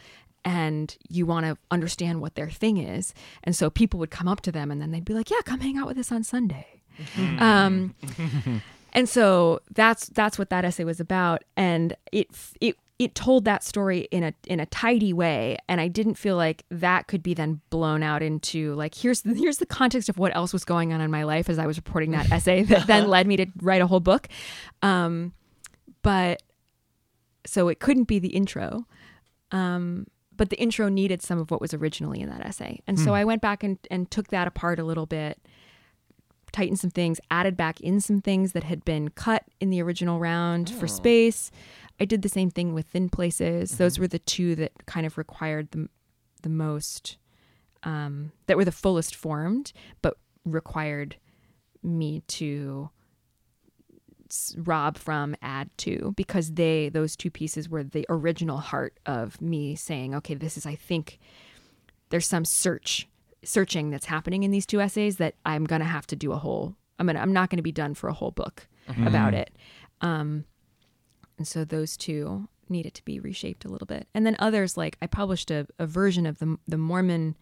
and 0.45 0.97
you 1.07 1.25
want 1.25 1.45
to 1.45 1.57
understand 1.69 2.21
what 2.21 2.35
their 2.35 2.49
thing 2.49 2.77
is. 2.77 3.13
And 3.43 3.55
so 3.55 3.69
people 3.69 3.99
would 3.99 4.09
come 4.09 4.27
up 4.27 4.41
to 4.41 4.51
them 4.51 4.71
and 4.71 4.81
then 4.81 4.91
they'd 4.91 5.05
be 5.05 5.13
like 5.13 5.29
yeah 5.29 5.41
come 5.43 5.59
hang 5.59 5.77
out 5.77 5.87
with 5.87 5.97
us 5.97 6.11
on 6.11 6.23
sunday. 6.23 6.81
Um, 7.39 7.95
and 8.93 9.07
so 9.07 9.61
that's 9.73 10.07
that's 10.07 10.37
what 10.37 10.49
that 10.49 10.65
essay 10.65 10.83
was 10.83 10.99
about. 10.99 11.43
And 11.55 11.95
it 12.11 12.29
it 12.61 12.77
it 12.99 13.15
told 13.15 13.45
that 13.45 13.63
story 13.63 13.99
in 14.11 14.23
a 14.23 14.33
in 14.45 14.59
a 14.59 14.65
tidy 14.67 15.13
way 15.13 15.57
and 15.69 15.79
i 15.79 15.87
didn't 15.87 16.15
feel 16.15 16.35
like 16.35 16.65
that 16.69 17.07
could 17.07 17.23
be 17.23 17.33
then 17.33 17.61
blown 17.69 18.03
out 18.03 18.21
into 18.21 18.75
like 18.75 18.93
here's 18.93 19.21
the, 19.21 19.33
here's 19.35 19.57
the 19.57 19.65
context 19.65 20.09
of 20.09 20.19
what 20.19 20.35
else 20.35 20.53
was 20.53 20.65
going 20.65 20.93
on 20.93 21.01
in 21.01 21.09
my 21.09 21.23
life 21.23 21.49
as 21.49 21.57
i 21.57 21.65
was 21.65 21.77
reporting 21.77 22.11
that 22.11 22.29
essay 22.31 22.61
that 22.63 22.85
then 22.85 23.07
led 23.07 23.25
me 23.25 23.37
to 23.37 23.47
write 23.61 23.81
a 23.81 23.87
whole 23.87 24.01
book. 24.01 24.27
Um 24.81 25.33
but 26.01 26.43
so 27.45 27.69
it 27.69 27.79
couldn't 27.79 28.03
be 28.03 28.19
the 28.19 28.29
intro 28.29 28.85
um 29.51 30.05
but 30.35 30.49
the 30.49 30.59
intro 30.59 30.87
needed 30.87 31.21
some 31.21 31.39
of 31.39 31.51
what 31.51 31.59
was 31.59 31.73
originally 31.73 32.21
in 32.21 32.29
that 32.29 32.45
essay. 32.45 32.81
And 32.85 32.99
so 32.99 33.13
i 33.13 33.23
went 33.23 33.41
back 33.41 33.63
and, 33.63 33.79
and 33.89 34.11
took 34.11 34.27
that 34.27 34.47
apart 34.47 34.77
a 34.77 34.83
little 34.83 35.05
bit 35.05 35.39
tightened 36.51 36.79
some 36.79 36.89
things, 36.89 37.19
added 37.29 37.55
back 37.55 37.79
in 37.81 38.01
some 38.01 38.21
things 38.21 38.53
that 38.53 38.63
had 38.63 38.83
been 38.83 39.09
cut 39.09 39.43
in 39.59 39.69
the 39.69 39.81
original 39.81 40.19
round 40.19 40.69
for 40.69 40.87
space. 40.87 41.51
I 41.99 42.05
did 42.05 42.21
the 42.21 42.29
same 42.29 42.49
thing 42.49 42.73
with 42.73 42.87
thin 42.87 43.09
places. 43.09 43.77
Those 43.77 43.99
were 43.99 44.07
the 44.07 44.19
two 44.19 44.55
that 44.55 44.85
kind 44.85 45.05
of 45.05 45.17
required 45.17 45.71
the 45.71 45.89
the 46.41 46.49
most, 46.49 47.17
um, 47.83 48.31
that 48.47 48.55
were 48.55 48.65
the 48.65 48.71
fullest 48.71 49.15
formed, 49.15 49.73
but 50.01 50.15
required 50.45 51.17
me 51.83 52.21
to 52.27 52.89
rob 54.57 54.95
from 54.95 55.35
add 55.41 55.69
to 55.77 56.13
because 56.15 56.53
they 56.53 56.87
those 56.89 57.15
two 57.15 57.31
pieces 57.31 57.67
were 57.67 57.83
the 57.83 58.05
original 58.09 58.57
heart 58.57 58.99
of 59.07 59.41
me 59.41 59.75
saying 59.75 60.13
okay 60.13 60.35
this 60.35 60.55
is 60.55 60.67
i 60.67 60.75
think 60.75 61.17
there's 62.09 62.27
some 62.27 62.45
search 62.45 63.07
searching 63.43 63.89
that's 63.89 64.05
happening 64.05 64.43
in 64.43 64.51
these 64.51 64.65
two 64.65 64.81
essays 64.81 65.17
that 65.17 65.35
I'm 65.45 65.65
gonna 65.65 65.85
have 65.85 66.07
to 66.07 66.15
do 66.15 66.31
a 66.31 66.37
whole. 66.37 66.75
I'm 66.97 67.05
gonna. 67.07 67.19
I'm 67.19 67.33
not 67.33 67.49
gonna 67.49 67.61
be 67.61 67.71
done 67.71 67.93
for 67.93 68.09
a 68.09 68.13
whole 68.13 68.31
book 68.31 68.67
about 69.07 69.33
it. 69.33 69.51
Um, 70.01 70.45
and 71.39 71.47
so 71.47 71.65
those 71.65 71.97
two 71.97 72.47
needed 72.69 72.93
to 72.93 73.03
be 73.03 73.19
reshaped 73.19 73.65
a 73.65 73.67
little 73.67 73.87
bit. 73.87 74.07
And 74.13 74.25
then 74.25 74.35
others, 74.37 74.77
like 74.77 74.97
I 75.01 75.07
published 75.07 75.49
a, 75.49 75.65
a 75.79 75.87
version 75.87 76.27
of 76.27 76.37
the 76.37 76.57
the 76.67 76.77
Mormon 76.77 77.35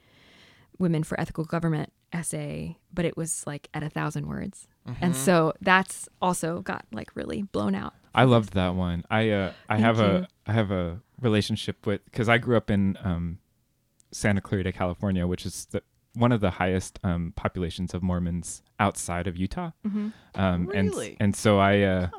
Women 0.79 1.03
for 1.03 1.19
Ethical 1.19 1.43
Government 1.43 1.91
essay, 2.13 2.77
but 2.93 3.03
it 3.03 3.17
was 3.17 3.45
like 3.45 3.67
at 3.73 3.83
a 3.83 3.89
thousand 3.89 4.27
words, 4.27 4.67
and 5.01 5.15
so 5.15 5.53
that's 5.59 6.07
also 6.21 6.61
got 6.61 6.85
like 6.93 7.13
really 7.15 7.41
blown 7.41 7.75
out. 7.75 7.93
I 8.15 8.23
loved 8.23 8.53
that 8.53 8.75
one. 8.75 9.03
I 9.11 9.29
uh, 9.31 9.51
I 9.67 9.77
have 9.77 9.97
you. 9.97 10.05
a 10.05 10.27
I 10.45 10.53
have 10.53 10.71
a 10.71 11.01
relationship 11.19 11.85
with 11.85 12.05
because 12.05 12.29
I 12.29 12.37
grew 12.37 12.55
up 12.55 12.69
in 12.69 12.97
um, 13.03 13.39
Santa 14.11 14.41
Clarita, 14.41 14.71
California, 14.71 15.27
which 15.27 15.45
is 15.45 15.65
the, 15.71 15.81
one 16.13 16.31
of 16.31 16.41
the 16.41 16.51
highest 16.51 16.99
um, 17.03 17.33
populations 17.35 17.93
of 17.93 18.01
Mormons 18.01 18.61
outside 18.79 19.27
of 19.27 19.35
Utah. 19.37 19.71
Mm-hmm. 19.85 20.09
Um, 20.35 20.67
Really? 20.67 21.09
And 21.09 21.17
and 21.19 21.35
so 21.35 21.59
I 21.59 21.81
uh, 21.81 22.09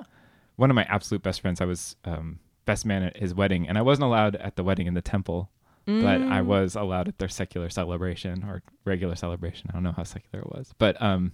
one 0.58 0.70
of 0.70 0.74
my 0.74 0.84
absolute 0.84 1.22
best 1.22 1.40
friends. 1.40 1.60
I 1.60 1.64
was 1.64 1.96
um, 2.04 2.40
best 2.66 2.84
man 2.84 3.02
at 3.02 3.16
his 3.16 3.34
wedding, 3.34 3.66
and 3.66 3.78
I 3.78 3.82
wasn't 3.82 4.04
allowed 4.04 4.36
at 4.36 4.56
the 4.56 4.62
wedding 4.62 4.86
in 4.86 4.94
the 4.94 5.00
temple. 5.00 5.50
But 5.86 6.20
I 6.20 6.42
was 6.42 6.76
allowed 6.76 7.08
at 7.08 7.16
their 7.16 7.30
secular 7.30 7.70
celebration 7.70 8.44
or 8.44 8.62
regular 8.84 9.16
celebration. 9.16 9.70
I 9.70 9.72
don't 9.72 9.82
know 9.82 9.94
how 9.96 10.02
secular 10.02 10.44
it 10.44 10.50
was, 10.50 10.74
but 10.76 11.00
um, 11.00 11.32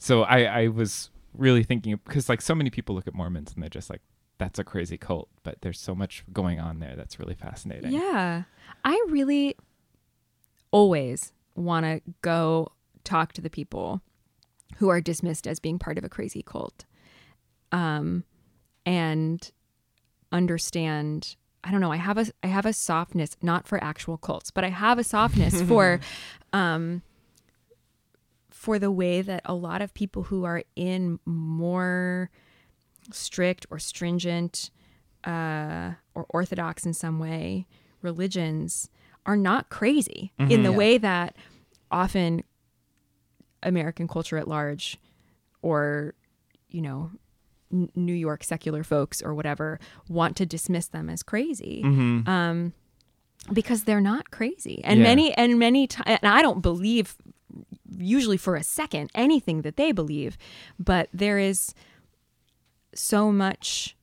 so 0.00 0.22
I, 0.22 0.62
I 0.62 0.66
was 0.66 1.10
really 1.32 1.62
thinking 1.62 2.00
because 2.04 2.28
like 2.28 2.40
so 2.42 2.56
many 2.56 2.70
people 2.70 2.96
look 2.96 3.06
at 3.06 3.14
Mormons 3.14 3.52
and 3.54 3.62
they're 3.62 3.70
just 3.70 3.88
like 3.88 4.00
that's 4.38 4.58
a 4.58 4.64
crazy 4.64 4.98
cult, 4.98 5.28
but 5.44 5.60
there's 5.60 5.78
so 5.78 5.94
much 5.94 6.24
going 6.32 6.58
on 6.58 6.80
there 6.80 6.94
that's 6.96 7.20
really 7.20 7.34
fascinating. 7.34 7.92
Yeah. 7.92 8.44
I 8.84 9.04
really 9.08 9.56
always 10.72 11.32
want 11.54 11.84
to 11.86 12.00
go 12.22 12.72
talk 13.04 13.32
to 13.34 13.40
the 13.40 13.50
people 13.50 14.00
who 14.76 14.88
are 14.88 15.00
dismissed 15.00 15.46
as 15.46 15.60
being 15.60 15.78
part 15.78 15.98
of 15.98 16.04
a 16.04 16.08
crazy 16.08 16.42
cult. 16.42 16.84
Um 17.70 18.24
and 18.88 19.50
understand 20.32 21.36
I 21.64 21.70
don't 21.72 21.80
know, 21.80 21.92
I 21.92 21.96
have 21.96 22.16
a 22.18 22.26
I 22.42 22.46
have 22.46 22.64
a 22.66 22.72
softness 22.72 23.36
not 23.42 23.66
for 23.68 23.82
actual 23.82 24.16
cults, 24.16 24.50
but 24.50 24.64
I 24.64 24.68
have 24.70 24.98
a 24.98 25.04
softness 25.04 25.60
for 25.70 26.00
um 26.52 27.02
for 28.50 28.78
the 28.78 28.90
way 28.90 29.20
that 29.22 29.42
a 29.44 29.54
lot 29.54 29.82
of 29.82 29.92
people 29.92 30.24
who 30.24 30.44
are 30.44 30.62
in 30.76 31.18
more 31.26 32.30
strict 33.12 33.66
or 33.70 33.78
stringent 33.78 34.70
uh, 35.24 35.92
or 36.14 36.26
orthodox 36.30 36.86
in 36.86 36.94
some 36.94 37.18
way 37.18 37.66
religions 38.02 38.88
are 39.26 39.36
not 39.36 39.68
crazy 39.68 40.32
in 40.38 40.62
the 40.62 40.70
Yeah. 40.70 40.76
way 40.76 40.98
that 40.98 41.36
often 41.90 42.42
American 43.62 44.06
culture 44.08 44.38
at 44.38 44.48
large 44.48 44.96
or 45.62 46.14
you 46.68 46.80
know 46.80 47.10
New 47.70 48.14
York 48.14 48.42
secular 48.44 48.82
folks 48.82 49.20
or 49.22 49.34
whatever 49.34 49.78
want 50.08 50.36
to 50.36 50.46
dismiss 50.46 50.86
them 50.88 51.10
as 51.10 51.22
crazy 51.22 51.82
um, 51.84 52.72
because 53.52 53.84
they're 53.84 54.00
not 54.00 54.30
crazy 54.30 54.80
and 54.84 54.98
Yeah. 55.00 55.04
many 55.04 55.32
and 55.34 55.58
many 55.58 55.86
times 55.86 56.18
and 56.22 56.32
I 56.32 56.40
don't 56.42 56.60
believe 56.62 57.16
usually 57.98 58.36
for 58.36 58.56
a 58.56 58.62
second 58.62 59.10
anything 59.14 59.62
that 59.62 59.76
they 59.76 59.92
believe 59.92 60.38
but 60.78 61.08
there 61.12 61.38
is 61.38 61.74
so 62.94 63.30
much 63.30 63.96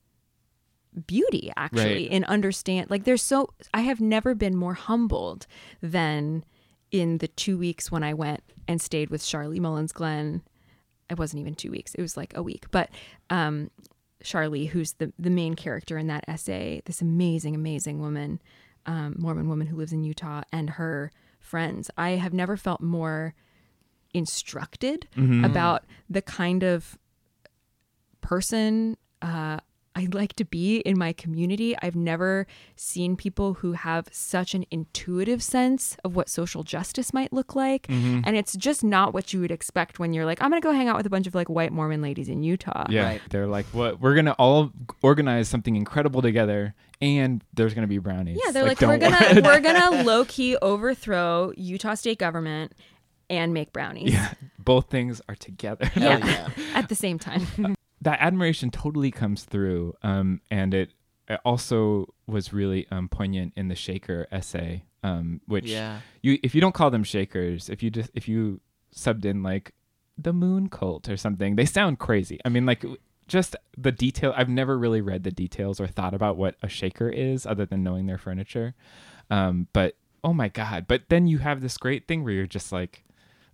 beauty 1.06 1.52
actually 1.56 2.04
Right. 2.04 2.10
in 2.10 2.24
understand 2.24 2.88
like 2.90 3.04
there's 3.04 3.22
so 3.22 3.50
I 3.74 3.80
have 3.82 4.00
never 4.00 4.34
been 4.34 4.56
more 4.56 4.74
humbled 4.74 5.46
than 5.82 6.44
in 6.90 7.18
the 7.18 7.28
two 7.28 7.58
weeks 7.58 7.90
when 7.90 8.02
I 8.02 8.14
went 8.14 8.42
and 8.66 8.80
stayed 8.80 9.10
with 9.10 9.22
Sharlee 9.22 9.60
Mullins 9.60 9.92
Glenn. 9.92 10.42
It 11.10 11.18
wasn't 11.18 11.40
even 11.40 11.54
two 11.54 11.70
weeks; 11.70 11.94
it 11.94 12.02
was 12.02 12.16
like 12.16 12.36
a 12.36 12.42
week. 12.42 12.66
But 12.70 12.90
um, 13.30 13.70
Sharlee, 14.22 14.68
who's 14.68 14.92
the 14.98 15.12
the 15.18 15.30
main 15.30 15.54
character 15.54 15.98
in 15.98 16.06
that 16.08 16.24
essay, 16.28 16.82
this 16.84 17.00
amazing, 17.00 17.54
amazing 17.54 18.00
woman, 18.00 18.40
um, 18.86 19.14
Mormon 19.18 19.48
woman 19.48 19.66
who 19.68 19.76
lives 19.76 19.92
in 19.92 20.04
Utah, 20.04 20.42
and 20.52 20.70
her 20.70 21.10
friends. 21.38 21.90
I 21.96 22.10
have 22.10 22.32
never 22.32 22.56
felt 22.56 22.80
more 22.80 23.34
instructed 24.12 25.06
about 25.44 25.84
the 26.08 26.22
kind 26.22 26.62
of 26.62 26.98
person 28.20 28.96
uh, 29.22 29.58
I 29.96 30.06
like 30.12 30.34
to 30.34 30.44
be 30.44 30.78
in 30.80 30.98
my 30.98 31.12
community. 31.14 31.74
I've 31.80 31.96
never 31.96 32.46
seen 32.76 33.16
people 33.16 33.54
who 33.54 33.72
have 33.72 34.06
such 34.12 34.54
an 34.54 34.66
intuitive 34.70 35.42
sense 35.42 35.96
of 36.04 36.14
what 36.14 36.28
social 36.28 36.62
justice 36.62 37.14
might 37.14 37.32
look 37.32 37.56
like. 37.56 37.86
Mm-hmm. 37.86 38.20
And 38.24 38.36
it's 38.36 38.54
just 38.54 38.84
not 38.84 39.14
what 39.14 39.32
you 39.32 39.40
would 39.40 39.50
expect 39.50 39.98
when 39.98 40.12
you're 40.12 40.26
like, 40.26 40.42
I'm 40.42 40.50
going 40.50 40.60
to 40.60 40.66
go 40.68 40.72
hang 40.72 40.88
out 40.88 40.98
with 40.98 41.06
a 41.06 41.10
bunch 41.10 41.26
of 41.26 41.34
like 41.34 41.48
white 41.48 41.72
Mormon 41.72 42.02
ladies 42.02 42.28
in 42.28 42.42
Utah. 42.42 42.84
Yeah, 42.90 43.04
Right. 43.06 43.22
they're 43.30 43.46
like, 43.46 43.64
"What? 43.66 44.00
We're 44.00 44.14
gonna 44.14 44.34
all 44.38 44.70
organize 45.02 45.48
something 45.48 45.76
incredible 45.76 46.20
together, 46.20 46.74
and 47.00 47.42
there's 47.54 47.72
gonna 47.72 47.86
be 47.86 47.98
brownies." 47.98 48.38
Yeah, 48.44 48.52
they're 48.52 48.64
like, 48.64 48.80
we're 48.80 48.98
gonna 48.98 49.18
worry." 49.32 49.40
we're 49.42 49.60
gonna 49.60 50.02
low 50.02 50.24
key 50.26 50.56
overthrow 50.58 51.52
Utah 51.56 51.94
state 51.94 52.18
government 52.18 52.72
and 53.30 53.54
make 53.54 53.72
brownies. 53.72 54.12
yeah, 54.12 54.34
both 54.58 54.90
things 54.90 55.22
are 55.28 55.34
together. 55.36 55.86
Hell 55.86 56.20
yeah. 56.20 56.48
At 56.74 56.88
the 56.88 56.94
same 56.94 57.18
time. 57.18 57.46
that 58.06 58.18
admiration 58.20 58.70
totally 58.70 59.10
comes 59.10 59.44
through 59.44 59.94
um, 60.02 60.40
and 60.50 60.72
it, 60.72 60.90
it 61.28 61.40
also 61.44 62.06
was 62.26 62.52
really 62.52 62.86
um, 62.90 63.08
poignant 63.08 63.52
in 63.56 63.66
the 63.68 63.74
shaker 63.74 64.26
essay 64.30 64.84
um, 65.02 65.40
which 65.46 65.66
Yeah. 65.66 66.00
you 66.22 66.38
if 66.42 66.54
you 66.54 66.60
don't 66.60 66.74
call 66.74 66.90
them 66.90 67.04
shakers 67.04 67.68
if 67.68 67.82
you 67.82 67.90
just 67.90 68.10
if 68.14 68.28
you 68.28 68.60
subbed 68.94 69.24
in 69.24 69.42
like 69.42 69.72
the 70.16 70.32
moon 70.32 70.68
cult 70.68 71.08
or 71.08 71.16
something 71.16 71.56
they 71.56 71.66
sound 71.66 71.98
crazy 71.98 72.38
i 72.44 72.48
mean 72.48 72.64
like 72.64 72.84
just 73.28 73.56
the 73.76 73.90
detail. 73.90 74.32
I've 74.36 74.48
never 74.48 74.78
really 74.78 75.00
read 75.00 75.24
the 75.24 75.32
details 75.32 75.80
or 75.80 75.88
thought 75.88 76.14
about 76.14 76.36
what 76.36 76.54
a 76.62 76.68
shaker 76.68 77.08
is, 77.08 77.44
other 77.44 77.66
than 77.66 77.82
knowing 77.82 78.06
their 78.06 78.18
furniture. 78.18 78.76
Um, 79.30 79.66
but 79.72 79.96
oh 80.22 80.32
my 80.32 80.46
god! 80.48 80.86
But 80.86 81.08
then 81.08 81.26
you 81.26 81.38
have 81.38 81.60
this 81.60 81.76
great 81.76 82.06
thing 82.06 82.22
where 82.22 82.32
you're 82.34 82.46
just 82.46 82.70
like, 82.70 83.02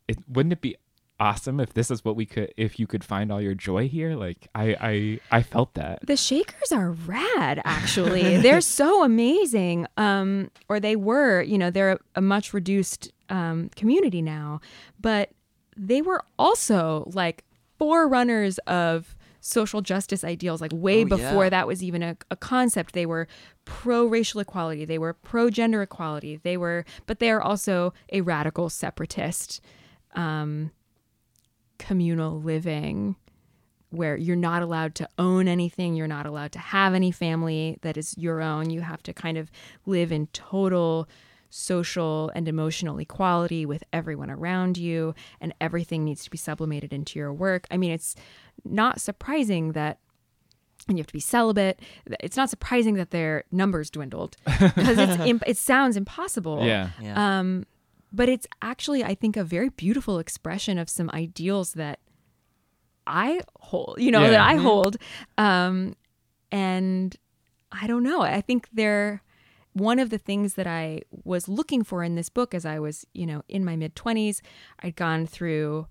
it 0.06 0.18
wouldn't 0.28 0.52
it 0.52 0.60
be 0.60 0.76
awesome 1.22 1.60
if 1.60 1.72
this 1.74 1.88
is 1.90 2.04
what 2.04 2.16
we 2.16 2.26
could 2.26 2.52
if 2.56 2.78
you 2.80 2.86
could 2.86 3.04
find 3.04 3.30
all 3.30 3.40
your 3.40 3.54
joy 3.54 3.88
here 3.88 4.16
like 4.16 4.48
i 4.54 4.66
i 4.80 5.20
i 5.38 5.42
felt 5.42 5.72
that 5.74 6.04
The 6.06 6.16
Shakers 6.16 6.72
are 6.72 6.90
rad, 6.90 7.62
actually. 7.64 8.38
they're 8.38 8.60
so 8.80 9.04
amazing. 9.04 9.86
Um, 9.96 10.50
or 10.68 10.80
they 10.80 10.96
were, 10.96 11.42
you 11.42 11.58
know, 11.58 11.70
they're 11.70 11.92
a, 11.92 11.98
a 12.16 12.20
much 12.20 12.52
reduced 12.52 13.12
um, 13.28 13.70
community 13.76 14.20
now, 14.22 14.60
but 15.00 15.30
they 15.76 16.02
were 16.02 16.22
also 16.38 17.04
like 17.14 17.44
forerunners 17.78 18.58
of 18.66 19.16
social 19.40 19.80
justice 19.80 20.22
ideals, 20.24 20.60
like 20.60 20.70
way 20.74 21.02
Oh, 21.02 21.08
before 21.16 21.44
yeah. 21.44 21.50
that 21.50 21.66
was 21.66 21.82
even 21.82 22.02
a, 22.02 22.16
a 22.30 22.36
concept. 22.36 22.94
They 22.94 23.06
were 23.06 23.26
pro 23.64 24.06
racial 24.06 24.40
equality, 24.40 24.84
they 24.84 24.98
were 24.98 25.12
pro 25.14 25.50
gender 25.50 25.82
equality, 25.82 26.40
they 26.42 26.56
were, 26.56 26.84
but 27.06 27.18
they 27.20 27.30
are 27.30 27.42
also 27.42 27.92
a 28.12 28.20
radical 28.22 28.68
separatist, 28.68 29.60
um, 30.14 30.70
communal 31.86 32.40
living 32.40 33.16
where 33.90 34.16
you're 34.16 34.36
not 34.36 34.62
allowed 34.62 34.94
to 34.94 35.08
own 35.18 35.46
anything, 35.48 35.94
you're 35.94 36.06
not 36.06 36.24
allowed 36.24 36.52
to 36.52 36.58
have 36.58 36.94
any 36.94 37.10
family 37.10 37.76
that 37.82 37.96
is 37.96 38.16
your 38.16 38.40
own. 38.40 38.70
You 38.70 38.80
have 38.80 39.02
to 39.02 39.12
kind 39.12 39.36
of 39.36 39.50
live 39.84 40.10
in 40.10 40.28
total 40.28 41.06
social 41.50 42.30
and 42.34 42.48
emotional 42.48 42.98
equality 42.98 43.66
with 43.66 43.84
everyone 43.92 44.30
around 44.30 44.78
you, 44.78 45.14
and 45.42 45.52
everything 45.60 46.04
needs 46.04 46.24
to 46.24 46.30
be 46.30 46.38
sublimated 46.38 46.92
into 46.94 47.18
your 47.18 47.32
work. 47.34 47.66
I 47.70 47.76
mean, 47.76 47.90
it's 47.92 48.14
not 48.64 49.00
surprising 49.00 49.72
that. 49.72 49.98
And 50.88 50.98
you 50.98 51.02
have 51.02 51.06
to 51.08 51.12
be 51.12 51.20
celibate. 51.20 51.78
It's 52.20 52.36
not 52.36 52.50
surprising 52.50 52.94
that 52.94 53.10
their 53.10 53.44
numbers 53.52 53.88
dwindled 53.90 54.36
because 54.44 54.98
it's 54.98 55.22
imp- 55.26 55.44
it 55.46 55.56
sounds 55.56 55.96
impossible. 55.96 56.64
yeah 56.64 56.90
Yeah. 57.00 57.38
Um, 57.38 57.66
but 58.12 58.28
it's 58.28 58.46
actually, 58.60 59.02
I 59.04 59.14
think, 59.14 59.36
a 59.36 59.44
very 59.44 59.68
beautiful 59.70 60.18
expression 60.18 60.78
of 60.78 60.88
some 60.88 61.10
ideals 61.14 61.72
that 61.74 61.98
I 63.06 63.40
hold, 63.58 63.96
you 63.98 64.10
know, 64.10 64.22
Yeah. 64.22 64.30
that 64.30 64.40
I 64.40 64.54
hold. 64.56 64.96
Um, 65.38 65.94
and 66.50 67.16
I 67.72 67.86
don't 67.86 68.02
know. 68.02 68.20
I 68.22 68.40
think 68.40 68.68
they're 68.72 69.22
one 69.72 69.98
of 69.98 70.10
the 70.10 70.18
things 70.18 70.54
that 70.54 70.66
I 70.66 71.00
was 71.24 71.48
looking 71.48 71.82
for 71.82 72.04
in 72.04 72.14
this 72.14 72.28
book 72.28 72.54
as 72.54 72.66
I 72.66 72.78
was, 72.78 73.06
you 73.14 73.24
know, 73.26 73.42
in 73.48 73.64
my 73.64 73.74
mid 73.76 73.94
20s. 73.96 74.40
I'd 74.80 74.96
gone 74.96 75.26
through. 75.26 75.86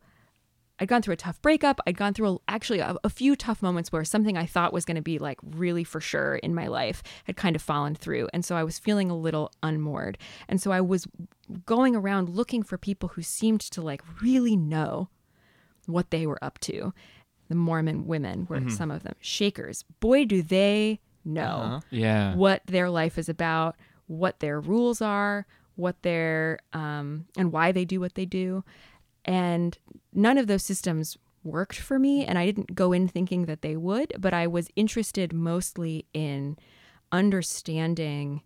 I'd 0.82 0.88
gone 0.90 1.02
through 1.04 1.14
a 1.14 1.18
tough 1.18 1.42
breakup. 1.42 1.80
I'd 1.86 1.96
gone 1.96 2.14
through 2.14 2.34
a, 2.34 2.38
actually 2.48 2.80
a, 2.80 2.96
a 3.04 3.10
few 3.10 3.36
tough 3.36 3.62
moments 3.62 3.92
where 3.92 4.04
something 4.04 4.36
I 4.36 4.46
thought 4.48 4.74
was 4.74 4.84
going 4.84 4.96
to 4.96 5.02
be 5.02 5.20
like 5.20 5.38
really 5.44 5.84
for 5.84 6.02
sure 6.02 6.36
in 6.38 6.56
my 6.56 6.66
life 6.68 7.04
had 7.26 7.38
kind 7.38 7.56
of 7.56 7.62
fallen 7.62 7.94
through. 7.96 8.28
And 8.34 8.44
so 8.44 8.56
I 8.58 8.64
was 8.64 8.80
feeling 8.80 9.12
a 9.12 9.16
little 9.16 9.52
unmoored. 9.62 10.18
And 10.50 10.60
so 10.60 10.72
I 10.72 10.82
was 10.82 11.08
going 11.68 11.96
around 11.96 12.30
looking 12.30 12.64
for 12.64 12.78
people 12.78 13.10
who 13.10 13.22
seemed 13.22 13.62
to 13.62 13.82
like 13.82 14.02
really 14.22 14.58
know 14.58 15.10
what 15.86 16.10
they 16.10 16.26
were 16.26 16.44
up 16.44 16.58
to. 16.62 16.94
The 17.50 17.56
Mormon 17.56 18.08
women 18.08 18.48
were 18.50 18.68
some 18.70 18.90
of 18.92 19.04
them. 19.04 19.14
Shakers. 19.20 19.84
Boy, 20.00 20.26
do 20.26 20.42
they 20.42 21.00
know 21.24 21.42
Uh-huh. 21.44 21.80
yeah 21.92 22.34
what 22.36 22.64
their 22.66 22.90
life 22.90 23.18
is 23.20 23.30
about, 23.30 23.76
what 24.08 24.40
their 24.40 24.60
rules 24.60 25.02
are, 25.02 25.46
what 25.76 26.02
their 26.02 26.60
um, 26.74 27.26
and 27.38 27.52
why 27.52 27.72
they 27.72 27.86
do 27.86 28.00
what 28.00 28.16
they 28.16 28.26
do, 28.26 28.64
and 29.26 29.78
none 30.14 30.38
of 30.38 30.48
those 30.48 30.64
systems 30.64 31.18
worked 31.44 31.80
for 31.80 31.98
me, 31.98 32.26
and 32.26 32.38
I 32.38 32.46
didn't 32.46 32.76
go 32.76 32.92
in 32.92 33.08
thinking 33.08 33.46
that 33.46 33.62
they 33.62 33.76
would, 33.76 34.14
but 34.20 34.34
I 34.34 34.48
was 34.48 34.70
interested 34.76 35.34
mostly 35.34 36.06
in 36.14 36.58
understanding 37.12 38.42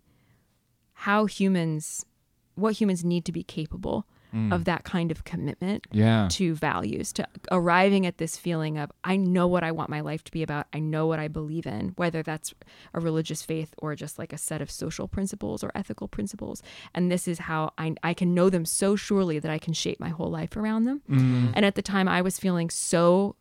how 0.92 1.26
humans, 1.26 2.06
what 2.54 2.80
humans 2.80 3.04
need 3.04 3.24
to 3.26 3.32
be 3.32 3.42
capable 3.42 4.06
Mm. 4.36 4.52
of 4.52 4.66
that 4.66 4.84
kind 4.84 5.10
of 5.10 5.24
commitment 5.24 5.86
yeah 5.92 6.28
to 6.30 6.54
values, 6.54 7.10
to 7.14 7.26
arriving 7.50 8.04
at 8.04 8.18
this 8.18 8.36
feeling 8.36 8.76
of, 8.76 8.92
I 9.02 9.16
know 9.16 9.46
what 9.46 9.64
I 9.64 9.72
want 9.72 9.88
my 9.88 10.00
life 10.00 10.24
to 10.24 10.32
be 10.32 10.42
about. 10.42 10.66
I 10.74 10.78
know 10.78 11.06
what 11.06 11.18
I 11.18 11.28
believe 11.28 11.66
in, 11.66 11.94
whether 11.96 12.22
that's 12.22 12.52
a 12.92 13.00
religious 13.00 13.42
faith 13.42 13.72
or 13.78 13.94
just 13.94 14.18
like 14.18 14.34
a 14.34 14.38
set 14.38 14.60
of 14.60 14.70
social 14.70 15.08
principles 15.08 15.64
or 15.64 15.72
ethical 15.74 16.06
principles. 16.06 16.62
And 16.94 17.10
this 17.10 17.26
is 17.26 17.38
how 17.38 17.72
I, 17.78 17.94
I 18.02 18.12
can 18.12 18.34
know 18.34 18.50
them 18.50 18.66
so 18.66 18.94
surely 18.94 19.38
that 19.38 19.50
I 19.50 19.58
can 19.58 19.72
shape 19.72 19.98
my 19.98 20.10
whole 20.10 20.30
life 20.30 20.54
around 20.54 20.84
them. 20.84 21.00
Mm. 21.08 21.52
And 21.54 21.64
at 21.64 21.74
the 21.74 21.82
time, 21.82 22.06
I 22.06 22.20
was 22.20 22.38
feeling 22.38 22.68
so, 22.68 23.36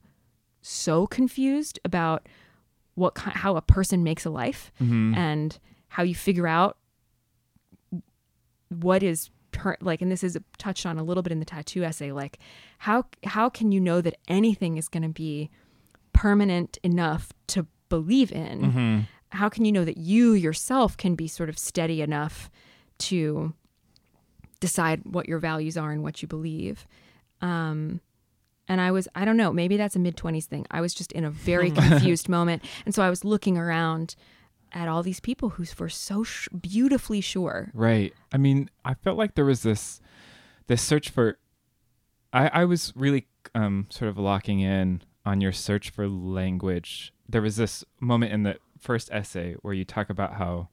so 0.61 1.07
confused 1.07 1.77
about 1.83 2.29
what 2.93 3.17
how 3.17 3.57
a 3.57 3.61
person 3.61 4.01
makes 4.01 4.23
a 4.23 4.29
life 4.29 4.71
mm-hmm. 4.81 5.13
and 5.15 5.59
how 5.89 6.03
you 6.03 6.15
figure 6.15 6.47
out 6.47 6.77
what 8.69 9.03
is 9.03 9.29
per- 9.55 9.77
like 9.81 10.01
and 10.01 10.11
this 10.11 10.23
is 10.23 10.37
touched 10.59 10.85
on 10.85 10.99
a 10.99 11.03
little 11.03 11.23
bit 11.23 11.31
in 11.31 11.39
the 11.39 11.45
tattoo 11.45 11.83
essay 11.83 12.11
like 12.11 12.37
how 12.79 13.03
how 13.23 13.49
can 13.49 13.71
you 13.71 13.79
know 13.79 14.01
that 14.01 14.15
anything 14.27 14.77
is 14.77 14.87
going 14.87 15.01
to 15.03 15.09
be 15.09 15.49
permanent 16.13 16.77
enough 16.83 17.31
to 17.47 17.65
believe 17.89 18.31
in 18.31 19.07
how 19.29 19.49
can 19.49 19.65
you 19.65 19.71
know 19.71 19.85
that 19.85 19.97
you 19.97 20.33
yourself 20.33 20.95
can 20.97 21.15
be 21.15 21.27
sort 21.27 21.49
of 21.49 21.57
steady 21.57 22.01
enough 22.01 22.51
to 22.97 23.53
decide 24.59 25.01
what 25.05 25.27
your 25.27 25.39
values 25.39 25.77
are 25.77 25.91
and 25.91 26.03
what 26.03 26.21
you 26.21 26.27
believe 26.27 26.85
um 27.41 27.99
and 28.67 28.81
I 28.81 28.89
was, 28.89 29.07
I 29.13 29.25
don't 29.25 29.37
know, 29.37 29.53
maybe 29.53 29.77
that's 29.77 29.95
a 29.95 29.99
mid 29.99 30.17
20s 30.17 30.45
thing. 30.45 30.65
I 30.71 30.81
was 30.81 30.95
just 30.95 31.11
in 31.11 31.23
a 31.23 31.29
very 31.29 31.69
confused 31.81 32.27
moment. 32.27 32.63
And 32.83 32.95
so 32.95 33.03
I 33.03 33.11
was 33.11 33.23
looking 33.23 33.59
around 33.59 34.15
at 34.75 34.87
all 34.87 35.01
these 35.01 35.19
people 35.21 35.49
who 35.51 35.65
were 35.79 35.89
so 35.89 36.23
sh- 36.23 36.49
beautifully 36.49 37.21
sure. 37.21 37.71
Right. 37.73 38.13
I 38.31 38.37
mean, 38.37 38.69
I 38.83 38.93
felt 38.93 39.17
like 39.17 39.33
there 39.33 39.45
was 39.45 39.63
this 39.63 40.01
this 40.67 40.81
search 40.81 41.09
for 41.09 41.39
I 42.33 42.47
I 42.49 42.65
was 42.65 42.93
really 42.95 43.27
um 43.55 43.87
sort 43.89 44.09
of 44.09 44.17
locking 44.17 44.59
in 44.59 45.01
on 45.25 45.41
your 45.41 45.53
search 45.53 45.89
for 45.89 46.07
language. 46.07 47.13
There 47.27 47.41
was 47.41 47.55
this 47.55 47.83
moment 47.99 48.33
in 48.33 48.43
the 48.43 48.57
first 48.79 49.09
essay 49.11 49.55
where 49.61 49.73
you 49.73 49.85
talk 49.85 50.09
about 50.11 50.33
how 50.35 50.69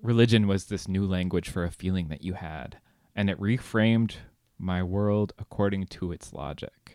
religion 0.00 0.46
was 0.46 0.66
this 0.66 0.88
new 0.88 1.04
language 1.04 1.50
for 1.50 1.64
a 1.64 1.70
feeling 1.70 2.08
that 2.08 2.22
you 2.22 2.34
had 2.34 2.78
and 3.16 3.28
it 3.28 3.38
reframed 3.40 4.14
my 4.58 4.82
world 4.82 5.32
according 5.38 5.86
to 5.86 6.12
its 6.12 6.32
logic. 6.32 6.94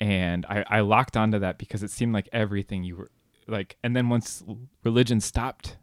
And 0.00 0.44
I, 0.46 0.64
I 0.68 0.80
locked 0.80 1.16
onto 1.16 1.38
that 1.38 1.58
because 1.58 1.82
it 1.82 1.90
seemed 1.90 2.12
like 2.14 2.28
everything 2.32 2.84
you 2.84 2.96
were 2.96 3.10
like, 3.48 3.76
and 3.82 3.94
then 3.96 4.08
once 4.08 4.42
religion 4.84 5.20
stopped 5.20 5.76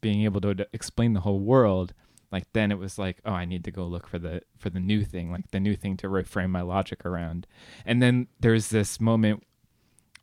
being 0.00 0.22
able 0.22 0.40
to 0.40 0.54
d- 0.54 0.64
explain 0.72 1.12
the 1.12 1.20
whole 1.20 1.38
world, 1.40 1.92
like 2.30 2.44
then 2.52 2.72
it 2.72 2.78
was 2.78 2.98
like, 2.98 3.20
oh, 3.24 3.32
I 3.32 3.44
need 3.44 3.64
to 3.64 3.70
go 3.70 3.84
look 3.84 4.06
for 4.08 4.18
the 4.18 4.42
for 4.58 4.70
the 4.70 4.80
new 4.80 5.04
thing, 5.04 5.30
like 5.30 5.50
the 5.50 5.60
new 5.60 5.76
thing 5.76 5.96
to 5.98 6.08
reframe 6.08 6.50
my 6.50 6.62
logic 6.62 7.04
around. 7.04 7.46
And 7.84 8.00
then 8.02 8.28
there's 8.40 8.68
this 8.70 9.00
moment 9.00 9.44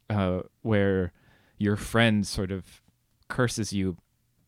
uh, 0.09 0.41
where 0.63 1.13
your 1.57 1.75
friend 1.75 2.25
sort 2.25 2.51
of 2.51 2.81
curses 3.27 3.71
you 3.73 3.97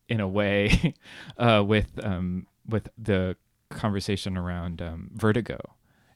in 0.08 0.18
a 0.20 0.26
way 0.28 0.94
uh, 1.38 1.62
with 1.64 2.04
um, 2.04 2.46
with 2.68 2.88
the 2.98 3.36
conversation 3.70 4.36
around 4.36 4.82
um, 4.82 5.10
vertigo, 5.14 5.58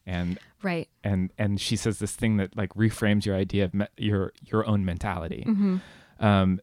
and 0.05 0.37
Right. 0.61 0.89
and 1.03 1.31
and 1.37 1.61
she 1.61 1.75
says 1.75 1.99
this 1.99 2.11
thing 2.15 2.37
that 2.37 2.57
like 2.57 2.73
reframes 2.73 3.25
your 3.25 3.35
idea 3.35 3.63
of 3.63 3.73
me- 3.73 3.87
your 3.97 4.33
your 4.41 4.67
own 4.67 4.83
mentality. 4.83 5.45
Um, 6.19 6.59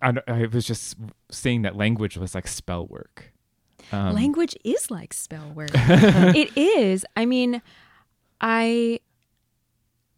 I, 0.00 0.14
I 0.26 0.46
was 0.46 0.66
just 0.66 0.96
saying 1.30 1.62
that 1.62 1.76
language 1.76 2.16
was 2.16 2.34
like 2.34 2.46
spell 2.46 2.86
work. 2.86 3.32
Um, 3.92 4.14
Language 4.14 4.56
is 4.64 4.90
like 4.90 5.12
spell 5.12 5.52
work. 5.54 5.70
it 5.74 6.56
is. 6.56 7.04
I 7.16 7.26
mean, 7.26 7.60
I 8.40 9.00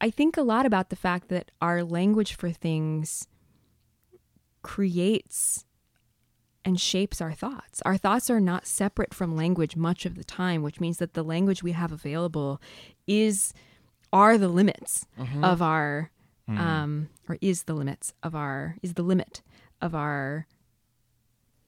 I 0.01 0.11
think 0.11 0.37
a 0.37 0.43
lot 0.43 0.67
about 0.67 0.91
the 0.91 0.97
fact 0.97 1.29
that 1.29 1.51
our 1.61 1.83
language 1.83 2.35
for 2.35 2.51
things 2.51 3.27
creates 4.63 5.65
and 6.65 6.81
shapes 6.81 7.21
our 7.21 7.33
thoughts. 7.33 7.81
Our 7.83 7.97
thoughts 7.97 8.29
are 8.29 8.41
not 8.41 8.67
separate 8.67 9.15
from 9.15 9.37
language 9.37 9.77
much 9.77 10.05
of 10.05 10.17
the 10.17 10.25
time, 10.25 10.63
which 10.63 10.81
means 10.81 10.99
that 10.99 11.15
the 11.15 11.23
language 11.23 11.63
we 11.63 11.73
have 11.73 11.93
available 11.93 12.61
is 13.07 13.55
are 14.13 14.37
the 14.37 14.49
limits 14.49 15.07
of 15.43 15.63
our 15.63 16.11
um 16.49 17.09
or 17.29 17.39
is 17.41 17.65
the 17.65 17.75
limits 17.75 18.13
of 18.23 18.35
our 18.35 18.77
is 18.83 18.95
the 18.95 19.03
limit 19.03 19.43
of 19.81 19.95
our 19.95 20.47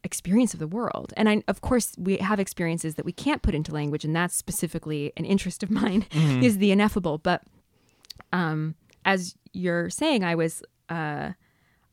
experience 0.04 0.54
of 0.54 0.60
the 0.60 0.66
world. 0.66 1.12
And 1.16 1.28
I, 1.28 1.42
of 1.48 1.60
course, 1.60 1.94
we 1.98 2.16
have 2.18 2.40
experiences 2.40 2.94
that 2.94 3.04
we 3.04 3.12
can't 3.12 3.42
put 3.42 3.54
into 3.54 3.72
language, 3.72 4.04
and 4.04 4.14
that's 4.14 4.34
specifically 4.34 5.12
an 5.16 5.24
interest 5.24 5.62
of 5.62 5.70
mine 5.82 6.06
is 6.12 6.58
the 6.58 6.70
ineffable. 6.70 7.18
But 7.18 7.42
um, 8.32 8.74
as 9.04 9.34
you're 9.52 9.90
saying, 9.90 10.24
I 10.24 10.34
was, 10.34 10.62
uh, 10.88 11.32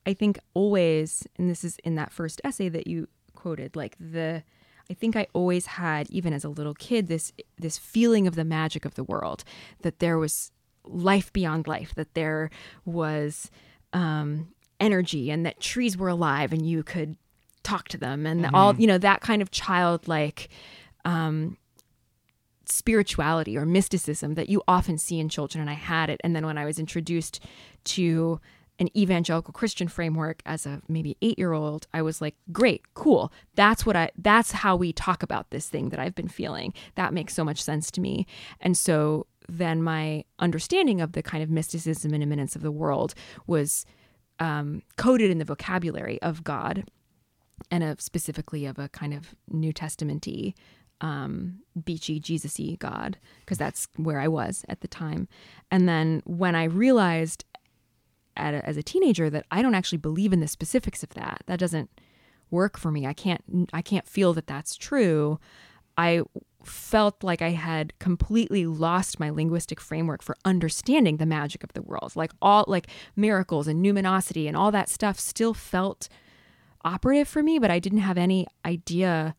I 0.05 0.13
think, 0.13 0.39
always, 0.53 1.27
and 1.37 1.49
this 1.49 1.63
is 1.63 1.77
in 1.83 1.95
that 1.95 2.11
first 2.11 2.41
essay 2.43 2.69
that 2.69 2.87
you 2.87 3.07
quoted, 3.35 3.75
like 3.75 3.95
the. 3.99 4.43
I 4.87 4.93
think 4.93 5.15
I 5.15 5.25
always 5.33 5.65
had, 5.65 6.07
even 6.11 6.31
as 6.31 6.43
a 6.43 6.49
little 6.49 6.75
kid, 6.75 7.07
this 7.07 7.33
this 7.57 7.75
feeling 7.75 8.27
of 8.27 8.35
the 8.35 8.45
magic 8.45 8.85
of 8.85 8.93
the 8.93 9.03
world, 9.03 9.43
that 9.81 9.97
there 9.97 10.19
was 10.19 10.51
life 10.87 11.31
beyond 11.33 11.67
life, 11.67 11.93
that 11.95 12.13
there 12.13 12.49
was 12.85 13.49
um, 13.93 14.49
energy 14.79 15.31
and 15.31 15.45
that 15.45 15.59
trees 15.59 15.97
were 15.97 16.09
alive 16.09 16.51
and 16.51 16.67
you 16.67 16.83
could 16.83 17.15
talk 17.63 17.87
to 17.87 17.97
them 17.97 18.27
and 18.27 18.45
all 18.53 18.75
you 18.75 18.85
know 18.85 18.99
that 18.99 19.21
kind 19.21 19.41
of 19.41 19.49
childlike 19.49 20.49
um, 21.03 21.57
spirituality 22.69 23.57
or 23.57 23.65
mysticism 23.65 24.35
that 24.35 24.49
you 24.49 24.61
often 24.67 24.97
see 24.97 25.19
in 25.19 25.29
children 25.29 25.61
and 25.61 25.69
I 25.69 25.73
had 25.73 26.09
it. 26.09 26.19
And 26.23 26.35
then 26.35 26.45
when 26.45 26.57
I 26.57 26.65
was 26.65 26.79
introduced 26.79 27.43
to 27.85 28.39
an 28.77 28.95
evangelical 28.97 29.53
Christian 29.53 29.87
framework 29.87 30.41
as 30.45 30.65
a 30.65 30.81
maybe 30.89 31.15
8-year-old 31.21 31.87
I 31.93 32.01
was 32.01 32.21
like 32.21 32.35
great 32.51 32.93
cool. 32.93 33.31
That's 33.55 33.85
what 33.85 33.95
I 33.95 34.11
that's 34.17 34.51
how 34.51 34.75
we 34.75 34.91
talk 34.91 35.23
about 35.23 35.49
this 35.51 35.69
thing 35.69 35.89
that 35.89 35.99
I've 35.99 36.15
been 36.15 36.27
feeling. 36.27 36.73
That 36.95 37.13
makes 37.13 37.33
so 37.33 37.45
much 37.45 37.63
sense 37.63 37.89
to 37.91 38.01
me. 38.01 38.27
And 38.59 38.77
so 38.77 39.27
then 39.47 39.81
my 39.81 40.23
understanding 40.39 41.01
of 41.01 41.13
the 41.13 41.23
kind 41.23 41.43
of 41.43 41.49
mysticism 41.49 42.13
and 42.13 42.23
immanence 42.23 42.55
of 42.55 42.61
the 42.61 42.71
world 42.71 43.13
was 43.47 43.85
um, 44.39 44.81
coded 44.97 45.31
in 45.31 45.37
the 45.37 45.45
vocabulary 45.45 46.21
of 46.21 46.43
God 46.43 46.89
and 47.71 47.83
of 47.83 48.01
specifically 48.01 48.65
of 48.65 48.77
a 48.77 48.89
kind 48.89 49.13
of 49.13 49.33
New 49.49 49.71
Testament-y 49.71 50.53
um, 51.01 51.59
beachy, 51.83 52.19
Jesus-y 52.19 52.77
God, 52.79 53.17
because 53.39 53.57
that's 53.57 53.87
where 53.95 54.19
I 54.19 54.27
was 54.27 54.65
at 54.69 54.81
the 54.81 54.87
time. 54.87 55.27
And 55.71 55.87
then 55.87 56.21
when 56.25 56.55
I 56.55 56.65
realized 56.65 57.45
a, 58.37 58.41
as 58.41 58.77
a 58.77 58.83
teenager 58.83 59.29
that 59.29 59.45
I 59.51 59.61
don't 59.61 59.75
actually 59.75 59.97
believe 59.97 60.33
in 60.33 60.39
the 60.39 60.47
specifics 60.47 61.03
of 61.03 61.09
that, 61.11 61.43
that 61.47 61.59
doesn't 61.59 61.89
work 62.49 62.77
for 62.77 62.91
me. 62.91 63.05
I 63.05 63.13
can't, 63.13 63.69
I 63.73 63.81
can't 63.81 64.07
feel 64.07 64.33
that 64.33 64.47
that's 64.47 64.75
true. 64.75 65.39
I 65.97 66.21
felt 66.67 67.23
like 67.23 67.41
I 67.41 67.51
had 67.51 67.97
completely 67.99 68.65
lost 68.65 69.19
my 69.19 69.29
linguistic 69.29 69.79
framework 69.79 70.21
for 70.21 70.35
understanding 70.45 71.17
the 71.17 71.25
magic 71.25 71.63
of 71.63 71.73
the 71.73 71.81
world. 71.81 72.15
Like 72.15 72.31
all, 72.41 72.65
like 72.67 72.87
miracles 73.15 73.67
and 73.67 73.81
numinosity 73.83 74.47
and 74.47 74.55
all 74.57 74.71
that 74.71 74.89
stuff 74.89 75.19
still 75.19 75.53
felt 75.53 76.09
operative 76.83 77.27
for 77.27 77.41
me, 77.43 77.59
but 77.59 77.71
I 77.71 77.79
didn't 77.79 77.99
have 77.99 78.17
any 78.17 78.47
idea 78.65 79.35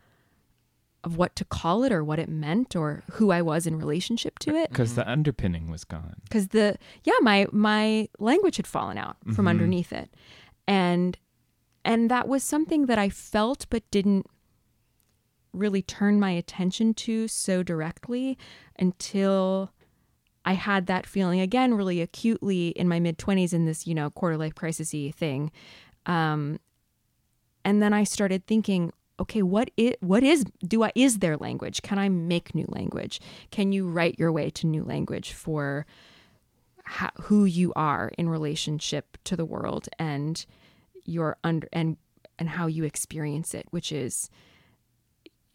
of 1.04 1.16
what 1.16 1.36
to 1.36 1.44
call 1.44 1.84
it 1.84 1.92
or 1.92 2.02
what 2.02 2.18
it 2.18 2.28
meant 2.28 2.74
or 2.74 3.04
who 3.12 3.30
I 3.30 3.40
was 3.40 3.66
in 3.66 3.78
relationship 3.78 4.38
to 4.40 4.56
it. 4.56 4.70
because 4.70 4.96
the 4.96 5.08
underpinning 5.08 5.70
was 5.70 5.84
gone. 5.84 6.16
Because 6.24 6.48
the 6.48 6.76
yeah, 7.04 7.12
my 7.20 7.46
my 7.52 8.08
language 8.18 8.56
had 8.56 8.66
fallen 8.66 8.98
out 8.98 9.16
from 9.32 9.44
Mhm. 9.46 9.50
underneath 9.50 9.92
it, 9.92 10.10
and 10.66 11.16
and 11.84 12.10
that 12.10 12.26
was 12.26 12.42
something 12.42 12.86
that 12.86 12.98
I 12.98 13.08
felt 13.08 13.66
but 13.70 13.88
didn't 13.92 14.26
really 15.56 15.82
turn 15.82 16.20
my 16.20 16.30
attention 16.30 16.94
to 16.94 17.28
so 17.28 17.62
directly 17.62 18.38
until 18.78 19.70
I 20.44 20.52
had 20.52 20.86
that 20.86 21.06
feeling 21.06 21.40
again 21.40 21.74
really 21.74 22.00
acutely 22.00 22.68
in 22.68 22.88
my 22.88 23.00
mid 23.00 23.18
20s 23.18 23.52
in 23.52 23.66
this, 23.66 23.86
you 23.86 23.94
know, 23.94 24.10
quarter 24.10 24.36
life 24.36 24.54
crisisy 24.54 25.12
thing. 25.12 25.50
Um, 26.06 26.60
and 27.64 27.82
then 27.82 27.92
I 27.92 28.04
started 28.04 28.46
thinking, 28.46 28.92
okay, 29.18 29.42
what 29.42 29.70
is 29.76 29.94
what 30.00 30.22
is 30.22 30.44
do 30.66 30.84
I 30.84 30.92
is 30.94 31.18
there 31.18 31.36
language? 31.36 31.82
Can 31.82 31.98
I 31.98 32.08
make 32.08 32.54
new 32.54 32.66
language? 32.68 33.20
Can 33.50 33.72
you 33.72 33.88
write 33.88 34.18
your 34.18 34.30
way 34.30 34.50
to 34.50 34.66
new 34.66 34.84
language 34.84 35.32
for 35.32 35.84
how, 36.84 37.10
who 37.22 37.44
you 37.44 37.72
are 37.74 38.12
in 38.16 38.28
relationship 38.28 39.18
to 39.24 39.36
the 39.36 39.44
world 39.44 39.88
and 39.98 40.46
your 41.04 41.36
under 41.42 41.68
and 41.72 41.96
and 42.38 42.50
how 42.50 42.66
you 42.66 42.84
experience 42.84 43.54
it, 43.54 43.66
which 43.70 43.90
is 43.90 44.30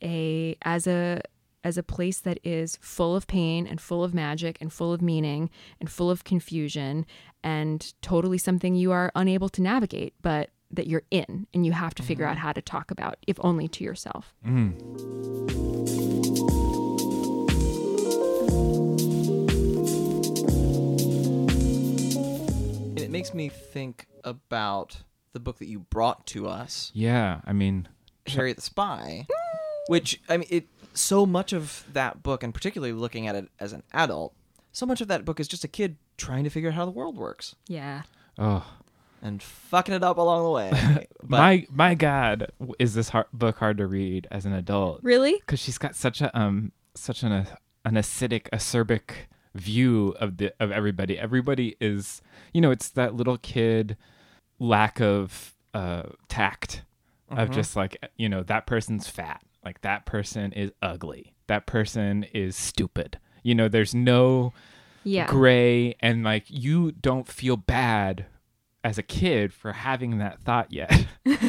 a 0.02 0.58
as 0.64 0.88
a 0.88 1.22
as 1.64 1.78
a 1.78 1.84
place 1.84 2.20
that 2.20 2.40
is 2.44 2.78
full 2.82 3.16
of 3.16 3.28
pain 3.28 3.68
and 3.68 3.80
full 3.80 4.04
of 4.04 4.14
magic 4.14 4.58
and 4.60 4.74
full 4.74 4.92
of 4.92 5.02
meaning 5.02 5.50
and 5.80 5.92
full 5.92 6.10
of 6.10 6.24
confusion 6.24 7.06
and 7.44 7.94
totally 8.02 8.38
something 8.38 8.74
you 8.74 8.92
are 8.92 9.12
unable 9.16 9.50
to 9.50 9.62
navigate 9.62 10.14
but 10.22 10.50
that 10.72 10.88
you're 10.88 11.04
in 11.12 11.48
and 11.54 11.66
you 11.66 11.72
have 11.72 11.94
to 11.96 12.04
figure 12.04 12.26
out 12.26 12.38
how 12.38 12.52
to 12.52 12.62
talk 12.62 12.92
about 12.92 13.18
if 13.28 13.38
only 13.42 13.68
to 13.68 13.84
yourself. 13.84 14.34
Mm. 14.46 15.82
And 22.92 23.00
it 23.00 23.10
makes 23.12 23.34
me 23.34 23.50
think 23.50 24.08
about 24.24 25.04
the 25.34 25.40
book 25.40 25.60
that 25.60 25.68
you 25.68 25.80
brought 25.80 26.26
to 26.28 26.48
us, 26.48 26.92
Yeah, 26.94 27.42
I 27.46 27.54
mean, 27.54 27.88
Harriet 28.28 28.58
the 28.58 28.62
Spy, 28.62 29.26
which 29.92 30.22
I 30.30 30.38
mean, 30.38 30.48
it 30.50 30.68
so 30.94 31.26
much 31.26 31.54
of 31.54 31.86
that 31.94 32.24
book, 32.24 32.44
and 32.44 32.54
particularly 32.54 32.94
looking 32.94 33.28
at 33.28 33.36
it 33.36 33.50
as 33.60 33.74
an 33.74 33.84
adult, 33.94 34.34
so 34.72 34.86
much 34.86 35.02
of 35.02 35.08
that 35.10 35.24
book 35.26 35.40
is 35.40 35.48
just 35.48 35.64
a 35.64 35.68
kid 35.68 35.98
trying 36.18 36.44
to 36.44 36.50
figure 36.50 36.70
out 36.70 36.76
how 36.76 36.86
the 36.86 36.92
world 36.92 37.18
works 37.18 37.56
yeah 37.68 38.04
oh 38.38 38.64
and 39.24 39.42
fucking 39.42 39.94
it 39.94 40.04
up 40.04 40.18
along 40.18 40.44
the 40.44 40.50
way. 40.50 41.08
But 41.24 41.38
my 41.38 41.68
my 41.70 41.94
God, 41.96 42.52
is 42.80 42.94
this 42.96 43.10
hard, 43.10 43.28
book 43.32 43.58
hard 43.58 43.78
to 43.78 43.86
read 43.88 44.28
as 44.32 44.46
an 44.46 44.54
adult? 44.54 45.00
really 45.04 45.36
Because 45.40 45.60
she's 45.60 45.78
got 45.78 45.96
such 45.96 46.22
a 46.22 46.30
um 46.38 46.72
such 46.96 47.22
an 47.24 47.32
an 47.32 47.94
acidic, 47.96 48.50
acerbic 48.52 49.28
view 49.54 50.16
of 50.20 50.38
the 50.38 50.54
of 50.60 50.72
everybody. 50.72 51.18
Everybody 51.20 51.76
is, 51.80 52.22
you 52.54 52.62
know, 52.62 52.72
it's 52.72 52.90
that 52.90 53.14
little 53.16 53.38
kid 53.38 53.96
lack 54.60 55.00
of 55.00 55.54
uh 55.74 56.04
tact 56.28 56.84
of 57.30 57.50
Mhm. 57.50 57.54
just 57.54 57.76
like 57.76 57.98
you 58.18 58.28
know 58.28 58.44
that 58.44 58.66
person's 58.66 59.08
fat, 59.08 59.42
like 59.64 59.82
that 59.82 60.06
person 60.06 60.52
is 60.54 60.72
ugly, 60.82 61.34
that 61.48 61.66
person 61.66 62.24
is 62.34 62.56
stupid. 62.56 63.20
You 63.44 63.56
know, 63.56 63.68
there's 63.68 63.94
no 63.96 64.54
yeah 65.04 65.26
gray 65.28 65.96
and 66.00 66.24
like 66.24 66.46
you 66.48 66.92
don't 66.92 67.28
feel 67.28 67.58
bad 67.58 68.28
as 68.84 68.98
a 69.00 69.04
kid 69.04 69.52
for 69.54 69.74
having 69.74 70.20
that 70.20 70.40
thought 70.42 70.72
yet. 70.72 71.06
you 71.26 71.40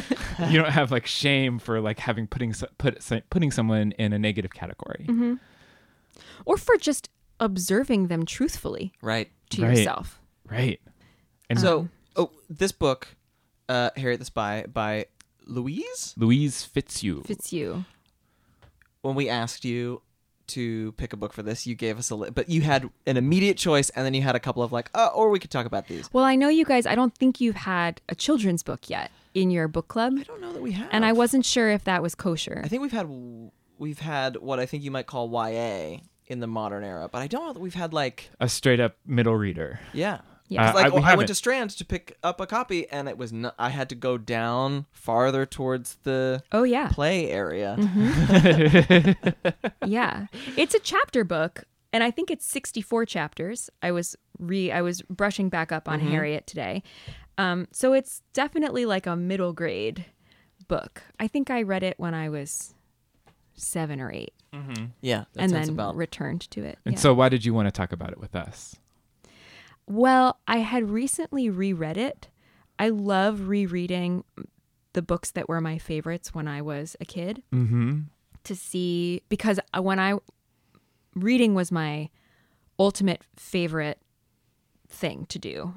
don't 0.60 0.70
have 0.70 0.90
like 0.90 1.06
shame 1.06 1.58
for 1.58 1.80
like 1.80 1.98
having 1.98 2.26
putting 2.26 2.54
put 2.78 2.98
putting 3.30 3.50
someone 3.50 3.92
in 3.92 4.12
a 4.12 4.18
negative 4.18 4.52
category. 4.52 5.04
hmm 5.06 5.34
or 6.44 6.56
for 6.56 6.76
just 6.76 7.08
observing 7.40 8.08
them 8.08 8.26
truthfully 8.26 8.92
right. 9.00 9.30
to 9.50 9.62
Right. 9.62 9.76
yourself 9.78 10.20
Right. 10.50 10.80
And 11.48 11.58
So, 11.58 11.88
oh, 12.16 12.30
this 12.50 12.72
book, 12.72 13.08
uh, 13.68 13.90
Harriet 13.96 14.18
the 14.20 14.26
Spy 14.26 14.64
by 14.70 15.06
Louise. 15.46 16.14
Louise 16.16 16.64
Fitzhugh. 16.64 17.22
fits 17.22 17.52
you 17.52 17.84
When 19.02 19.14
we 19.14 19.28
asked 19.28 19.64
you 19.64 20.00
to 20.48 20.92
pick 20.92 21.12
a 21.12 21.16
book 21.16 21.32
for 21.32 21.42
this, 21.42 21.66
you 21.66 21.74
gave 21.74 21.98
us 21.98 22.10
a 22.10 22.14
list, 22.16 22.34
but 22.34 22.48
you 22.48 22.60
had 22.62 22.88
an 23.06 23.16
immediate 23.16 23.56
choice, 23.56 23.90
and 23.90 24.04
then 24.04 24.12
you 24.14 24.22
had 24.22 24.34
a 24.34 24.40
couple 24.40 24.62
of 24.62 24.72
like, 24.72 24.90
oh, 24.94 25.08
or 25.14 25.30
we 25.30 25.38
could 25.38 25.50
talk 25.50 25.66
about 25.66 25.86
these. 25.88 26.08
well 26.12 26.24
i 26.24 26.34
know 26.34 26.48
you 26.48 26.64
guys 26.64 26.86
i 26.86 26.94
don't 26.94 27.14
think 27.16 27.40
you've 27.40 27.56
had 27.56 28.00
a 28.08 28.14
children's 28.14 28.62
book 28.62 28.88
yet 28.90 29.10
in 29.34 29.50
your 29.50 29.66
book 29.68 29.88
club 29.88 30.14
I 30.18 30.22
don't 30.24 30.40
know 30.40 30.52
that 30.52 30.60
we 30.62 30.72
have. 30.72 30.88
and 30.92 31.04
i 31.04 31.12
wasn't 31.12 31.44
sure 31.46 31.70
if 31.70 31.84
that 31.84 32.02
was 32.02 32.14
kosher 32.14 32.60
I 32.64 32.68
think 32.68 32.82
we've 32.82 32.92
had 32.92 33.08
we've 33.78 33.98
had 34.00 34.36
what 34.36 34.60
I 34.60 34.66
think 34.66 34.82
you 34.84 34.90
might 34.90 35.06
call 35.06 35.28
YA 35.30 35.98
in 36.28 36.40
the 36.40 36.46
modern 36.46 36.84
era, 36.84 37.08
but 37.10 37.18
I 37.20 37.26
don't 37.26 37.46
know 37.46 37.52
that 37.52 37.60
we've 37.60 37.74
had 37.74 37.92
like 37.92 38.30
a 38.40 38.48
straight 38.48 38.78
up 38.80 38.96
middle 39.06 39.34
reader. 39.36 39.80
yeah. 39.92 40.20
Yeah. 40.52 40.70
Uh, 40.70 40.74
like 40.74 40.86
I- 40.86 40.88
we 40.96 41.00
oh, 41.00 41.04
I, 41.04 41.14
went 41.14 41.28
to 41.28 41.34
Strand 41.34 41.70
to 41.70 41.84
pick 41.84 42.16
up 42.22 42.40
a 42.40 42.46
copy, 42.46 42.88
and 42.90 43.08
it 43.08 43.16
was 43.18 43.32
not, 43.32 43.54
I 43.58 43.70
had 43.70 43.88
to 43.90 43.94
go 43.94 44.18
down 44.18 44.86
farther 44.92 45.44
towards 45.46 45.96
the 46.04 46.42
oh 46.52 46.62
yeah 46.62 46.88
play 46.92 47.30
area. 47.30 47.76
yeah 49.86 50.26
it's 50.56 50.74
a 50.74 50.78
chapter 50.80 51.24
book 51.24 51.64
and 51.92 52.02
i 52.04 52.10
think 52.10 52.30
it's 52.30 52.46
64 52.46 53.06
chapters 53.06 53.70
i 53.82 53.90
was 53.90 54.16
re 54.38 54.70
i 54.72 54.80
was 54.82 55.02
brushing 55.02 55.48
back 55.48 55.72
up 55.72 55.88
on 55.88 56.00
Mhm. 56.00 56.10
harriet 56.10 56.46
today 56.46 56.82
um, 57.38 57.66
so 57.72 57.94
it's 57.94 58.20
definitely 58.34 58.84
like 58.84 59.06
a 59.06 59.16
middle 59.16 59.52
grade 59.52 60.04
book 60.68 61.02
i 61.18 61.26
think 61.26 61.50
i 61.50 61.62
read 61.62 61.82
it 61.82 61.98
when 61.98 62.14
i 62.14 62.28
was 62.28 62.74
seven 63.54 64.00
or 64.00 64.10
eight 64.12 64.34
Yeah, 65.00 65.24
that 65.34 65.42
and 65.42 65.52
then 65.52 65.68
about. 65.70 65.96
returned 65.96 66.42
to 66.50 66.62
it 66.64 66.78
And 66.84 66.94
yeah. 66.94 67.00
so 67.00 67.14
why 67.14 67.28
did 67.28 67.44
you 67.44 67.54
want 67.54 67.68
to 67.68 67.72
talk 67.72 67.92
about 67.92 68.10
it 68.12 68.20
with 68.20 68.34
us? 68.36 68.76
Well, 69.86 70.38
I 70.46 70.58
had 70.58 70.90
recently 70.90 71.50
reread 71.50 71.96
it. 71.96 72.28
I 72.78 72.88
love 72.88 73.48
rereading 73.48 74.24
the 74.92 75.02
books 75.02 75.30
that 75.32 75.48
were 75.48 75.60
my 75.60 75.78
favorites 75.78 76.34
when 76.34 76.48
I 76.48 76.62
was 76.62 76.96
a 77.00 77.04
kid 77.04 77.42
Mm-hmm. 77.52 78.00
to 78.44 78.54
see 78.56 79.22
because 79.28 79.58
uh, 79.76 79.82
when 79.82 79.98
I 79.98 80.18
reading 81.14 81.54
was 81.54 81.70
my 81.72 82.08
ultimate 82.78 83.22
favorite 83.36 83.98
thing 84.88 85.26
to 85.26 85.38
do. 85.38 85.74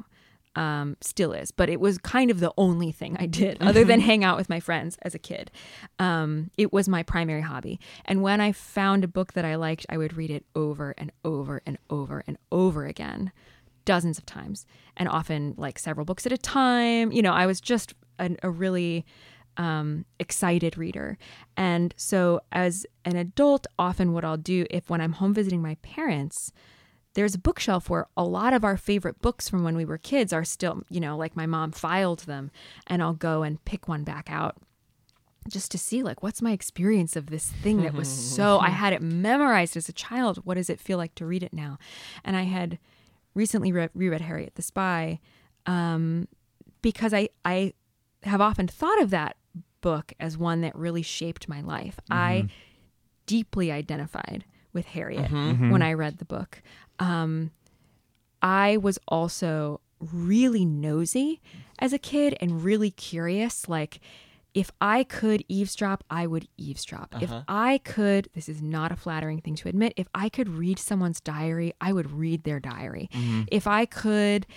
Um, 0.57 0.95
still 1.01 1.33
is, 1.33 1.51
but 1.51 1.69
it 1.69 1.81
was 1.81 1.97
kind 1.97 2.31
of 2.31 2.39
the 2.39 2.53
only 2.57 2.93
thing 2.93 3.17
I 3.19 3.25
did 3.25 3.61
other 3.61 3.83
than 3.83 3.99
hang 3.99 4.23
out 4.23 4.37
with 4.37 4.47
my 4.47 4.61
friends 4.61 4.97
as 5.01 5.13
a 5.13 5.19
kid. 5.19 5.51
Um, 5.99 6.49
it 6.57 6.71
was 6.71 6.87
my 6.87 7.03
primary 7.03 7.41
hobby. 7.41 7.77
And 8.05 8.21
when 8.21 8.39
I 8.39 8.53
found 8.53 9.03
a 9.03 9.07
book 9.09 9.33
that 9.33 9.43
I 9.43 9.55
liked, 9.55 9.85
I 9.89 9.97
would 9.97 10.15
read 10.15 10.31
it 10.31 10.45
over 10.55 10.95
and 10.97 11.11
over 11.25 11.61
and 11.65 11.77
over 11.89 12.23
and 12.25 12.37
over 12.53 12.85
again, 12.85 13.33
dozens 13.85 14.17
of 14.17 14.25
times, 14.25 14.65
and 14.97 15.07
often 15.07 15.53
like 15.57 15.79
several 15.79 16.05
books 16.05 16.25
at 16.25 16.31
a 16.31 16.37
time. 16.37 17.11
You 17.11 17.21
know, 17.21 17.33
I 17.33 17.45
was 17.45 17.61
just 17.61 17.93
an, 18.19 18.37
a 18.43 18.49
really 18.49 19.05
um, 19.57 20.05
excited 20.19 20.77
reader. 20.77 21.17
And 21.55 21.93
so, 21.97 22.41
as 22.51 22.85
an 23.05 23.15
adult, 23.15 23.67
often 23.79 24.13
what 24.13 24.25
I'll 24.25 24.37
do 24.37 24.65
if 24.69 24.89
when 24.89 25.01
I'm 25.01 25.13
home 25.13 25.33
visiting 25.33 25.61
my 25.61 25.75
parents, 25.75 26.51
there's 27.13 27.35
a 27.35 27.39
bookshelf 27.39 27.89
where 27.89 28.07
a 28.17 28.23
lot 28.23 28.53
of 28.53 28.63
our 28.63 28.77
favorite 28.77 29.21
books 29.21 29.47
from 29.47 29.63
when 29.63 29.75
we 29.75 29.85
were 29.85 29.97
kids 29.97 30.33
are 30.33 30.43
still, 30.43 30.83
you 30.89 30.99
know, 30.99 31.15
like 31.15 31.35
my 31.35 31.45
mom 31.45 31.71
filed 31.71 32.19
them 32.19 32.51
and 32.87 33.01
I'll 33.01 33.13
go 33.13 33.43
and 33.43 33.63
pick 33.63 33.87
one 33.87 34.03
back 34.03 34.29
out 34.29 34.57
just 35.47 35.71
to 35.71 35.77
see 35.77 36.03
like 36.03 36.23
what's 36.23 36.41
my 36.41 36.51
experience 36.51 37.15
of 37.15 37.27
this 37.27 37.51
thing 37.51 37.83
that 37.83 37.93
was 37.93 38.09
so 38.35 38.59
I 38.59 38.69
had 38.69 38.93
it 38.93 39.01
memorized 39.01 39.77
as 39.77 39.87
a 39.87 39.93
child. 39.93 40.37
What 40.43 40.55
does 40.55 40.69
it 40.69 40.79
feel 40.79 40.97
like 40.97 41.15
to 41.15 41.25
read 41.25 41.43
it 41.43 41.53
now? 41.53 41.77
And 42.23 42.35
I 42.35 42.43
had 42.43 42.79
recently 43.35 43.71
re- 43.71 43.89
reread 43.93 44.21
Harriet 44.21 44.55
the 44.55 44.61
Spy 44.63 45.19
um, 45.67 46.27
because 46.81 47.13
I 47.13 47.29
I 47.43 47.73
have 48.23 48.41
often 48.41 48.67
thought 48.67 48.99
of 49.01 49.11
that 49.11 49.37
book 49.81 50.13
as 50.19 50.35
one 50.37 50.61
that 50.61 50.75
really 50.75 51.03
shaped 51.03 51.47
my 51.47 51.61
life. 51.61 51.99
I 52.09 52.47
deeply 53.27 53.71
identified 53.71 54.45
with 54.73 54.87
Harriet 54.87 55.29
when 55.71 55.81
I 55.83 55.93
read 55.93 56.17
the 56.17 56.25
book. 56.25 56.61
Um, 56.99 57.51
I 58.41 58.77
was 58.77 58.97
also 59.07 59.81
really 59.99 60.65
nosy 60.65 61.41
as 61.79 61.93
a 61.93 61.97
kid 61.99 62.35
and 62.41 62.63
really 62.63 62.91
curious. 62.91 63.67
Like, 63.69 63.99
if 64.55 64.71
I 64.79 65.03
could 65.03 65.43
eavesdrop, 65.49 66.03
I 66.09 66.25
would 66.25 66.47
eavesdrop. 66.57 67.13
If 67.21 67.29
I 67.47 67.77
could, 67.79 68.29
this 68.33 68.47
is 68.49 68.61
not 68.61 68.91
a 68.91 68.95
flattering 68.95 69.41
thing 69.41 69.55
to 69.57 69.67
admit, 69.69 69.93
if 69.97 70.07
I 70.15 70.29
could 70.29 70.47
read 70.49 70.79
someone's 70.79 71.19
diary, 71.19 71.73
I 71.81 71.91
would 71.93 72.09
read 72.09 72.45
their 72.45 72.59
diary. 72.61 73.09
If 73.51 73.67
I 73.67 73.85
could 73.85 74.47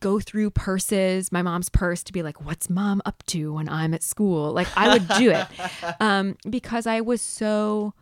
go 0.00 0.18
through 0.18 0.50
purses, 0.50 1.30
my 1.30 1.42
mom's 1.42 1.68
purse, 1.68 2.02
to 2.04 2.12
be 2.14 2.22
like, 2.22 2.44
what's 2.44 2.70
mom 2.70 3.02
up 3.04 3.22
to 3.26 3.52
when 3.52 3.68
I'm 3.68 3.92
at 3.94 4.02
school? 4.02 4.52
Like, 4.52 4.68
I 4.74 4.88
would 4.94 5.06
do 5.18 5.30
it 5.30 5.46
um, 6.00 6.36
because 6.48 6.86
I 6.86 7.02
was 7.02 7.20
so. 7.20 7.92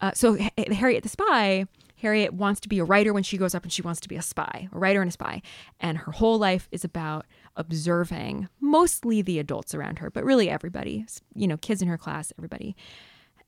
Uh, 0.00 0.12
so 0.14 0.36
H- 0.36 0.72
Harriet 0.72 1.02
the 1.02 1.08
spy, 1.08 1.64
Harriet 2.00 2.32
wants 2.34 2.60
to 2.60 2.68
be 2.68 2.78
a 2.78 2.84
writer 2.84 3.12
when 3.12 3.22
she 3.22 3.38
grows 3.38 3.54
up, 3.54 3.62
and 3.64 3.72
she 3.72 3.82
wants 3.82 3.98
to 4.02 4.08
be 4.08 4.16
a 4.16 4.22
spy, 4.22 4.68
a 4.72 4.78
writer 4.78 5.00
and 5.00 5.08
a 5.08 5.12
spy, 5.12 5.42
and 5.80 5.98
her 5.98 6.12
whole 6.12 6.38
life 6.38 6.68
is 6.70 6.84
about 6.84 7.24
observing 7.56 8.48
mostly 8.60 9.22
the 9.22 9.38
adults 9.38 9.74
around 9.74 9.98
her, 10.00 10.10
but 10.10 10.24
really 10.24 10.48
everybody, 10.50 11.06
you 11.34 11.46
know, 11.46 11.56
kids 11.56 11.80
in 11.82 11.88
her 11.88 11.98
class, 11.98 12.32
everybody, 12.38 12.76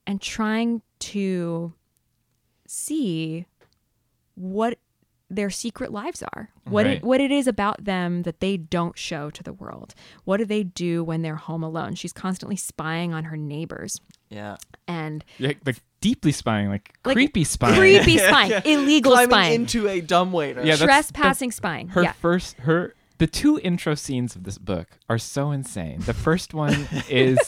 and 0.06 0.20
trying 0.20 0.82
to 1.00 1.72
see 2.66 3.46
what 4.34 4.78
their 5.30 5.50
secret 5.50 5.92
lives 5.92 6.22
are. 6.32 6.48
What 6.64 6.86
Right. 6.86 6.96
it, 6.98 7.02
what 7.02 7.20
it 7.20 7.30
is 7.30 7.46
about 7.46 7.84
them 7.84 8.22
that 8.22 8.40
they 8.40 8.56
don't 8.56 8.96
show 8.96 9.28
to 9.30 9.42
the 9.42 9.52
world. 9.52 9.94
What 10.24 10.38
do 10.38 10.46
they 10.46 10.62
do 10.64 11.04
when 11.04 11.20
they're 11.20 11.36
home 11.36 11.62
alone? 11.62 11.96
She's 11.96 12.14
constantly 12.14 12.56
spying 12.56 13.12
on 13.12 13.24
her 13.24 13.36
neighbors 13.36 14.00
Yeah. 14.30 14.56
and 14.86 15.22
Yeah, 15.36 15.52
like 15.66 15.82
deeply 16.00 16.32
spying, 16.32 16.70
like, 16.70 16.94
Like, 17.04 17.14
creepy 17.16 17.44
spying. 17.44 17.76
creepy 17.78 18.16
spying, 18.28 18.52
illegal 18.64 19.12
Climbing 19.12 19.30
spying, 19.30 19.60
into 19.62 19.86
a 19.86 20.00
dumbwaiter. 20.00 20.60
Yeah, 20.64 20.76
that's- 20.76 20.86
trespassing 21.10 21.50
spying. 21.50 21.88
her 21.88 22.04
yeah. 22.04 22.12
first 22.12 22.56
her 22.60 22.94
the 23.18 23.26
two 23.26 23.58
intro 23.62 23.94
scenes 23.94 24.34
of 24.36 24.44
this 24.44 24.58
book 24.58 24.98
are 25.08 25.18
so 25.18 25.50
insane. 25.50 26.00
The 26.00 26.14
first 26.14 26.54
one 26.54 26.88
is 27.08 27.38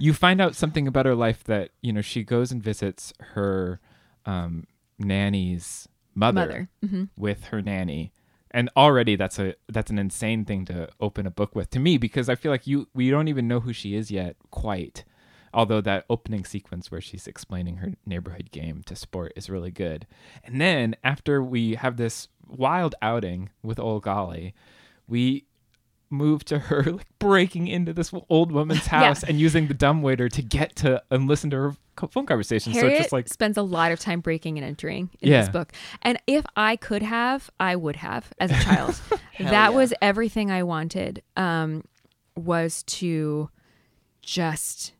you 0.00 0.12
find 0.12 0.40
out 0.40 0.54
something 0.54 0.86
about 0.86 1.06
her 1.06 1.14
life 1.14 1.44
that 1.44 1.70
you 1.82 1.92
know 1.92 2.00
she 2.00 2.22
goes 2.22 2.52
and 2.52 2.62
visits 2.62 3.12
her 3.34 3.80
um, 4.24 4.66
nanny's 4.98 5.88
mother, 6.14 6.40
Mother. 6.40 6.68
hmm 6.92 7.04
with 7.16 7.44
her 7.46 7.60
nanny, 7.60 8.12
and 8.50 8.70
already 8.76 9.16
that's 9.16 9.38
a 9.38 9.54
that's 9.68 9.90
an 9.90 9.98
insane 9.98 10.44
thing 10.44 10.64
to 10.66 10.88
open 11.00 11.26
a 11.26 11.30
book 11.30 11.54
with 11.54 11.70
to 11.70 11.78
me 11.80 11.98
because 11.98 12.28
I 12.28 12.34
feel 12.34 12.50
like 12.52 12.66
you 12.66 12.88
we 12.94 13.10
don't 13.10 13.28
even 13.28 13.48
know 13.48 13.60
who 13.60 13.72
she 13.72 13.94
is 13.94 14.10
yet 14.10 14.36
quite. 14.50 15.04
Although 15.54 15.80
that 15.82 16.04
opening 16.10 16.44
sequence 16.44 16.90
where 16.90 17.00
she's 17.00 17.26
explaining 17.26 17.76
her 17.76 17.94
neighborhood 18.04 18.50
game 18.50 18.82
to 18.84 18.94
sport 18.94 19.32
is 19.36 19.48
really 19.48 19.70
good. 19.70 20.06
And 20.44 20.60
then 20.60 20.96
after 21.02 21.42
we 21.42 21.76
have 21.76 21.96
this 21.96 22.28
wild 22.46 22.94
outing 23.00 23.48
with 23.62 23.78
Ole 23.78 24.00
Golly, 24.00 24.54
we 25.08 25.44
move 26.08 26.44
to 26.44 26.58
her 26.58 26.82
like 26.86 27.06
breaking 27.18 27.66
into 27.66 27.92
this 27.92 28.12
old 28.28 28.52
woman's 28.52 28.84
Yeah. 28.86 29.04
house 29.06 29.22
and 29.24 29.40
using 29.40 29.66
the 29.66 29.74
dumbwaiter 29.74 30.28
to 30.28 30.42
get 30.42 30.76
to 30.76 31.02
and 31.10 31.26
listen 31.28 31.50
to 31.50 31.56
her 31.56 31.72
phone 32.10 32.26
conversation. 32.26 32.72
so 32.72 32.78
Harriet 32.80 32.94
it's 32.94 33.04
just 33.06 33.12
like 33.12 33.28
spends 33.28 33.56
a 33.56 33.62
lot 33.62 33.90
of 33.90 33.98
time 33.98 34.20
breaking 34.20 34.56
and 34.58 34.64
entering 34.64 35.10
in 35.20 35.30
Yeah. 35.30 35.40
this 35.40 35.48
book. 35.48 35.72
And 36.02 36.18
if 36.28 36.44
I 36.56 36.76
could 36.76 37.02
have, 37.02 37.50
I 37.58 37.74
would 37.74 37.96
have 37.96 38.32
as 38.38 38.50
a 38.50 38.60
child. 38.62 39.00
That 39.38 39.50
yeah. 39.50 39.68
was 39.70 39.92
everything 40.00 40.50
I 40.50 40.62
wanted. 40.62 41.22
Um, 41.36 41.84
was 42.36 42.82
to 42.84 43.50
just 44.22 44.92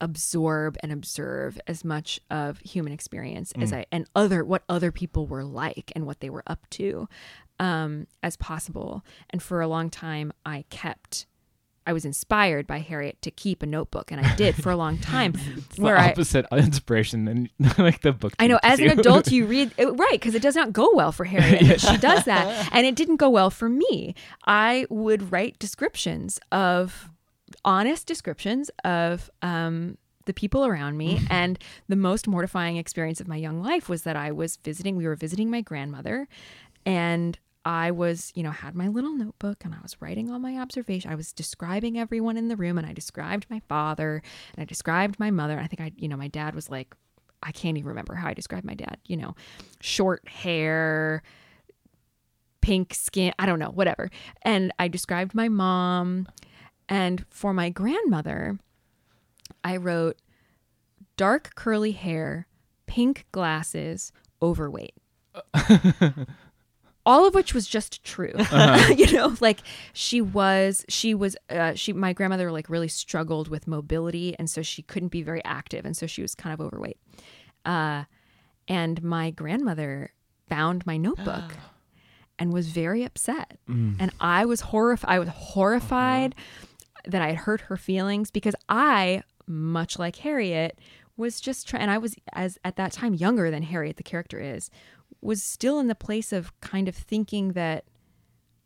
absorb 0.00 0.76
and 0.80 0.92
observe 0.92 1.58
as 1.66 1.84
much 1.84 2.20
of 2.30 2.58
human 2.60 2.92
experience 2.92 3.52
as 3.58 3.72
I 3.72 3.86
and 3.92 4.06
other 4.14 4.44
what 4.44 4.62
other 4.68 4.90
people 4.92 5.26
were 5.26 5.44
like 5.44 5.92
and 5.94 6.04
what 6.04 6.20
they 6.20 6.28
were 6.30 6.42
up 6.46 6.68
to 6.70 7.08
um, 7.60 8.06
as 8.22 8.36
possible. 8.36 9.04
And 9.30 9.42
for 9.42 9.60
a 9.60 9.68
long 9.68 9.90
time, 9.90 10.32
I 10.44 10.64
kept. 10.70 11.26
I 11.86 11.92
was 11.92 12.06
inspired 12.06 12.66
by 12.66 12.78
Harriet 12.78 13.20
to 13.20 13.30
keep 13.30 13.62
a 13.62 13.66
notebook, 13.66 14.10
and 14.10 14.18
I 14.18 14.34
did 14.36 14.54
for 14.54 14.70
a 14.70 14.76
long 14.76 14.96
time. 14.96 15.34
it's 15.56 15.76
the 15.76 15.82
where 15.82 15.98
I, 15.98 16.12
opposite 16.12 16.46
inspiration 16.50 17.28
and 17.28 17.50
like 17.78 18.00
the 18.00 18.12
book. 18.12 18.32
I 18.38 18.46
know 18.46 18.58
as 18.62 18.80
an 18.80 18.98
adult 18.98 19.30
you 19.30 19.44
read 19.46 19.72
it, 19.76 19.86
right 19.86 20.12
because 20.12 20.34
it 20.34 20.40
does 20.40 20.56
not 20.56 20.72
go 20.72 20.90
well 20.94 21.12
for 21.12 21.24
Harriet. 21.24 21.68
but 21.68 21.80
She 21.80 21.98
does 21.98 22.24
that, 22.24 22.70
and 22.72 22.86
it 22.86 22.94
didn't 22.94 23.16
go 23.16 23.28
well 23.28 23.50
for 23.50 23.68
me. 23.68 24.14
I 24.46 24.86
would 24.88 25.30
write 25.30 25.58
descriptions 25.58 26.40
of 26.50 27.10
honest 27.66 28.06
descriptions 28.06 28.70
of 28.82 29.30
um, 29.42 29.98
the 30.24 30.32
people 30.32 30.64
around 30.64 30.96
me, 30.96 31.20
and 31.28 31.58
the 31.88 31.96
most 31.96 32.26
mortifying 32.26 32.78
experience 32.78 33.20
of 33.20 33.28
my 33.28 33.36
young 33.36 33.62
life 33.62 33.90
was 33.90 34.02
that 34.02 34.16
I 34.16 34.32
was 34.32 34.56
visiting. 34.56 34.96
We 34.96 35.06
were 35.06 35.16
visiting 35.16 35.50
my 35.50 35.60
grandmother, 35.60 36.28
and 36.86 37.38
I 37.64 37.90
was, 37.90 38.30
you 38.34 38.42
know, 38.42 38.50
had 38.50 38.74
my 38.74 38.88
little 38.88 39.14
notebook 39.14 39.64
and 39.64 39.74
I 39.74 39.78
was 39.82 40.00
writing 40.00 40.30
all 40.30 40.38
my 40.38 40.58
observation. 40.58 41.10
I 41.10 41.14
was 41.14 41.32
describing 41.32 41.98
everyone 41.98 42.36
in 42.36 42.48
the 42.48 42.56
room 42.56 42.76
and 42.76 42.86
I 42.86 42.92
described 42.92 43.46
my 43.48 43.60
father 43.68 44.22
and 44.54 44.62
I 44.62 44.64
described 44.66 45.18
my 45.18 45.30
mother. 45.30 45.58
I 45.58 45.66
think 45.66 45.80
I, 45.80 45.92
you 45.96 46.08
know, 46.08 46.16
my 46.16 46.28
dad 46.28 46.54
was 46.54 46.68
like, 46.68 46.94
I 47.42 47.52
can't 47.52 47.76
even 47.76 47.88
remember 47.88 48.14
how 48.14 48.28
I 48.28 48.34
described 48.34 48.66
my 48.66 48.74
dad, 48.74 48.98
you 49.06 49.16
know, 49.16 49.34
short 49.80 50.26
hair, 50.28 51.22
pink 52.60 52.94
skin, 52.94 53.32
I 53.38 53.46
don't 53.46 53.58
know, 53.58 53.70
whatever. 53.70 54.10
And 54.42 54.72
I 54.78 54.88
described 54.88 55.34
my 55.34 55.48
mom. 55.48 56.26
And 56.88 57.24
for 57.30 57.54
my 57.54 57.70
grandmother, 57.70 58.58
I 59.62 59.76
wrote 59.76 60.16
dark 61.16 61.54
curly 61.54 61.92
hair, 61.92 62.46
pink 62.86 63.26
glasses, 63.32 64.12
overweight. 64.42 64.94
All 67.06 67.26
of 67.26 67.34
which 67.34 67.52
was 67.52 67.66
just 67.66 68.02
true. 68.04 68.32
you 68.96 69.12
know, 69.12 69.34
like 69.40 69.60
she 69.92 70.20
was 70.20 70.84
she 70.88 71.14
was 71.14 71.36
uh 71.50 71.74
she 71.74 71.92
my 71.92 72.12
grandmother 72.12 72.50
like 72.50 72.68
really 72.70 72.88
struggled 72.88 73.48
with 73.48 73.66
mobility 73.66 74.34
and 74.38 74.48
so 74.48 74.62
she 74.62 74.82
couldn't 74.82 75.08
be 75.08 75.22
very 75.22 75.44
active 75.44 75.84
and 75.84 75.96
so 75.96 76.06
she 76.06 76.22
was 76.22 76.34
kind 76.34 76.54
of 76.54 76.60
overweight. 76.64 76.98
Uh 77.64 78.04
and 78.68 79.02
my 79.02 79.30
grandmother 79.30 80.12
found 80.48 80.86
my 80.86 80.96
notebook 80.96 81.56
and 82.38 82.52
was 82.52 82.68
very 82.68 83.04
upset. 83.04 83.58
And 84.00 84.10
I 84.20 84.44
was 84.44 84.60
horrified 84.62 85.10
I 85.10 85.18
was 85.18 85.28
horrified 85.28 86.34
that 87.06 87.20
I 87.22 87.28
had 87.28 87.36
hurt 87.36 87.60
her 87.62 87.76
feelings 87.76 88.30
because 88.30 88.54
I, 88.68 89.22
much 89.46 89.98
like 89.98 90.16
Harriet, 90.16 90.78
was 91.16 91.40
just 91.40 91.68
trying 91.68 91.82
and 91.82 91.90
I 91.90 91.98
was 91.98 92.16
as 92.32 92.58
at 92.64 92.76
that 92.76 92.92
time 92.92 93.14
younger 93.14 93.50
than 93.50 93.62
Harriet 93.62 93.96
the 93.98 94.02
character 94.02 94.40
is, 94.40 94.70
was 95.24 95.42
still 95.42 95.78
in 95.80 95.88
the 95.88 95.94
place 95.94 96.32
of 96.32 96.52
kind 96.60 96.86
of 96.88 96.94
thinking 96.94 97.52
that 97.52 97.84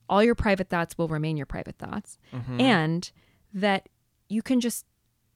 all 0.09 0.23
your 0.25 0.35
private 0.35 0.69
thoughts 0.69 0.97
will 0.99 1.09
remain 1.09 1.37
your 1.37 1.47
private 1.47 1.77
thoughts 1.79 2.19
and 2.61 3.11
that 3.55 3.89
you 4.29 4.43
can 4.43 4.61
just 4.61 4.85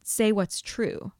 say 0.02 0.32
what's 0.32 0.60
true 0.60 1.12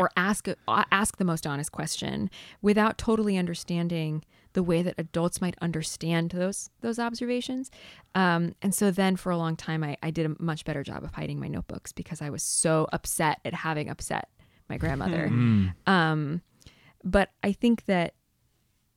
or 0.00 0.10
ask 0.16 0.48
uh, 0.48 0.84
ask 0.90 1.18
the 1.18 1.24
most 1.24 1.46
honest 1.46 1.70
question 1.70 2.30
without 2.62 2.96
totally 2.96 3.36
understanding 3.36 4.24
the 4.54 4.62
way 4.62 4.80
that 4.82 4.94
adults 4.96 5.40
might 5.40 5.56
understand 5.60 6.30
those 6.30 6.70
those 6.80 6.98
observations. 6.98 7.70
Um, 8.14 8.54
and 8.62 8.74
so 8.74 8.90
then 8.90 9.16
for 9.16 9.30
a 9.30 9.36
long 9.36 9.56
time 9.56 9.84
I, 9.84 9.96
I 10.02 10.10
did 10.10 10.24
a 10.26 10.42
much 10.42 10.64
better 10.64 10.82
job 10.82 11.04
of 11.04 11.12
hiding 11.12 11.38
my 11.38 11.48
notebooks 11.48 11.92
because 11.92 12.22
i 12.22 12.30
was 12.30 12.42
so 12.42 12.88
upset 12.92 13.40
at 13.44 13.52
having 13.52 13.90
upset 13.90 14.28
my 14.70 14.78
grandmother. 14.78 15.28
Um, 15.86 16.40
but 17.02 17.28
i 17.42 17.52
think 17.52 17.84
that 17.84 18.14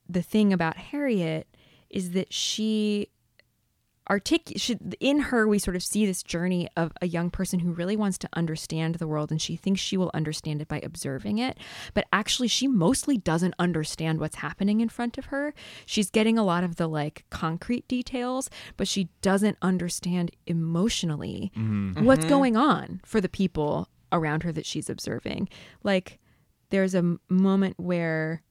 the 0.08 0.22
thing 0.22 0.52
about 0.52 0.76
harriet 0.76 1.46
is 1.90 2.10
that 2.12 2.32
she 2.32 3.08
artic- 4.08 4.54
she, 4.56 4.76
in 5.00 5.20
her 5.20 5.46
we 5.46 5.58
sort 5.58 5.76
of 5.76 5.82
see 5.82 6.06
this 6.06 6.22
journey 6.22 6.68
of 6.76 6.92
a 7.00 7.06
young 7.06 7.30
person 7.30 7.60
who 7.60 7.72
really 7.72 7.96
wants 7.96 8.18
to 8.18 8.28
understand 8.32 8.96
the 8.96 9.06
world 9.06 9.30
and 9.30 9.40
she 9.40 9.56
thinks 9.56 9.80
she 9.80 9.96
will 9.96 10.10
understand 10.14 10.60
it 10.60 10.68
by 10.68 10.80
observing 10.82 11.38
it 11.38 11.58
but 11.94 12.06
actually 12.12 12.48
she 12.48 12.66
mostly 12.66 13.16
doesn't 13.16 13.54
understand 13.58 14.18
what's 14.18 14.36
happening 14.36 14.80
in 14.80 14.88
front 14.88 15.18
of 15.18 15.26
her. 15.26 15.54
She's 15.86 16.10
getting 16.10 16.38
a 16.38 16.44
lot 16.44 16.64
of 16.64 16.76
the 16.76 16.88
like 16.88 17.24
concrete 17.30 17.86
details 17.88 18.50
but 18.76 18.88
she 18.88 19.10
doesn't 19.22 19.58
understand 19.62 20.30
emotionally 20.46 21.52
mm-hmm. 21.56 22.04
what's 22.04 22.20
mm-hmm. 22.20 22.28
going 22.28 22.56
on 22.56 23.00
for 23.04 23.20
the 23.20 23.28
people 23.28 23.88
around 24.10 24.42
her 24.42 24.52
that 24.52 24.66
she's 24.66 24.88
observing. 24.88 25.48
Like 25.82 26.18
there's 26.70 26.94
a 26.94 26.98
m- 26.98 27.20
moment 27.28 27.74
where 27.78 28.42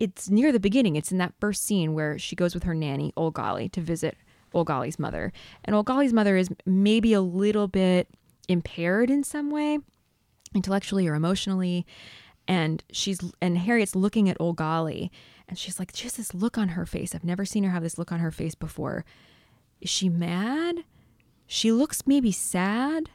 it's 0.00 0.30
near 0.30 0.50
the 0.50 0.58
beginning. 0.58 0.96
It's 0.96 1.12
in 1.12 1.18
that 1.18 1.34
first 1.38 1.64
scene 1.64 1.94
where 1.94 2.18
she 2.18 2.34
goes 2.34 2.54
with 2.54 2.64
her 2.64 2.74
nanny, 2.74 3.12
Ole 3.16 3.30
Golly, 3.30 3.68
to 3.68 3.80
visit 3.80 4.16
Ole 4.54 4.64
Golly's 4.64 4.98
mother. 4.98 5.32
And 5.64 5.76
Ole 5.76 5.82
Golly's 5.82 6.14
mother 6.14 6.36
is 6.36 6.48
maybe 6.64 7.12
a 7.12 7.20
little 7.20 7.68
bit 7.68 8.08
impaired 8.48 9.10
in 9.10 9.22
some 9.22 9.50
way, 9.50 9.78
intellectually 10.54 11.06
or 11.06 11.14
emotionally. 11.14 11.86
And 12.48 12.82
she's 12.90 13.20
and 13.40 13.58
Harriet's 13.58 13.94
looking 13.94 14.28
at 14.28 14.38
Ole 14.40 14.54
Golly 14.54 15.12
and 15.46 15.58
she's 15.58 15.78
like, 15.78 15.92
just 15.92 16.16
this 16.16 16.32
look 16.32 16.56
on 16.56 16.70
her 16.70 16.86
face. 16.86 17.14
I've 17.14 17.22
never 17.22 17.44
seen 17.44 17.64
her 17.64 17.70
have 17.70 17.82
this 17.82 17.98
look 17.98 18.10
on 18.10 18.20
her 18.20 18.30
face 18.30 18.54
before. 18.54 19.04
Is 19.80 19.90
she 19.90 20.08
mad? 20.08 20.84
She 21.46 21.72
looks 21.72 22.06
maybe 22.06 22.32
sad. 22.32 23.10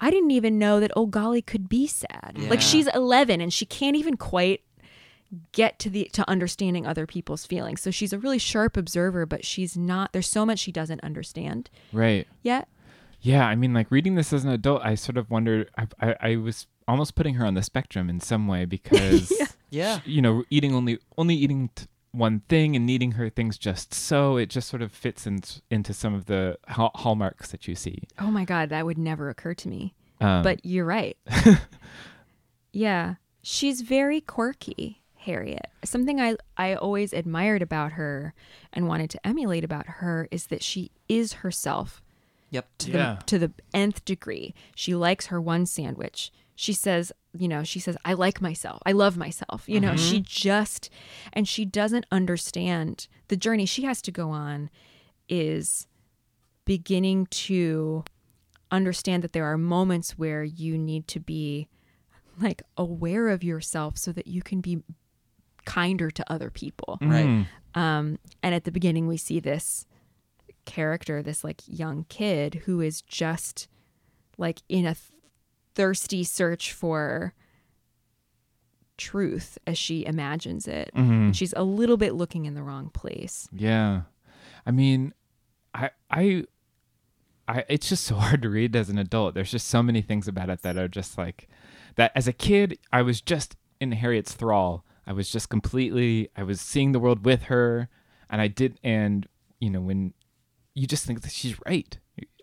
I 0.00 0.10
didn't 0.10 0.30
even 0.30 0.58
know 0.58 0.80
that 0.80 0.92
Ole 0.96 1.06
Golly 1.06 1.42
could 1.42 1.68
be 1.68 1.86
sad. 1.86 2.32
Yeah. 2.36 2.48
Like 2.48 2.60
she's 2.60 2.88
11 2.88 3.40
and 3.40 3.52
she 3.52 3.66
can't 3.66 3.96
even 3.96 4.16
quite 4.16 4.62
get 5.52 5.78
to 5.80 5.90
the 5.90 6.10
to 6.12 6.28
understanding 6.28 6.86
other 6.86 7.06
people's 7.06 7.46
feelings. 7.46 7.80
So 7.80 7.90
she's 7.90 8.12
a 8.12 8.18
really 8.18 8.38
sharp 8.38 8.76
observer, 8.76 9.26
but 9.26 9.44
she's 9.44 9.76
not. 9.76 10.12
There's 10.12 10.26
so 10.28 10.44
much 10.44 10.58
she 10.58 10.72
doesn't 10.72 11.02
understand 11.04 11.70
Right. 11.92 12.26
yet. 12.42 12.68
Yeah, 13.22 13.46
I 13.46 13.54
mean, 13.54 13.74
like 13.74 13.90
reading 13.90 14.14
this 14.14 14.32
as 14.32 14.44
an 14.44 14.50
adult, 14.50 14.82
I 14.82 14.94
sort 14.94 15.16
of 15.18 15.30
wondered. 15.30 15.68
I, 15.76 15.86
I, 16.00 16.16
I 16.32 16.36
was 16.36 16.66
almost 16.88 17.14
putting 17.14 17.34
her 17.34 17.44
on 17.44 17.54
the 17.54 17.62
spectrum 17.62 18.08
in 18.10 18.18
some 18.18 18.48
way 18.48 18.64
because, 18.64 19.30
Yeah. 19.70 20.00
you 20.06 20.22
know, 20.22 20.42
eating 20.50 20.74
only 20.74 20.98
only 21.18 21.34
eating 21.34 21.68
t- 21.74 21.84
one 22.12 22.40
thing 22.48 22.74
and 22.74 22.84
needing 22.86 23.12
her 23.12 23.28
things 23.28 23.56
just 23.56 23.94
so 23.94 24.36
it 24.36 24.46
just 24.50 24.68
sort 24.68 24.82
of 24.82 24.90
fits 24.90 25.26
in, 25.28 25.42
into 25.70 25.92
some 25.94 26.12
of 26.12 26.24
the 26.26 26.58
hall- 26.68 26.90
hallmarks 26.96 27.50
that 27.52 27.68
you 27.68 27.74
see. 27.76 28.02
Oh 28.18 28.30
my 28.32 28.44
god, 28.44 28.70
that 28.70 28.84
would 28.86 28.98
never 28.98 29.28
occur 29.28 29.54
to 29.54 29.68
me. 29.68 29.94
Um, 30.20 30.42
But 30.42 30.64
you're 30.66 30.84
right. 30.86 31.16
yeah, 32.72 33.14
she's 33.42 33.80
very 33.82 34.20
quirky, 34.20 34.99
Harriet. 35.20 35.66
Something 35.84 36.20
I 36.20 36.36
I 36.56 36.74
always 36.74 37.12
admired 37.12 37.62
about 37.62 37.92
her 37.92 38.32
and 38.72 38.88
wanted 38.88 39.10
to 39.10 39.26
emulate 39.26 39.64
about 39.64 39.86
her 39.86 40.28
is 40.30 40.46
that 40.46 40.62
she 40.62 40.90
is 41.08 41.34
herself 41.34 42.02
Yep. 42.50 42.68
to 42.78 42.90
Yeah. 42.90 43.14
the 43.18 43.24
to 43.26 43.38
the 43.38 43.52
nth 43.74 44.04
degree. 44.04 44.54
She 44.74 44.94
likes 44.94 45.26
her 45.26 45.40
one 45.40 45.66
sandwich. 45.66 46.32
She 46.56 46.72
says, 46.72 47.12
you 47.36 47.48
know, 47.48 47.64
she 47.64 47.80
says, 47.80 47.96
I 48.04 48.12
like 48.14 48.40
myself. 48.42 48.82
I 48.84 48.92
love 48.92 49.16
myself. 49.16 49.64
You 49.66 49.80
know, 49.80 49.96
she 49.96 50.16
mm-hmm. 50.16 50.24
just 50.26 50.90
and 51.32 51.46
she 51.46 51.64
doesn't 51.64 52.06
understand 52.10 53.06
the 53.28 53.36
journey 53.36 53.66
she 53.66 53.82
has 53.84 54.02
to 54.02 54.10
go 54.10 54.30
on 54.30 54.70
is 55.28 55.86
beginning 56.64 57.26
to 57.26 58.04
understand 58.70 59.22
that 59.22 59.32
there 59.32 59.44
are 59.44 59.58
moments 59.58 60.18
where 60.18 60.44
you 60.44 60.78
need 60.78 61.06
to 61.08 61.20
be 61.20 61.68
like 62.40 62.62
aware 62.76 63.28
of 63.28 63.44
yourself 63.44 63.98
so 63.98 64.12
that 64.12 64.26
you 64.26 64.42
can 64.42 64.60
be 64.60 64.82
kinder 65.70 66.10
to 66.10 66.32
other 66.32 66.50
people. 66.50 66.98
Right. 67.00 67.26
mm, 67.26 67.46
Um, 67.74 68.18
and 68.42 68.54
at 68.54 68.64
the 68.64 68.72
beginning, 68.72 69.06
we 69.06 69.16
see 69.16 69.40
this 69.40 69.86
character, 70.64 71.22
this 71.22 71.44
like 71.44 71.62
young 71.66 72.04
kid 72.08 72.62
who 72.66 72.80
is 72.80 73.02
just 73.02 73.68
like 74.38 74.62
in 74.68 74.84
a 74.86 74.94
th- 74.94 75.12
thirsty 75.74 76.24
search 76.24 76.72
for 76.72 77.34
truth 78.96 79.56
as 79.66 79.78
she 79.78 80.04
imagines 80.04 80.68
it. 80.68 80.90
mhm. 80.94 81.08
And 81.26 81.36
she's 81.36 81.54
a 81.56 81.62
little 81.62 81.96
bit 81.96 82.14
looking 82.14 82.44
in 82.46 82.54
the 82.54 82.62
wrong 82.62 82.90
place. 82.90 83.48
Yeah. 83.52 84.02
I 84.66 84.70
mean, 84.72 85.14
I 85.72 85.90
I 86.10 86.44
I 87.48 87.64
it's 87.68 87.88
just 87.88 88.04
so 88.04 88.14
hard 88.24 88.42
to 88.42 88.50
read 88.50 88.76
as 88.76 88.90
an 88.90 88.98
adult. 88.98 89.34
There's 89.34 89.50
just 89.50 89.68
so 89.68 89.82
many 89.82 90.02
things 90.02 90.28
about 90.28 90.50
it 90.50 90.62
that 90.62 90.76
are 90.76 90.88
just 90.88 91.16
like 91.16 91.48
that 91.96 92.12
as 92.14 92.28
a 92.28 92.32
kid 92.32 92.78
I 92.92 93.02
was 93.02 93.20
just 93.20 93.56
in 93.80 93.92
Harriet's 93.92 94.34
thrall. 94.34 94.84
I 95.06 95.12
was 95.12 95.30
just 95.30 95.48
completely 95.48 96.28
I 96.36 96.42
was 96.42 96.60
seeing 96.60 96.92
the 96.92 97.00
world 97.00 97.24
with 97.24 97.44
her 97.44 97.88
and 98.28 98.40
I 98.40 98.48
did 98.48 98.78
and 98.84 99.26
you 99.58 99.70
know 99.70 99.80
when 99.80 100.14
you 100.74 100.86
just 100.86 101.04
think 101.06 101.22
that 101.22 101.32
she's 101.32 101.56
right. 101.66 101.98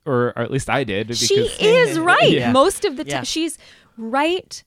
Or, 0.05 0.27
or 0.37 0.39
at 0.39 0.51
least 0.51 0.69
I 0.69 0.83
did 0.85 1.07
because 1.07 1.19
she 1.19 1.35
is 1.59 1.99
right 1.99 2.29
Yeah. 2.31 2.51
most 2.51 2.85
of 2.85 2.95
the 2.97 3.03
time. 3.03 3.11
Yeah. 3.11 3.23
She's 3.23 3.57
right 3.97 4.63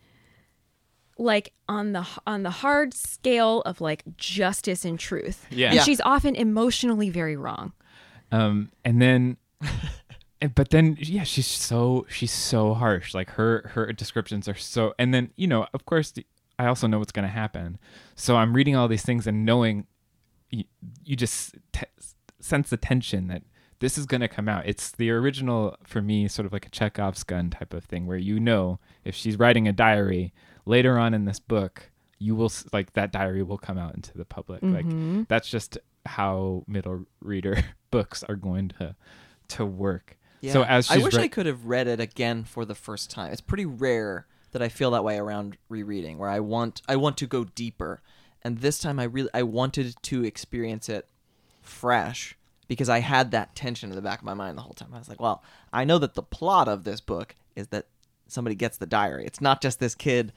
like 1.18 1.52
on 1.68 1.92
the 1.92 2.06
on 2.26 2.42
the 2.42 2.50
hard 2.50 2.94
scale 2.94 3.60
of 3.62 3.80
like 3.80 4.02
justice 4.16 4.84
and 4.84 4.98
truth. 4.98 5.46
Yeah. 5.50 5.68
And 5.68 5.76
Yeah. 5.76 5.82
she's 5.82 6.00
often 6.02 6.34
emotionally 6.34 7.10
very 7.10 7.36
wrong. 7.36 7.72
um 8.32 8.70
and 8.84 9.00
then 9.02 9.36
and, 10.40 10.54
but 10.54 10.70
then 10.70 10.96
yeah 11.00 11.24
she's 11.24 11.46
so 11.46 12.06
she's 12.08 12.32
so 12.32 12.74
harsh 12.74 13.12
like 13.14 13.30
her 13.30 13.70
her 13.74 13.92
descriptions 13.92 14.48
are 14.48 14.54
so 14.54 14.94
and 14.98 15.12
then 15.12 15.30
you 15.36 15.46
know 15.48 15.66
of 15.74 15.84
course 15.84 16.12
the, 16.12 16.24
i 16.60 16.66
also 16.66 16.86
know 16.86 16.98
what's 16.98 17.12
going 17.12 17.26
to 17.26 17.32
happen. 17.32 17.78
So 18.14 18.36
i'm 18.36 18.54
reading 18.54 18.76
all 18.76 18.88
these 18.88 19.04
things 19.04 19.26
and 19.26 19.44
knowing 19.44 19.86
you, 20.50 20.64
you 21.04 21.16
just 21.16 21.56
t- 21.72 21.86
sense 22.40 22.70
the 22.70 22.76
tension 22.76 23.28
that 23.28 23.42
this 23.78 23.96
is 23.96 24.04
going 24.04 24.20
to 24.20 24.28
come 24.28 24.46
out. 24.48 24.66
It's 24.66 24.90
the 24.90 25.10
original 25.10 25.74
for 25.84 26.02
me 26.02 26.28
sort 26.28 26.44
of 26.44 26.52
like 26.52 26.66
a 26.66 26.70
chekhov's 26.70 27.24
gun 27.24 27.50
type 27.50 27.72
of 27.72 27.84
thing 27.84 28.06
where 28.06 28.18
you 28.18 28.38
know 28.38 28.78
if 29.04 29.14
she's 29.14 29.38
writing 29.38 29.66
a 29.66 29.72
diary 29.72 30.32
later 30.66 30.98
on 30.98 31.14
in 31.14 31.24
this 31.24 31.40
book 31.40 31.90
you 32.20 32.36
will 32.36 32.52
like 32.72 32.92
that 32.92 33.10
diary 33.10 33.42
will 33.42 33.58
come 33.58 33.78
out 33.78 33.94
into 33.94 34.16
the 34.16 34.26
public. 34.26 34.62
Like 34.62 34.84
mm-hmm. 34.84 35.22
that's 35.28 35.48
just 35.48 35.78
how 36.06 36.64
middle 36.68 37.06
reader 37.20 37.64
books 37.90 38.22
are 38.22 38.36
going 38.36 38.68
to 38.78 38.94
to 39.48 39.66
work. 39.66 40.18
Yeah. 40.42 40.52
so 40.52 40.62
as 40.62 40.90
I 40.90 40.98
wish 40.98 41.14
wri- 41.14 41.20
I 41.20 41.28
could 41.28 41.46
have 41.46 41.66
read 41.66 41.86
it 41.88 41.98
again 41.98 42.44
for 42.44 42.64
the 42.64 42.74
first 42.74 43.10
time. 43.10 43.32
It's 43.32 43.40
pretty 43.40 43.66
rare 43.66 44.26
that 44.52 44.62
I 44.62 44.68
feel 44.68 44.90
that 44.92 45.04
way 45.04 45.18
around 45.18 45.56
rereading, 45.68 46.18
where 46.18 46.30
I 46.30 46.40
want 46.40 46.82
I 46.88 46.96
want 46.96 47.16
to 47.18 47.26
go 47.26 47.44
deeper, 47.44 48.02
and 48.42 48.58
this 48.58 48.78
time 48.78 48.98
I 48.98 49.04
really 49.04 49.30
I 49.32 49.42
wanted 49.42 49.96
to 50.02 50.24
experience 50.24 50.88
it 50.88 51.08
fresh 51.62 52.36
because 52.68 52.88
I 52.88 53.00
had 53.00 53.32
that 53.32 53.54
tension 53.54 53.90
in 53.90 53.96
the 53.96 54.02
back 54.02 54.20
of 54.20 54.24
my 54.24 54.34
mind 54.34 54.56
the 54.56 54.62
whole 54.62 54.74
time. 54.74 54.90
I 54.94 54.98
was 54.98 55.08
like, 55.08 55.20
well, 55.20 55.42
I 55.72 55.84
know 55.84 55.98
that 55.98 56.14
the 56.14 56.22
plot 56.22 56.68
of 56.68 56.84
this 56.84 57.00
book 57.00 57.34
is 57.56 57.68
that 57.68 57.86
somebody 58.28 58.54
gets 58.54 58.76
the 58.78 58.86
diary. 58.86 59.26
It's 59.26 59.40
not 59.40 59.60
just 59.60 59.80
this 59.80 59.94
kid 59.94 60.32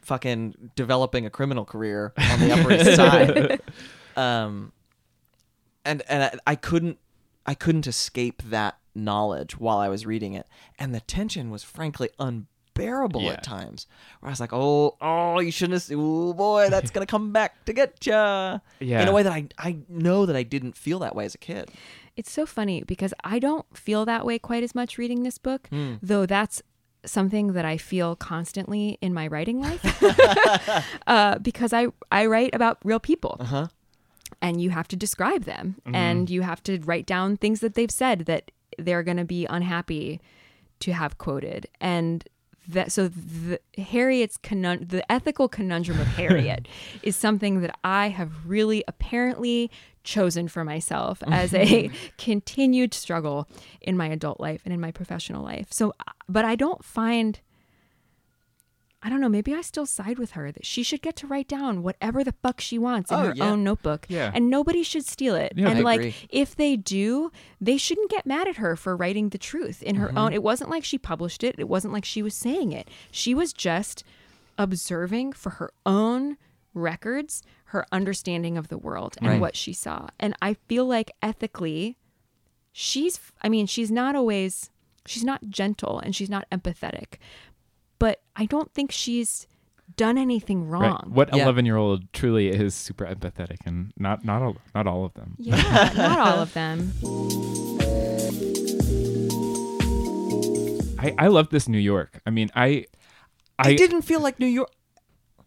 fucking 0.00 0.70
developing 0.74 1.26
a 1.26 1.30
criminal 1.30 1.64
career 1.64 2.14
on 2.16 2.40
the 2.40 2.52
Upper 2.52 2.72
East 2.72 2.96
Side. 2.96 3.60
Um, 4.16 4.72
and 5.84 6.02
and 6.08 6.22
I, 6.22 6.52
I 6.52 6.54
couldn't 6.54 6.98
I 7.44 7.52
couldn't 7.52 7.86
escape 7.86 8.42
that 8.44 8.78
knowledge 8.94 9.58
while 9.58 9.76
I 9.76 9.90
was 9.90 10.06
reading 10.06 10.32
it, 10.32 10.46
and 10.78 10.94
the 10.94 11.00
tension 11.00 11.50
was 11.50 11.62
frankly 11.62 12.08
unbearable 12.18 12.48
Yeah. 13.22 13.32
at 13.32 13.42
times. 13.42 13.86
Where 14.20 14.28
I 14.28 14.32
was 14.32 14.40
like, 14.40 14.52
oh, 14.52 14.96
oh, 15.00 15.40
you 15.40 15.50
shouldn't 15.50 15.82
have. 15.82 15.98
Oh 15.98 16.32
boy, 16.32 16.68
that's 16.70 16.90
gonna 16.90 17.06
come 17.06 17.32
back 17.32 17.64
to 17.66 17.72
get 17.72 18.04
ya. 18.06 18.58
Yeah. 18.80 19.02
In 19.02 19.08
a 19.08 19.12
way 19.12 19.22
that 19.22 19.32
I 19.32 19.48
I 19.58 19.78
know 19.88 20.26
that 20.26 20.36
I 20.36 20.42
didn't 20.42 20.76
feel 20.76 20.98
that 21.00 21.14
way 21.14 21.24
as 21.24 21.34
a 21.34 21.38
kid. 21.38 21.70
It's 22.16 22.30
so 22.30 22.46
funny 22.46 22.82
because 22.82 23.12
I 23.24 23.38
don't 23.38 23.66
feel 23.76 24.06
that 24.06 24.24
way 24.24 24.38
quite 24.38 24.62
as 24.62 24.74
much 24.74 24.96
reading 24.96 25.22
this 25.22 25.36
book, 25.38 25.68
though 26.02 26.24
that's 26.26 26.62
something 27.04 27.52
that 27.52 27.64
I 27.64 27.76
feel 27.76 28.16
constantly 28.16 28.98
in 29.00 29.14
my 29.14 29.26
writing 29.26 29.60
life. 29.60 30.02
uh, 31.06 31.38
because 31.38 31.72
I 31.72 31.88
I 32.10 32.26
write 32.26 32.54
about 32.54 32.78
real 32.84 33.00
people. 33.00 33.36
Uh-huh. 33.40 33.66
And 34.42 34.60
you 34.60 34.70
have 34.70 34.88
to 34.88 34.96
describe 34.96 35.44
them 35.44 35.76
and 35.86 36.28
you 36.28 36.42
have 36.42 36.62
to 36.64 36.78
write 36.80 37.06
down 37.06 37.36
things 37.36 37.60
that 37.60 37.74
they've 37.74 37.90
said 37.90 38.20
that 38.26 38.50
they're 38.76 39.02
going 39.04 39.16
to 39.16 39.24
be 39.24 39.46
unhappy 39.46 40.20
to 40.80 40.92
have 40.92 41.16
quoted. 41.16 41.66
And 41.80 42.26
that 42.68 42.92
so 42.92 43.08
the 43.08 43.60
Harriet's 43.78 44.38
conun- 44.38 44.88
the 44.88 45.10
ethical 45.10 45.48
conundrum 45.48 46.00
of 46.00 46.06
Harriet 46.08 46.68
is 47.02 47.16
something 47.16 47.60
that 47.60 47.76
I 47.84 48.08
have 48.08 48.46
really 48.46 48.84
apparently 48.88 49.70
chosen 50.04 50.48
for 50.48 50.64
myself 50.64 51.22
as 51.26 51.52
a 51.54 51.90
continued 52.18 52.94
struggle 52.94 53.48
in 53.80 53.96
my 53.96 54.08
adult 54.08 54.40
life 54.40 54.62
and 54.64 54.72
in 54.72 54.80
my 54.80 54.90
professional 54.90 55.42
life. 55.42 55.68
So 55.70 55.94
uh, 56.06 56.12
but 56.28 56.44
I 56.44 56.54
don't 56.54 56.84
find 56.84 57.40
I 59.02 59.10
don't 59.10 59.20
know, 59.20 59.28
maybe 59.28 59.54
I 59.54 59.60
still 59.60 59.86
side 59.86 60.18
with 60.18 60.32
her 60.32 60.50
that 60.50 60.64
she 60.66 60.82
should 60.82 61.02
get 61.02 61.16
to 61.16 61.26
write 61.26 61.46
down 61.48 61.82
whatever 61.82 62.24
the 62.24 62.32
fuck 62.42 62.60
she 62.60 62.78
wants 62.78 63.10
in 63.10 63.16
Oh, 63.18 63.22
her 63.26 63.34
yeah. 63.36 63.50
own 63.50 63.62
notebook. 63.62 64.06
Yeah. 64.08 64.30
And 64.34 64.48
nobody 64.50 64.82
should 64.82 65.04
steal 65.06 65.34
it. 65.36 65.52
Yeah. 65.54 65.68
and 65.68 65.78
I 65.80 65.82
like 65.82 66.00
agree. 66.00 66.14
if 66.30 66.56
they 66.56 66.76
do, 66.76 67.30
they 67.60 67.76
shouldn't 67.76 68.10
get 68.10 68.24
mad 68.26 68.48
at 68.48 68.56
her 68.56 68.74
for 68.74 68.96
writing 68.96 69.28
the 69.28 69.38
truth 69.38 69.82
in 69.82 69.96
her 69.96 70.08
Mm-hmm. 70.08 70.18
own. 70.18 70.32
It 70.32 70.42
wasn't 70.42 70.70
like 70.70 70.82
she 70.82 70.98
published 70.98 71.44
it. 71.44 71.54
It 71.58 71.68
wasn't 71.68 71.92
like 71.92 72.04
she 72.06 72.22
was 72.22 72.34
saying 72.34 72.72
it. 72.72 72.88
She 73.10 73.34
was 73.34 73.52
just 73.52 74.02
observing 74.58 75.32
for 75.34 75.50
her 75.50 75.70
own 75.84 76.36
records 76.74 77.42
her 77.70 77.86
understanding 77.92 78.56
of 78.56 78.68
the 78.68 78.78
world 78.78 79.16
and 79.18 79.28
Right. 79.28 79.40
what 79.40 79.56
she 79.56 79.72
saw. 79.72 80.08
And 80.18 80.34
I 80.40 80.54
feel 80.68 80.86
like 80.86 81.10
ethically 81.22 81.96
she's 82.72 83.20
I 83.42 83.48
mean, 83.48 83.66
she's 83.66 83.90
not 83.90 84.14
always 84.16 84.70
she's 85.06 85.24
not 85.24 85.48
gentle 85.48 85.98
and 86.00 86.14
she's 86.16 86.30
not 86.30 86.46
empathetic. 86.50 87.14
But 87.98 88.20
I 88.34 88.46
don't 88.46 88.72
think 88.72 88.92
she's 88.92 89.46
done 89.96 90.18
anything 90.18 90.68
right, 90.68 90.82
wrong. 90.82 91.10
what 91.12 91.34
Yeah. 91.34 91.44
11 91.44 91.64
year 91.64 91.76
old 91.76 92.12
truly 92.12 92.48
is 92.48 92.74
super 92.74 93.06
empathetic 93.06 93.58
and 93.64 93.92
not 93.96 94.24
not 94.24 94.42
all 94.42 94.56
not 94.74 94.86
all 94.86 95.04
of 95.04 95.14
them 95.14 95.36
Yeah, 95.38 95.92
not 95.96 96.18
all 96.18 96.40
of 96.40 96.52
them. 96.54 96.92
i 100.98 101.14
i 101.18 101.26
love 101.28 101.50
this 101.50 101.68
new 101.68 101.78
york 101.78 102.20
i 102.26 102.30
mean 102.30 102.50
i 102.56 102.84
I, 103.58 103.70
i 103.70 103.74
didn't 103.74 104.02
feel 104.02 104.20
like 104.20 104.38
New 104.38 104.46
York. 104.46 104.68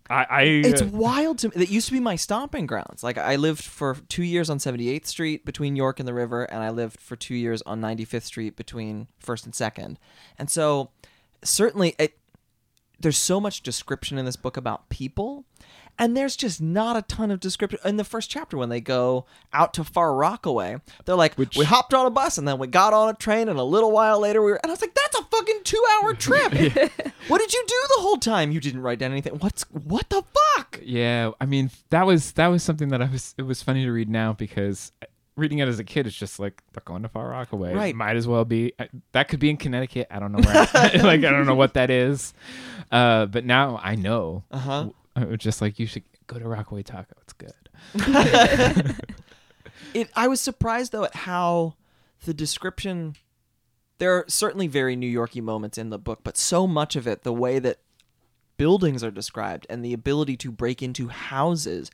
I, 0.09 0.25
I 0.29 0.41
It's 0.41 0.81
wild 0.81 1.37
to 1.39 1.49
me. 1.49 1.53
That 1.57 1.69
used 1.69 1.85
to 1.87 1.93
be 1.93 1.99
my 1.99 2.15
stomping 2.15 2.65
grounds. 2.65 3.03
Like 3.03 3.19
I 3.19 3.35
lived 3.35 3.63
for 3.63 3.95
two 4.09 4.23
years 4.23 4.49
on 4.49 4.57
78th 4.57 5.05
Street 5.05 5.45
between 5.45 5.75
York 5.75 5.99
and 5.99 6.07
the 6.07 6.13
river, 6.15 6.45
and 6.45 6.63
I 6.63 6.71
lived 6.71 6.99
for 6.99 7.15
two 7.15 7.35
years 7.35 7.61
on 7.67 7.79
95th 7.79 8.23
Street 8.23 8.55
between 8.55 9.07
First 9.19 9.45
and 9.45 9.53
Second. 9.53 9.99
And 10.39 10.49
so, 10.49 10.89
certainly, 11.43 11.93
it, 11.99 12.17
there's 12.99 13.17
so 13.17 13.39
much 13.39 13.61
description 13.61 14.17
in 14.17 14.25
this 14.25 14.35
book 14.35 14.57
about 14.57 14.89
people, 14.89 15.45
and 15.97 16.15
there's 16.15 16.35
just 16.35 16.61
not 16.61 16.95
a 16.95 17.01
ton 17.03 17.29
of 17.31 17.39
description 17.39 17.79
in 17.83 17.97
the 17.97 18.03
first 18.03 18.29
chapter 18.29 18.57
when 18.57 18.69
they 18.69 18.79
go 18.81 19.25
out 19.53 19.73
to 19.73 19.83
Far 19.83 20.15
Rockaway. 20.15 20.77
They're 21.05 21.15
like, 21.15 21.35
Which- 21.35 21.57
we 21.57 21.65
hopped 21.65 21.93
on 21.93 22.05
a 22.05 22.09
bus 22.09 22.37
and 22.37 22.47
then 22.47 22.57
we 22.59 22.67
got 22.67 22.93
on 22.93 23.09
a 23.09 23.13
train, 23.13 23.49
and 23.49 23.59
a 23.59 23.63
little 23.63 23.91
while 23.91 24.19
later 24.19 24.41
we 24.41 24.51
were. 24.51 24.59
And 24.63 24.69
I 24.71 24.73
was 24.73 24.81
like, 24.81 24.93
that's 24.95 25.19
a 25.19 25.23
fucking 25.23 25.61
two-hour 25.63 26.13
trip. 26.15 26.51
what 27.27 27.39
did 27.39 27.53
you 27.53 27.63
do 27.67 27.75
the 27.95 28.01
whole 28.01 28.17
time? 28.17 28.51
You 28.51 28.59
didn't 28.59 28.81
write 28.81 28.99
down 28.99 29.11
anything. 29.11 29.33
What's 29.39 29.63
what 29.71 30.09
the 30.09 30.23
fuck? 30.55 30.79
Yeah, 30.83 31.31
I 31.41 31.45
mean 31.45 31.71
that 31.89 32.05
was 32.05 32.31
that 32.33 32.47
was 32.47 32.63
something 32.63 32.89
that 32.89 33.01
I 33.01 33.05
was. 33.09 33.35
It 33.37 33.43
was 33.43 33.61
funny 33.61 33.83
to 33.85 33.91
read 33.91 34.09
now 34.09 34.33
because 34.33 34.91
reading 35.39 35.59
it 35.59 35.67
as 35.67 35.79
a 35.79 35.83
kid, 35.83 36.05
it's 36.07 36.15
just 36.15 36.39
like 36.39 36.61
they're 36.73 36.83
going 36.85 37.01
to 37.03 37.09
Far 37.09 37.29
Rockaway. 37.29 37.73
Right. 37.73 37.95
Might 37.95 38.15
as 38.17 38.27
well 38.27 38.45
be. 38.45 38.73
I- 38.79 38.89
That 39.13 39.27
could 39.29 39.39
be 39.39 39.49
in 39.49 39.57
Connecticut. 39.57 40.07
I 40.11 40.19
don't 40.19 40.31
know 40.31 40.39
where. 40.39 40.55
like 41.03 41.23
I 41.23 41.31
don't 41.31 41.45
know 41.47 41.55
what 41.55 41.73
that 41.73 41.89
is. 41.89 42.33
Uh, 42.91 43.25
but 43.25 43.45
now 43.45 43.79
I 43.83 43.95
know. 43.95 44.43
Uh 44.51 44.57
huh. 44.59 44.89
I 45.15 45.25
was 45.25 45.39
just 45.39 45.61
like 45.61 45.79
you 45.79 45.85
should 45.85 46.03
go 46.27 46.37
to 46.39 46.47
Rockaway 46.47 46.83
Taco. 46.83 47.15
It's 47.23 47.33
good. 47.33 47.53
It. 49.93 50.09
I 50.15 50.27
was 50.27 50.39
surprised 50.39 50.91
though 50.91 51.05
at 51.05 51.15
how 51.15 51.75
the 52.25 52.33
description. 52.33 53.15
There 53.97 54.13
are 54.13 54.25
certainly 54.27 54.67
very 54.67 54.95
New 54.95 55.07
Yorky 55.09 55.41
moments 55.41 55.77
in 55.77 55.89
the 55.89 55.97
book, 55.97 56.19
but 56.23 56.37
so 56.37 56.65
much 56.67 56.95
of 56.95 57.05
it, 57.07 57.23
the 57.23 57.33
way 57.33 57.59
that 57.59 57.79
buildings 58.55 59.03
are 59.03 59.11
described 59.11 59.65
and 59.69 59.83
the 59.83 59.91
ability 59.93 60.37
to 60.37 60.51
break 60.51 60.81
into 60.81 61.07
houses, 61.09 61.91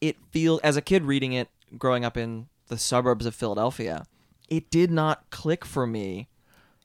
it 0.00 0.16
feels 0.30 0.60
as 0.60 0.76
a 0.76 0.82
kid 0.82 1.02
reading 1.04 1.32
it, 1.32 1.48
growing 1.76 2.04
up 2.04 2.16
in 2.16 2.46
the 2.68 2.78
suburbs 2.78 3.26
of 3.26 3.34
Philadelphia, 3.34 4.04
it 4.48 4.70
did 4.70 4.90
not 4.90 5.30
click 5.30 5.64
for 5.64 5.86
me 5.86 6.28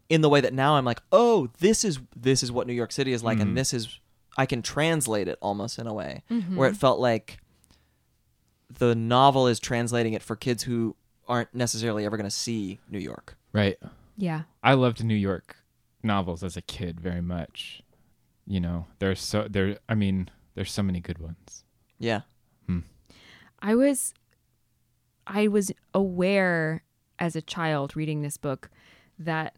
in 0.09 0.21
the 0.21 0.29
way 0.29 0.41
that 0.41 0.53
now 0.53 0.75
I'm 0.75 0.85
like, 0.85 1.01
oh, 1.11 1.49
this 1.59 1.83
is 1.83 1.99
this 2.15 2.43
is 2.43 2.51
what 2.51 2.67
New 2.67 2.73
York 2.73 2.91
City 2.91 3.13
is 3.13 3.23
like, 3.23 3.39
and 3.39 3.49
mm-hmm. 3.49 3.55
this 3.55 3.73
is 3.73 3.99
I 4.37 4.45
can 4.45 4.61
translate 4.61 5.27
it 5.27 5.37
almost 5.41 5.79
in 5.79 5.87
a 5.87 5.93
way 5.93 6.23
mm-hmm. 6.29 6.55
where 6.55 6.69
it 6.69 6.75
felt 6.75 6.99
like 6.99 7.37
the 8.79 8.95
novel 8.95 9.47
is 9.47 9.59
translating 9.59 10.13
it 10.13 10.23
for 10.23 10.35
kids 10.35 10.63
who 10.63 10.95
aren't 11.27 11.53
necessarily 11.53 12.05
ever 12.05 12.17
going 12.17 12.29
to 12.29 12.35
see 12.35 12.79
New 12.89 12.99
York. 12.99 13.37
Right. 13.53 13.77
Yeah. 14.17 14.43
I 14.61 14.73
loved 14.73 15.03
New 15.03 15.15
York 15.15 15.57
novels 16.01 16.43
as 16.43 16.57
a 16.57 16.61
kid 16.61 16.99
very 16.99 17.21
much. 17.21 17.81
You 18.45 18.59
know, 18.59 18.87
there's 18.99 19.21
so 19.21 19.47
there. 19.49 19.77
I 19.87 19.95
mean, 19.95 20.29
there's 20.55 20.71
so 20.71 20.83
many 20.83 20.99
good 20.99 21.19
ones. 21.19 21.63
Yeah. 21.97 22.21
Hmm. 22.67 22.79
I 23.59 23.75
was 23.75 24.13
I 25.27 25.47
was 25.47 25.71
aware 25.93 26.83
as 27.19 27.35
a 27.35 27.41
child 27.41 27.95
reading 27.95 28.21
this 28.21 28.37
book 28.37 28.69
that 29.19 29.55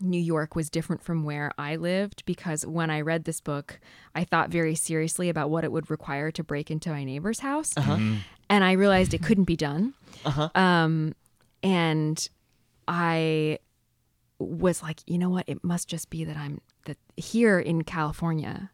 New 0.00 0.20
York 0.20 0.56
was 0.56 0.70
different 0.70 1.02
from 1.02 1.22
where 1.22 1.52
I 1.56 1.76
lived 1.76 2.24
because 2.26 2.66
when 2.66 2.90
I 2.90 3.00
read 3.00 3.24
this 3.24 3.40
book, 3.40 3.78
I 4.14 4.24
thought 4.24 4.50
very 4.50 4.74
seriously 4.74 5.28
about 5.28 5.50
what 5.50 5.62
it 5.62 5.70
would 5.70 5.88
require 5.88 6.32
to 6.32 6.42
break 6.42 6.70
into 6.70 6.90
my 6.90 7.04
neighbor's 7.04 7.40
house. 7.40 7.74
And 8.50 8.64
I 8.64 8.72
realized 8.72 9.14
it 9.14 9.22
couldn't 9.22 9.44
be 9.44 9.56
done. 9.56 9.94
Uh-huh. 10.24 10.48
Um, 10.54 11.14
and 11.62 12.28
I 12.88 13.60
was 14.40 14.82
like, 14.82 15.00
you 15.06 15.16
know 15.16 15.30
what? 15.30 15.44
It 15.48 15.62
must 15.62 15.88
just 15.88 16.10
be 16.10 16.24
that 16.24 16.36
I'm 16.36 16.60
that 16.86 16.98
here 17.16 17.58
in 17.60 17.84
California, 17.84 18.70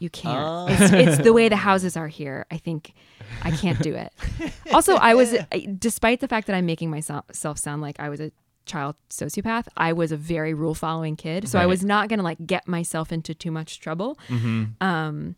you 0.00 0.10
can't. 0.10 0.38
Oh. 0.38 0.66
It's, 0.68 0.92
it's 0.92 1.22
the 1.24 1.32
way 1.32 1.48
the 1.48 1.56
houses 1.68 1.96
are 1.96 2.08
here. 2.08 2.46
I 2.50 2.58
think 2.58 2.92
I 3.42 3.50
can't 3.50 3.80
do 3.80 3.94
it. 3.94 4.12
Also, 4.72 4.96
I 4.96 5.14
was, 5.14 5.34
despite 5.78 6.20
the 6.20 6.28
fact 6.28 6.46
that 6.46 6.54
I'm 6.56 6.66
making 6.66 6.90
myself 6.90 7.58
sound 7.58 7.82
like 7.82 7.98
I 8.00 8.08
was 8.08 8.20
a 8.20 8.32
child 8.66 8.96
sociopath, 9.10 9.66
I 9.76 9.92
was 9.92 10.12
a 10.12 10.16
very 10.16 10.54
rule 10.54 10.74
following 10.74 11.16
kid. 11.16 11.48
So 11.48 11.58
I 11.58 11.66
was 11.66 11.84
not 11.84 12.08
going 12.08 12.18
to 12.18 12.24
like 12.24 12.46
get 12.46 12.68
myself 12.68 13.12
into 13.12 13.34
too 13.34 13.50
much 13.50 13.80
trouble. 13.80 14.18
Um, 14.80 15.36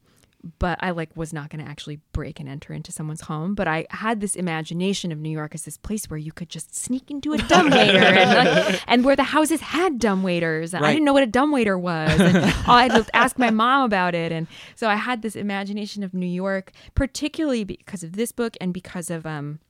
but 0.59 0.78
I 0.82 0.91
like 0.91 1.16
was 1.16 1.32
not 1.32 1.51
going 1.51 1.62
to 1.64 1.70
actually 1.70 2.01
break 2.12 2.41
and 2.41 2.49
enter 2.49 2.72
into 2.72 2.93
someone's 2.93 3.22
home. 3.22 3.55
But 3.55 3.68
I 3.68 3.86
had 3.91 4.20
this 4.20 4.34
imagination 4.34 5.12
of 5.12 5.18
New 5.18 5.30
York 5.30 5.55
as 5.55 5.64
this 5.64 5.76
place 5.76 6.09
where 6.09 6.18
you 6.18 6.32
could 6.32 6.49
just 6.49 6.74
sneak 6.74 7.11
into 7.11 7.32
a 7.32 7.38
dumbwaiter 7.38 7.99
and, 7.99 8.64
like, 8.64 8.82
and 8.86 9.05
where 9.05 9.16
the 9.16 9.24
houses 9.24 9.61
had 9.61 9.99
dumbwaiters. 9.99 10.72
And 10.72 10.84
I 10.84 10.93
didn't 10.93 11.05
know 11.05 11.12
what 11.12 11.22
a 11.22 11.26
dumbwaiter 11.26 11.78
was. 11.78 12.18
And 12.20 12.38
I 12.66 12.88
had 12.88 13.07
to 13.07 13.16
ask 13.16 13.38
my 13.38 13.51
mom 13.51 13.84
about 13.84 14.14
it. 14.14 14.32
And 14.32 14.47
so 14.74 14.88
I 14.88 14.97
had 14.97 15.22
this 15.22 15.36
imagination 15.36 16.03
of 16.03 16.14
New 16.14 16.26
York, 16.26 16.72
particularly 16.95 17.64
because 17.64 18.03
of 18.03 18.12
this 18.12 18.32
book 18.32 18.57
and 18.61 18.72
because 18.72 19.11
of 19.11 19.26
um, 19.26 19.61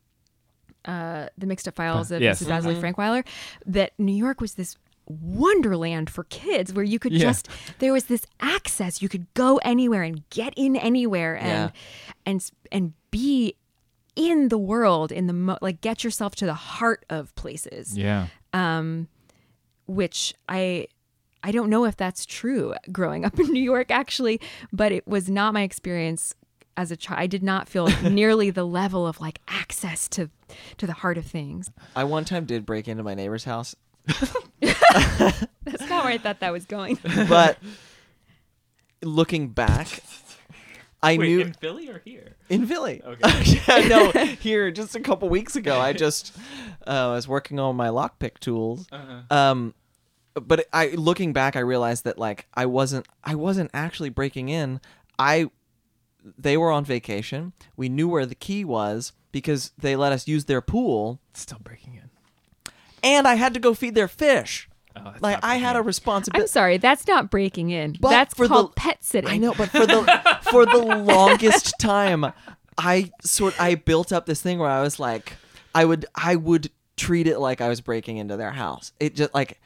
uh, 0.84 1.28
the 1.36 1.46
mixed 1.46 1.66
up 1.66 1.74
files 1.74 2.10
of 2.10 2.22
yes. 2.22 2.42
Mrs. 2.42 2.48
Basley 2.48 2.74
Frankweiler, 2.76 3.26
that 3.66 3.92
New 3.98 4.14
York 4.14 4.40
was 4.40 4.54
this 4.54 4.76
wonderland 5.10 6.08
for 6.10 6.24
kids 6.24 6.72
where 6.72 6.84
you 6.84 6.98
could 6.98 7.12
Yeah. 7.12 7.20
just 7.20 7.48
there 7.78 7.92
was 7.92 8.04
this 8.04 8.24
access. 8.40 9.02
You 9.02 9.08
could 9.08 9.26
go 9.34 9.58
anywhere 9.58 10.02
and 10.02 10.28
get 10.30 10.54
in 10.56 10.76
anywhere 10.76 11.36
and 11.36 11.72
and 12.26 12.50
and 12.72 12.92
be 13.10 13.54
in 14.16 14.48
the 14.48 14.58
world 14.58 15.12
in 15.12 15.26
the 15.26 15.32
mo- 15.32 15.58
like 15.62 15.80
get 15.80 16.02
yourself 16.04 16.34
to 16.36 16.46
the 16.46 16.54
heart 16.54 17.04
of 17.10 17.34
places. 17.34 17.96
Yeah. 17.96 18.26
um 18.52 19.08
which 19.86 20.34
i 20.48 20.86
i 21.42 21.50
don't 21.50 21.68
know 21.70 21.84
if 21.84 21.96
that's 21.96 22.24
true 22.26 22.74
growing 22.92 23.24
up 23.24 23.38
in 23.40 23.46
new 23.52 23.62
york 23.62 23.90
actually 23.90 24.40
but 24.72 24.92
it 24.92 25.04
was 25.06 25.28
not 25.28 25.52
my 25.54 25.62
experience 25.62 26.32
as 26.76 26.90
a 26.92 26.96
child 26.96 27.18
i 27.20 27.26
did 27.26 27.42
not 27.42 27.68
feel 27.68 27.86
nearly 28.10 28.50
the 28.50 28.64
level 28.64 29.04
of 29.06 29.20
like 29.20 29.40
access 29.48 30.08
to 30.08 30.30
to 30.76 30.86
the 30.86 30.92
heart 30.92 31.16
of 31.18 31.24
things. 31.26 31.70
I 31.94 32.02
one 32.04 32.24
time 32.24 32.44
did 32.44 32.66
break 32.66 32.88
into 32.88 33.02
my 33.04 33.14
neighbor's 33.14 33.44
house, 33.44 33.74
that's 35.64 35.88
not 35.88 36.04
where 36.04 36.12
i 36.12 36.18
thought 36.18 36.40
that 36.40 36.52
was 36.52 36.64
going 36.66 36.98
but 37.28 37.58
looking 39.02 39.48
back, 39.48 40.00
I 41.02 41.16
knew 41.16 41.40
in 41.40 41.54
Philly 41.54 41.88
or 41.88 42.02
here? 42.04 42.36
in 42.50 42.66
Philly. 42.66 43.00
Okay. 43.02 43.60
yeah, 43.66 43.88
no, 43.88 44.10
here 44.40 44.70
just 44.70 44.94
a 44.94 45.00
couple 45.00 45.28
weeks 45.30 45.56
ago, 45.56 45.80
I 45.80 45.94
just 45.94 46.36
uh, 46.86 47.08
was 47.14 47.26
working 47.26 47.58
on 47.58 47.76
my 47.76 47.88
lockpick 47.88 48.38
tools. 48.38 48.86
Uh-huh. 48.92 49.34
Um, 49.34 49.74
but 50.34 50.66
I 50.72 50.88
looking 50.88 51.32
back, 51.32 51.56
I 51.56 51.60
realized 51.60 52.04
that 52.04 52.18
like 52.18 52.46
I 52.52 52.66
wasn't 52.66 53.06
I 53.24 53.34
wasn't 53.34 53.70
actually 53.72 54.10
breaking 54.10 54.50
in. 54.50 54.80
I 55.18 55.50
they 56.36 56.56
were 56.58 56.70
on 56.70 56.84
vacation. 56.84 57.54
We 57.76 57.88
knew 57.88 58.08
where 58.08 58.26
the 58.26 58.34
key 58.34 58.64
was 58.64 59.12
because 59.32 59.72
they 59.78 59.96
let 59.96 60.12
us 60.12 60.28
use 60.28 60.44
their 60.44 60.60
pool, 60.60 61.18
Still 61.32 61.60
breaking 61.62 61.94
in. 61.94 62.10
and 63.02 63.26
I 63.26 63.36
had 63.36 63.54
to 63.54 63.60
go 63.60 63.72
feed 63.72 63.94
their 63.94 64.08
fish. 64.08 64.68
Oh, 64.96 65.12
Like 65.20 65.38
I 65.42 65.56
had 65.56 65.76
a 65.76 65.82
responsibility. 65.82 66.42
i'm 66.44 66.48
sorry 66.48 66.76
that's 66.78 67.06
not 67.06 67.30
breaking 67.30 67.70
in 67.70 67.96
But 68.00 68.10
that's 68.10 68.34
for 68.34 68.48
called 68.48 68.72
the- 68.72 68.74
pet 68.80 68.98
sitting 69.04 69.30
I 69.30 69.36
know, 69.38 69.54
but 69.56 69.68
for 69.70 69.86
the 69.86 70.38
for 70.50 70.66
the 70.66 70.78
longest 71.06 71.74
time, 71.78 72.32
I 72.76 73.10
sort 73.22 73.60
I 73.60 73.74
built 73.76 74.12
up 74.12 74.26
this 74.26 74.40
thing 74.42 74.58
where 74.58 74.70
I 74.70 74.82
was 74.82 74.98
like, 74.98 75.34
I 75.74 75.84
would 75.84 76.06
I 76.14 76.36
would 76.36 76.70
treat 76.96 77.26
it 77.26 77.38
like 77.38 77.60
I 77.60 77.68
was 77.68 77.80
breaking 77.80 78.16
into 78.18 78.36
their 78.36 78.50
house. 78.52 78.92
It 78.98 79.14
just 79.14 79.32
like 79.34 79.60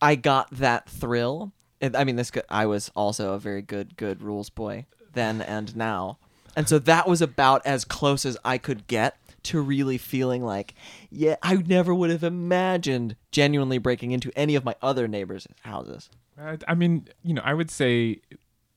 I 0.00 0.14
got 0.14 0.50
that 0.52 0.88
thrill. 0.88 1.52
I 1.82 2.04
mean, 2.04 2.16
this 2.16 2.30
could- 2.30 2.44
I 2.48 2.66
was 2.66 2.90
also 2.94 3.32
a 3.32 3.38
very 3.38 3.62
good 3.62 3.96
good 3.96 4.22
rules 4.22 4.50
boy 4.50 4.86
then 5.12 5.42
and 5.42 5.74
now, 5.74 6.18
and 6.54 6.68
so 6.68 6.78
that 6.78 7.08
was 7.08 7.20
about 7.20 7.66
as 7.66 7.84
close 7.84 8.24
as 8.24 8.36
I 8.44 8.58
could 8.58 8.86
get 8.86 9.16
to 9.44 9.60
really 9.60 9.98
feeling 9.98 10.42
like, 10.44 10.74
yeah, 11.10 11.36
I 11.42 11.56
never 11.56 11.94
would 11.94 12.10
have 12.10 12.24
imagined 12.24 13.16
genuinely 13.32 13.78
breaking 13.78 14.12
into 14.12 14.30
any 14.36 14.54
of 14.54 14.64
my 14.64 14.74
other 14.82 15.08
neighbors' 15.08 15.46
houses. 15.62 16.10
I, 16.38 16.58
I 16.68 16.74
mean, 16.74 17.08
you 17.22 17.34
know, 17.34 17.42
I 17.44 17.54
would 17.54 17.70
say 17.70 18.20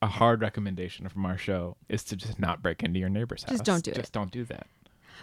a 0.01 0.07
hard 0.07 0.41
recommendation 0.41 1.07
from 1.07 1.26
our 1.26 1.38
show 1.38 1.78
is 1.88 2.03
to 2.05 2.16
just 2.16 2.39
not 2.39 2.61
break 2.61 2.84
into 2.84 2.99
your 2.99 3.09
neighbor's 3.09 3.43
house. 3.43 3.51
Just 3.51 3.64
don't 3.64 3.84
do 3.84 3.91
Just 3.91 3.97
it. 3.97 4.01
Just 4.01 4.14
don't 4.14 4.32
do 4.32 4.43
that. 4.45 4.68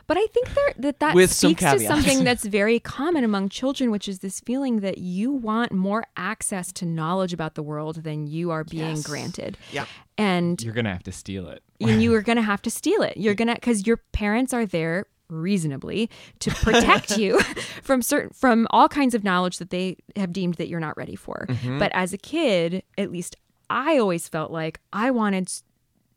But 0.06 0.16
I 0.16 0.26
think 0.28 0.54
there, 0.54 0.72
that 0.78 1.00
that 1.00 1.14
With 1.14 1.30
some 1.32 1.50
speaks 1.50 1.62
to 1.62 1.78
something 1.80 2.24
that's 2.24 2.44
very 2.44 2.80
common 2.80 3.22
among 3.22 3.50
children, 3.50 3.90
which 3.90 4.08
is 4.08 4.20
this 4.20 4.40
feeling 4.40 4.80
that 4.80 4.98
you 4.98 5.30
want 5.30 5.72
more 5.72 6.04
access 6.16 6.72
to 6.74 6.86
knowledge 6.86 7.34
about 7.34 7.54
the 7.54 7.62
world 7.62 7.96
than 8.04 8.26
you 8.26 8.50
are 8.50 8.64
being 8.64 8.96
Yes. 8.96 9.06
granted. 9.06 9.58
Yeah. 9.72 9.84
And 10.16 10.62
You're 10.62 10.72
gonna 10.72 10.92
have 10.92 11.02
to 11.02 11.12
steal 11.12 11.48
it. 11.48 11.62
and 11.80 12.02
you 12.02 12.14
are 12.16 12.22
going 12.22 12.36
to 12.36 12.42
have 12.42 12.62
to 12.62 12.70
steal 12.70 13.02
it. 13.02 13.16
You're 13.18 13.34
going 13.34 13.48
to 13.48 13.54
because 13.54 13.86
your 13.86 13.98
parents 13.98 14.54
are 14.54 14.64
there 14.64 15.06
reasonably 15.30 16.10
to 16.40 16.50
protect 16.62 17.16
you 17.16 17.40
from 17.82 18.02
certain 18.02 18.30
from 18.30 18.66
all 18.70 18.88
kinds 18.88 19.14
of 19.14 19.24
knowledge 19.24 19.58
that 19.58 19.70
they 19.70 19.96
have 20.16 20.32
deemed 20.32 20.54
that 20.54 20.68
you're 20.68 20.80
not 20.80 20.96
ready 20.96 21.16
for. 21.16 21.46
Mm-hmm. 21.48 21.78
But 21.78 21.92
as 21.94 22.12
a 22.12 22.18
kid, 22.18 22.82
at 22.98 23.10
least 23.10 23.36
I 23.68 23.98
always 23.98 24.28
felt 24.28 24.50
like 24.50 24.80
I 24.92 25.10
wanted 25.10 25.50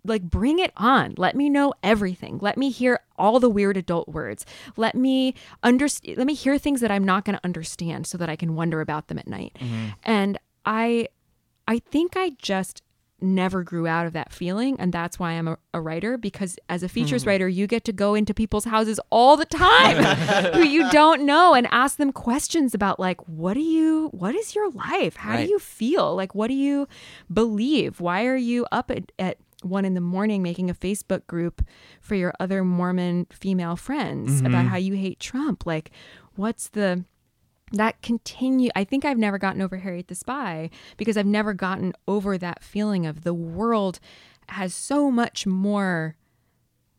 like 0.05 0.23
bring 0.23 0.59
it 0.59 0.71
on. 0.75 1.13
Let 1.17 1.35
me 1.35 1.49
know 1.49 1.73
everything. 1.81 2.39
Let 2.41 2.57
me 2.57 2.69
hear 2.69 2.99
all 3.17 3.39
the 3.39 3.49
weird 3.49 3.77
adult 3.77 4.09
words. 4.09 4.45
Let 4.75 4.95
me 4.95 5.35
understand 5.61 6.17
let 6.17 6.27
me 6.27 6.33
hear 6.33 6.57
things 6.57 6.81
that 6.81 6.91
I'm 6.91 7.03
not 7.03 7.25
going 7.25 7.37
to 7.37 7.45
understand 7.45 8.07
so 8.07 8.17
that 8.17 8.29
I 8.29 8.35
can 8.35 8.55
wonder 8.55 8.81
about 8.81 9.07
them 9.07 9.17
at 9.17 9.27
night. 9.27 9.55
Mm-hmm. 9.59 9.89
And 10.03 10.37
I 10.65 11.07
I 11.67 11.79
think 11.79 12.17
I 12.17 12.31
just 12.37 12.81
never 13.23 13.63
grew 13.63 13.87
out 13.87 14.05
of 14.05 14.13
that 14.13 14.31
feeling 14.31 14.75
and 14.79 14.91
that's 14.91 15.17
why 15.17 15.31
i'm 15.31 15.47
a, 15.47 15.57
a 15.73 15.81
writer 15.81 16.17
because 16.17 16.57
as 16.69 16.83
a 16.83 16.89
features 16.89 17.23
hmm. 17.23 17.29
writer 17.29 17.47
you 17.47 17.67
get 17.67 17.83
to 17.83 17.93
go 17.93 18.15
into 18.15 18.33
people's 18.33 18.65
houses 18.65 18.99
all 19.09 19.37
the 19.37 19.45
time 19.45 20.03
who 20.53 20.63
you 20.63 20.89
don't 20.91 21.25
know 21.25 21.53
and 21.53 21.67
ask 21.71 21.97
them 21.97 22.11
questions 22.11 22.73
about 22.73 22.99
like 22.99 23.19
what 23.27 23.53
do 23.53 23.61
you 23.61 24.09
what 24.13 24.35
is 24.35 24.55
your 24.55 24.69
life? 24.71 25.15
How 25.15 25.31
Right. 25.31 25.45
do 25.45 25.51
you 25.51 25.59
feel? 25.59 26.15
Like 26.15 26.35
what 26.35 26.47
do 26.47 26.53
you 26.53 26.87
believe? 27.31 27.99
Why 27.99 28.25
are 28.25 28.37
you 28.37 28.65
up 28.71 28.91
at, 28.91 29.11
at 29.17 29.37
one 29.61 29.85
in 29.85 29.93
the 29.93 30.01
morning 30.01 30.43
making 30.43 30.69
a 30.69 30.73
facebook 30.73 31.25
group 31.25 31.65
for 32.01 32.15
your 32.15 32.33
other 32.39 32.65
mormon 32.65 33.27
female 33.31 33.77
friends 33.77 34.41
about 34.41 34.51
mm-hmm. 34.51 34.67
how 34.67 34.77
you 34.77 34.93
hate 34.93 35.19
trump? 35.19 35.65
Like 35.65 35.91
what's 36.35 36.69
the 36.69 37.05
that 37.73 38.01
continue 38.01 38.69
i 38.75 38.83
think 38.83 39.03
i've 39.03 39.17
never 39.17 39.37
gotten 39.37 39.61
over 39.61 39.77
harriet 39.77 40.07
the 40.07 40.15
spy 40.15 40.69
because 40.95 41.17
i've 41.17 41.25
never 41.25 41.53
gotten 41.53 41.93
over 42.07 42.37
that 42.37 42.63
feeling 42.63 43.05
of 43.05 43.23
the 43.23 43.33
world 43.33 43.99
has 44.49 44.73
so 44.73 45.09
much 45.09 45.45
more 45.45 46.15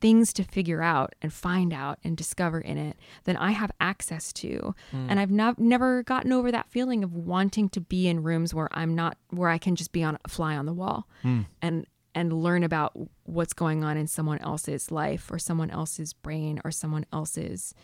things 0.00 0.34
to 0.34 0.44
figure 0.44 0.82
out 0.82 1.14
and 1.22 1.32
find 1.32 1.72
out 1.72 1.98
and 2.04 2.16
discover 2.16 2.60
in 2.60 2.76
it 2.76 2.96
than 3.24 3.38
i 3.38 3.52
have 3.52 3.70
access 3.80 4.34
to. 4.34 4.74
Hmm. 4.90 5.06
And 5.08 5.20
i've 5.20 5.30
not, 5.30 5.58
never 5.58 6.02
gotten 6.02 6.30
over 6.30 6.52
that 6.52 6.68
feeling 6.68 7.02
of 7.02 7.14
wanting 7.14 7.70
to 7.70 7.80
be 7.80 8.06
in 8.06 8.22
rooms 8.22 8.52
where 8.52 8.68
i'm 8.72 8.94
not 8.94 9.16
where 9.30 9.48
i 9.48 9.56
can 9.56 9.76
just 9.76 9.92
be 9.92 10.02
on 10.02 10.18
a 10.24 10.28
fly 10.28 10.56
on 10.56 10.66
the 10.66 10.74
wall 10.74 11.08
hmm. 11.22 11.42
and 11.62 11.86
and 12.14 12.32
learn 12.32 12.62
about 12.62 12.92
what's 13.24 13.52
going 13.52 13.82
on 13.82 13.96
in 13.96 14.06
someone 14.06 14.38
else's 14.40 14.90
life 14.90 15.30
or 15.30 15.38
someone 15.38 15.70
else's 15.70 16.12
brain 16.12 16.60
or 16.64 16.70
someone 16.70 17.06
else's 17.12 17.74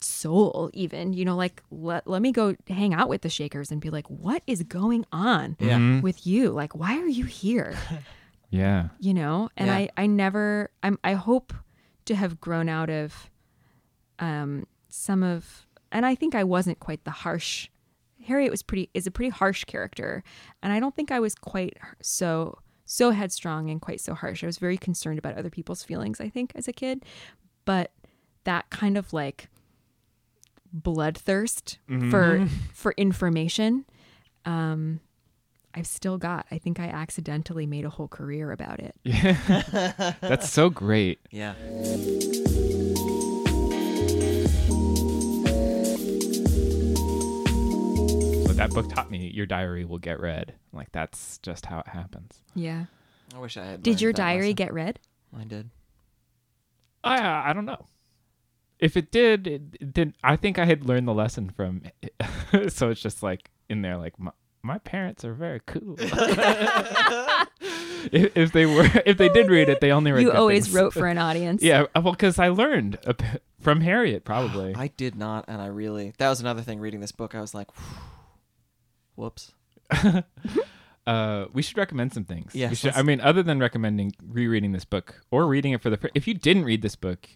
soul 0.00 0.70
even 0.74 1.12
you 1.12 1.24
know 1.24 1.34
like 1.36 1.62
let, 1.70 2.06
let 2.06 2.22
me 2.22 2.30
go 2.32 2.54
hang 2.68 2.94
out 2.94 3.08
with 3.08 3.22
the 3.22 3.28
shakers 3.28 3.70
and 3.72 3.80
be 3.80 3.90
like 3.90 4.06
what 4.08 4.42
is 4.46 4.62
going 4.62 5.04
on 5.12 5.56
Yeah. 5.58 6.00
with 6.00 6.26
you? 6.26 6.50
Like 6.50 6.74
why 6.74 6.98
are 6.98 7.08
you 7.08 7.24
here? 7.24 7.76
Yeah. 8.50 8.88
you 8.98 9.12
know? 9.12 9.50
And 9.58 9.66
Yeah. 9.68 9.74
i 9.76 9.88
i 9.98 10.06
never 10.06 10.70
i'm 10.82 10.98
i 11.04 11.12
hope 11.12 11.52
to 12.06 12.14
have 12.14 12.40
grown 12.40 12.68
out 12.70 12.88
of 12.88 13.28
um 14.18 14.66
some 14.88 15.22
of 15.22 15.66
and 15.92 16.06
i 16.06 16.14
think 16.14 16.34
i 16.34 16.42
wasn't 16.44 16.80
quite 16.80 17.04
the 17.04 17.10
harsh 17.10 17.68
harriet 18.24 18.50
was 18.50 18.62
pretty 18.62 18.88
is 18.94 19.06
a 19.06 19.10
pretty 19.10 19.28
harsh 19.30 19.64
character. 19.64 20.22
And 20.62 20.72
i 20.72 20.80
don't 20.80 20.94
think 20.94 21.10
i 21.10 21.20
was 21.20 21.34
quite 21.34 21.76
so 22.00 22.58
so 22.86 23.10
headstrong 23.10 23.68
and 23.68 23.82
quite 23.82 24.00
so 24.00 24.14
harsh. 24.14 24.42
I 24.42 24.46
was 24.46 24.56
very 24.56 24.78
concerned 24.78 25.18
about 25.18 25.36
other 25.36 25.50
people's 25.50 25.82
feelings 25.82 26.18
i 26.20 26.28
think 26.30 26.52
as 26.54 26.66
a 26.68 26.72
kid. 26.72 27.04
But 27.66 27.92
that 28.44 28.70
kind 28.70 28.96
of 28.96 29.12
like 29.12 29.48
bloodthirst 30.76 31.78
for 32.10 32.46
for 32.72 32.92
information 32.96 33.84
um 34.44 35.00
I've 35.74 35.86
still 35.86 36.18
got. 36.18 36.46
I 36.50 36.58
think 36.58 36.80
I 36.80 36.86
accidentally 36.86 37.66
made 37.66 37.84
a 37.84 37.90
whole 37.90 38.08
career 38.08 38.50
about 38.50 38.80
it. 38.80 38.96
Yeah. 39.04 40.14
That's 40.20 40.50
so 40.50 40.70
great. 40.70 41.20
Yeah. 41.30 41.54
So 48.46 48.54
that 48.54 48.70
book 48.70 48.88
taught 48.88 49.10
me 49.10 49.30
your 49.34 49.46
diary 49.46 49.84
will 49.84 49.98
get 49.98 50.20
read. 50.20 50.54
Like 50.72 50.90
that's 50.92 51.38
just 51.38 51.66
how 51.66 51.80
it 51.80 51.88
happens. 51.88 52.42
Yeah. 52.54 52.86
I 53.34 53.38
wish 53.38 53.56
I 53.56 53.64
had. 53.64 53.82
Did 53.82 54.00
your 54.00 54.12
diary 54.12 54.40
lesson. 54.40 54.54
get 54.54 54.72
read? 54.72 54.98
I 55.38 55.44
did. 55.44 55.70
I 57.04 57.50
I 57.50 57.52
don't 57.52 57.66
know. 57.66 57.86
If 58.78 58.96
it 58.96 59.10
did, 59.10 59.46
it, 59.46 59.62
it 59.80 59.92
did. 59.92 60.14
I 60.22 60.36
think 60.36 60.58
I 60.58 60.64
had 60.64 60.84
learned 60.86 61.08
the 61.08 61.14
lesson 61.14 61.50
from. 61.50 61.82
It. 62.02 62.72
so 62.72 62.90
it's 62.90 63.00
just 63.00 63.22
like 63.22 63.50
in 63.68 63.82
there, 63.82 63.96
like 63.96 64.18
my, 64.18 64.30
my 64.62 64.78
parents 64.78 65.24
are 65.24 65.34
very 65.34 65.60
cool. 65.66 65.96
if, 68.12 68.36
if 68.36 68.52
they 68.52 68.66
were, 68.66 68.88
if 69.04 69.16
they 69.18 69.28
did 69.30 69.50
read 69.50 69.68
it, 69.68 69.80
they 69.80 69.90
only 69.90 70.12
read. 70.12 70.22
You 70.22 70.32
always 70.32 70.66
things. 70.66 70.74
wrote 70.74 70.92
for 70.92 71.06
an 71.06 71.18
audience. 71.18 71.62
Yeah, 71.68 71.86
well, 71.94 72.12
because 72.12 72.38
I 72.38 72.48
learned 72.48 72.98
a 73.04 73.14
p- 73.14 73.26
from 73.60 73.80
Harriet, 73.80 74.24
probably. 74.24 74.74
I 74.76 74.88
did 74.88 75.16
not, 75.16 75.44
and 75.48 75.60
I 75.60 75.66
really. 75.66 76.12
That 76.18 76.28
was 76.28 76.40
another 76.40 76.62
thing. 76.62 76.78
Reading 76.80 77.00
this 77.00 77.12
book, 77.12 77.34
I 77.34 77.40
was 77.40 77.54
like, 77.54 77.68
"Whoops." 79.16 79.52
uh, 81.06 81.46
we 81.52 81.62
should 81.62 81.76
recommend 81.78 82.12
some 82.12 82.24
things. 82.24 82.54
Yes, 82.54 82.70
We 82.70 82.76
should, 82.76 82.92
I 82.94 83.02
mean, 83.02 83.20
other 83.20 83.42
than 83.42 83.58
recommending 83.58 84.12
rereading 84.26 84.72
this 84.72 84.84
book 84.84 85.22
or 85.30 85.46
reading 85.46 85.72
it 85.72 85.80
for 85.82 85.90
the. 85.90 85.96
fir- 85.96 86.10
If 86.14 86.28
you 86.28 86.34
didn't 86.34 86.64
read 86.64 86.82
this 86.82 86.96
book, 86.96 87.28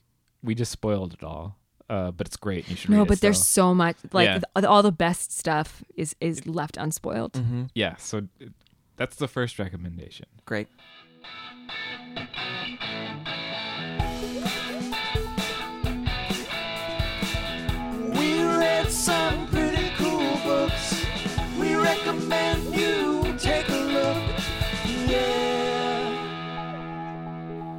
we 0.43 0.55
just 0.55 0.73
spoiled 0.73 1.15
it 1.15 1.23
all. 1.23 1.57
Uh, 1.91 2.11
but 2.11 2.27
it's 2.27 2.37
great. 2.39 2.69
You 2.71 2.77
should 2.77 2.91
No, 2.91 2.99
read 2.99 3.03
it 3.03 3.09
but 3.09 3.21
there's 3.21 3.37
still. 3.43 3.67
so 3.71 3.75
much. 3.75 3.97
Like 4.13 4.27
Yeah. 4.27 4.41
th- 4.55 4.67
all 4.67 4.83
the 4.83 4.93
best 4.93 5.31
stuff 5.37 5.85
is 5.95 6.15
is 6.21 6.47
left 6.47 6.77
unspoiled. 6.79 7.33
Mm-hmm. 7.33 7.65
yeah. 7.75 7.97
So 7.97 8.19
uh, 8.19 8.47
that's 8.97 9.17
the 9.17 9.29
first 9.29 9.59
recommendation. 9.59 10.27
Great. 10.47 10.69
We 18.15 18.43
read 18.43 18.91
some 18.91 19.47
pretty 19.49 19.91
cool 19.97 20.37
books. 20.45 21.05
We 21.59 21.75
recommend 21.75 22.75
you 22.75 23.35
take 23.39 23.69
a 23.69 23.81
look. 23.97 24.23
Yeah. 25.09 26.11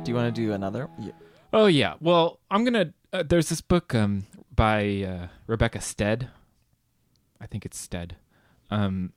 Do 0.04 0.12
you 0.12 0.16
want 0.16 0.34
to 0.34 0.42
do 0.42 0.54
another? 0.54 0.90
Yeah. 1.00 1.12
Oh 1.54 1.68
yeah. 1.68 1.94
Well, 2.02 2.40
I'm 2.50 2.66
gonna. 2.66 2.94
Uh, 3.14 3.22
there's 3.22 3.50
this 3.50 3.62
book 3.62 3.94
um 3.94 4.26
by 4.54 5.04
uh, 5.04 5.28
Rebecca 5.46 5.80
Stead. 5.80 6.30
I 7.40 7.46
think 7.46 7.64
it's 7.64 7.78
Stead. 7.78 8.16
Um, 8.72 9.14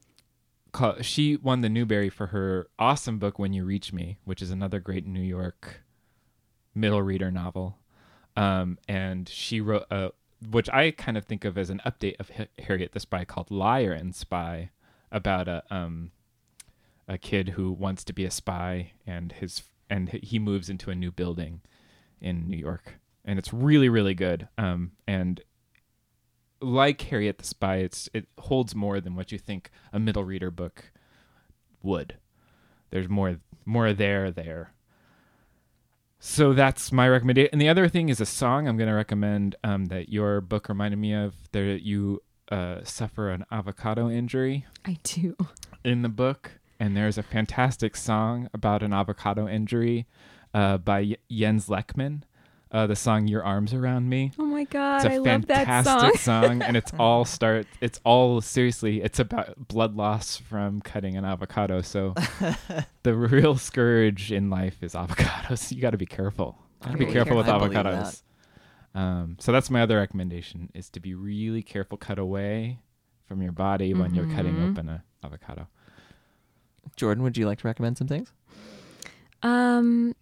called, 0.72 1.03
she 1.05 1.37
won 1.37 1.62
the 1.62 1.70
Newbery 1.70 2.11
for 2.11 2.26
her 2.28 2.68
awesome 2.78 3.18
book 3.18 3.39
"When 3.39 3.55
You 3.55 3.64
Reach 3.64 3.91
Me," 3.91 4.18
which 4.24 4.43
is 4.43 4.51
another 4.51 4.80
great 4.80 5.07
New 5.07 5.22
York 5.22 5.80
middle 6.74 7.01
reader 7.01 7.30
novel. 7.30 7.78
Um, 8.37 8.78
and 8.87 9.26
she 9.30 9.62
wrote 9.62 9.87
a, 9.91 10.11
which 10.51 10.68
I 10.68 10.91
kind 10.91 11.16
of 11.16 11.24
think 11.24 11.47
of 11.47 11.57
as 11.57 11.70
an 11.70 11.80
update 11.87 12.20
of 12.20 12.30
H- 12.39 12.51
Harriet 12.59 12.93
the 12.93 13.01
Spy 13.01 13.24
called 13.24 13.51
"Liar 13.51 13.93
and 13.93 14.14
Spy," 14.14 14.70
about 15.11 15.49
a 15.49 15.62
um 15.70 16.11
a 17.09 17.16
kid 17.16 17.51
who 17.51 17.72
wants 17.72 18.05
to 18.05 18.12
be 18.12 18.26
a 18.26 18.30
spy 18.30 18.93
and 19.07 19.32
his 19.32 19.62
and 19.89 20.11
he 20.11 20.39
moves 20.39 20.68
into 20.68 20.91
a 20.91 20.95
new 20.95 21.11
building 21.11 21.62
in 22.21 22.49
New 22.49 22.57
York, 22.57 22.99
and 23.25 23.39
it's 23.39 23.53
really 23.53 23.89
really 23.89 24.14
good. 24.14 24.49
Um, 24.59 24.93
and 25.07 25.41
like 26.61 27.01
Harriet 27.03 27.39
the 27.39 27.45
Spy, 27.45 27.77
it's 27.77 28.09
it 28.14 28.27
holds 28.39 28.75
more 28.75 29.01
than 29.01 29.14
what 29.14 29.33
you 29.33 29.39
think 29.39 29.71
a 29.93 29.99
middle 29.99 30.25
reader 30.25 30.51
book 30.51 30.93
would. 31.83 32.17
There's 32.91 33.09
more 33.09 33.37
more 33.64 33.93
there 33.93 34.31
there. 34.31 34.73
So 36.19 36.55
that's 36.55 36.91
my 36.91 37.09
recommendation. 37.09 37.51
And 37.53 37.61
the 37.61 37.69
other 37.69 37.89
thing 37.89 38.09
is 38.09 38.21
a 38.21 38.27
song 38.27 38.67
I'm 38.67 38.77
going 38.77 38.89
to 38.89 38.95
recommend 38.95 39.55
um, 39.62 39.87
that 39.87 40.09
your 40.09 40.41
book 40.41 40.69
reminded 40.69 40.99
me 40.99 41.14
of. 41.14 41.35
There, 41.53 41.77
you 41.77 42.23
uh, 42.51 42.83
suffer 42.85 43.31
an 43.31 43.45
avocado 43.51 44.09
injury 44.09 44.67
I 44.85 44.99
do. 45.03 45.37
in 45.85 46.03
the 46.03 46.09
book, 46.09 46.53
and 46.81 46.97
there's 46.97 47.19
a 47.19 47.23
fantastic 47.23 47.97
song 47.97 48.49
about 48.55 48.83
an 48.83 48.93
avocado 48.93 49.47
injury 49.47 50.07
uh, 50.57 50.78
by 50.78 51.00
Y- 51.02 51.16
Jens 51.30 51.68
Lekman. 51.68 52.22
Uh, 52.72 52.86
the 52.86 52.96
song 52.96 53.28
"Your 53.28 53.44
Arms 53.44 53.72
Around 53.72 54.09
Me." 54.09 54.32
Oh 54.40 54.44
my 54.44 54.64
god, 54.64 54.96
It's 54.96 55.04
a 55.07 55.12
I 55.12 55.16
love 55.18 55.46
that 55.46 55.66
fantastic 55.66 56.20
song. 56.20 56.42
song, 56.44 56.62
and 56.62 56.76
it's 56.76 56.92
all 56.98 57.24
start. 57.24 57.66
It's 57.80 58.00
all 58.04 58.40
seriously. 58.40 59.00
It's 59.02 59.20
about 59.20 59.68
blood 59.68 59.94
loss 59.96 60.36
from 60.36 60.80
cutting 60.80 61.16
an 61.16 61.24
avocado. 61.24 61.80
So 61.82 62.14
the 63.04 63.14
real 63.14 63.57
scourge 63.57 64.32
in 64.32 64.50
life 64.50 64.82
is 64.82 64.94
avocados. 64.94 65.70
You 65.70 65.80
got 65.80 65.90
to 65.92 65.96
be 65.96 66.07
careful. 66.07 66.59
Got 66.82 66.92
to 66.92 66.98
be 66.98 67.07
careful 67.07 67.36
with 67.36 67.48
I 67.48 67.57
believe 67.59 67.72
avocados. 67.78 68.22
Um, 68.96 69.36
so 69.38 69.52
that's 69.52 69.70
my 69.70 69.82
other 69.82 69.96
recommendation: 69.98 70.68
is 70.74 70.90
to 70.90 71.00
be 71.00 71.14
really 71.14 71.62
careful. 71.62 71.96
Cut 71.96 72.18
away 72.18 72.80
from 73.28 73.42
your 73.42 73.52
body 73.52 73.94
when 73.94 74.12
you're 74.14 74.26
cutting 74.34 74.54
Mhm. 74.57 74.70
open 74.72 74.88
an 74.88 75.02
avocado. 75.22 75.68
Jordan, 76.96 77.22
would 77.22 77.36
you 77.38 77.46
like 77.46 77.59
to 77.61 77.68
recommend 77.68 77.96
some 77.96 78.09
things? 78.09 78.32
Um, 79.42 80.14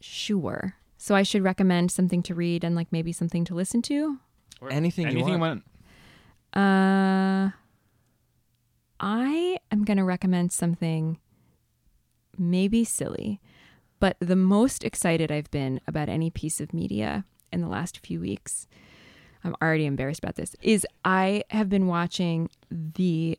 sure. 0.00 0.74
So 0.98 1.14
I 1.14 1.22
should 1.22 1.42
recommend 1.42 1.90
something 1.90 2.22
to 2.24 2.34
read 2.34 2.64
and 2.64 2.74
like 2.74 2.90
maybe 2.90 3.12
something 3.12 3.44
to 3.44 3.54
listen 3.54 3.82
to. 3.82 4.18
Or 4.60 4.70
Anything 4.72 5.06
anything 5.06 5.18
you 5.18 5.24
anything 5.24 5.40
want. 5.40 5.62
Uh, 6.54 7.50
I 8.98 9.58
am 9.70 9.84
going 9.84 9.98
to 9.98 10.04
recommend 10.04 10.52
something 10.52 11.18
maybe 12.38 12.84
silly, 12.84 13.40
but 14.00 14.16
the 14.20 14.36
most 14.36 14.84
excited 14.84 15.30
I've 15.30 15.50
been 15.50 15.80
about 15.86 16.08
any 16.08 16.30
piece 16.30 16.60
of 16.60 16.72
media 16.72 17.24
in 17.52 17.60
the 17.60 17.68
last 17.68 18.04
few 18.04 18.20
weeks, 18.20 18.66
I'm 19.44 19.54
already 19.62 19.86
embarrassed 19.86 20.22
about 20.22 20.36
this, 20.36 20.56
is 20.62 20.86
I 21.04 21.44
have 21.50 21.68
been 21.68 21.86
watching 21.86 22.48
the 22.70 23.38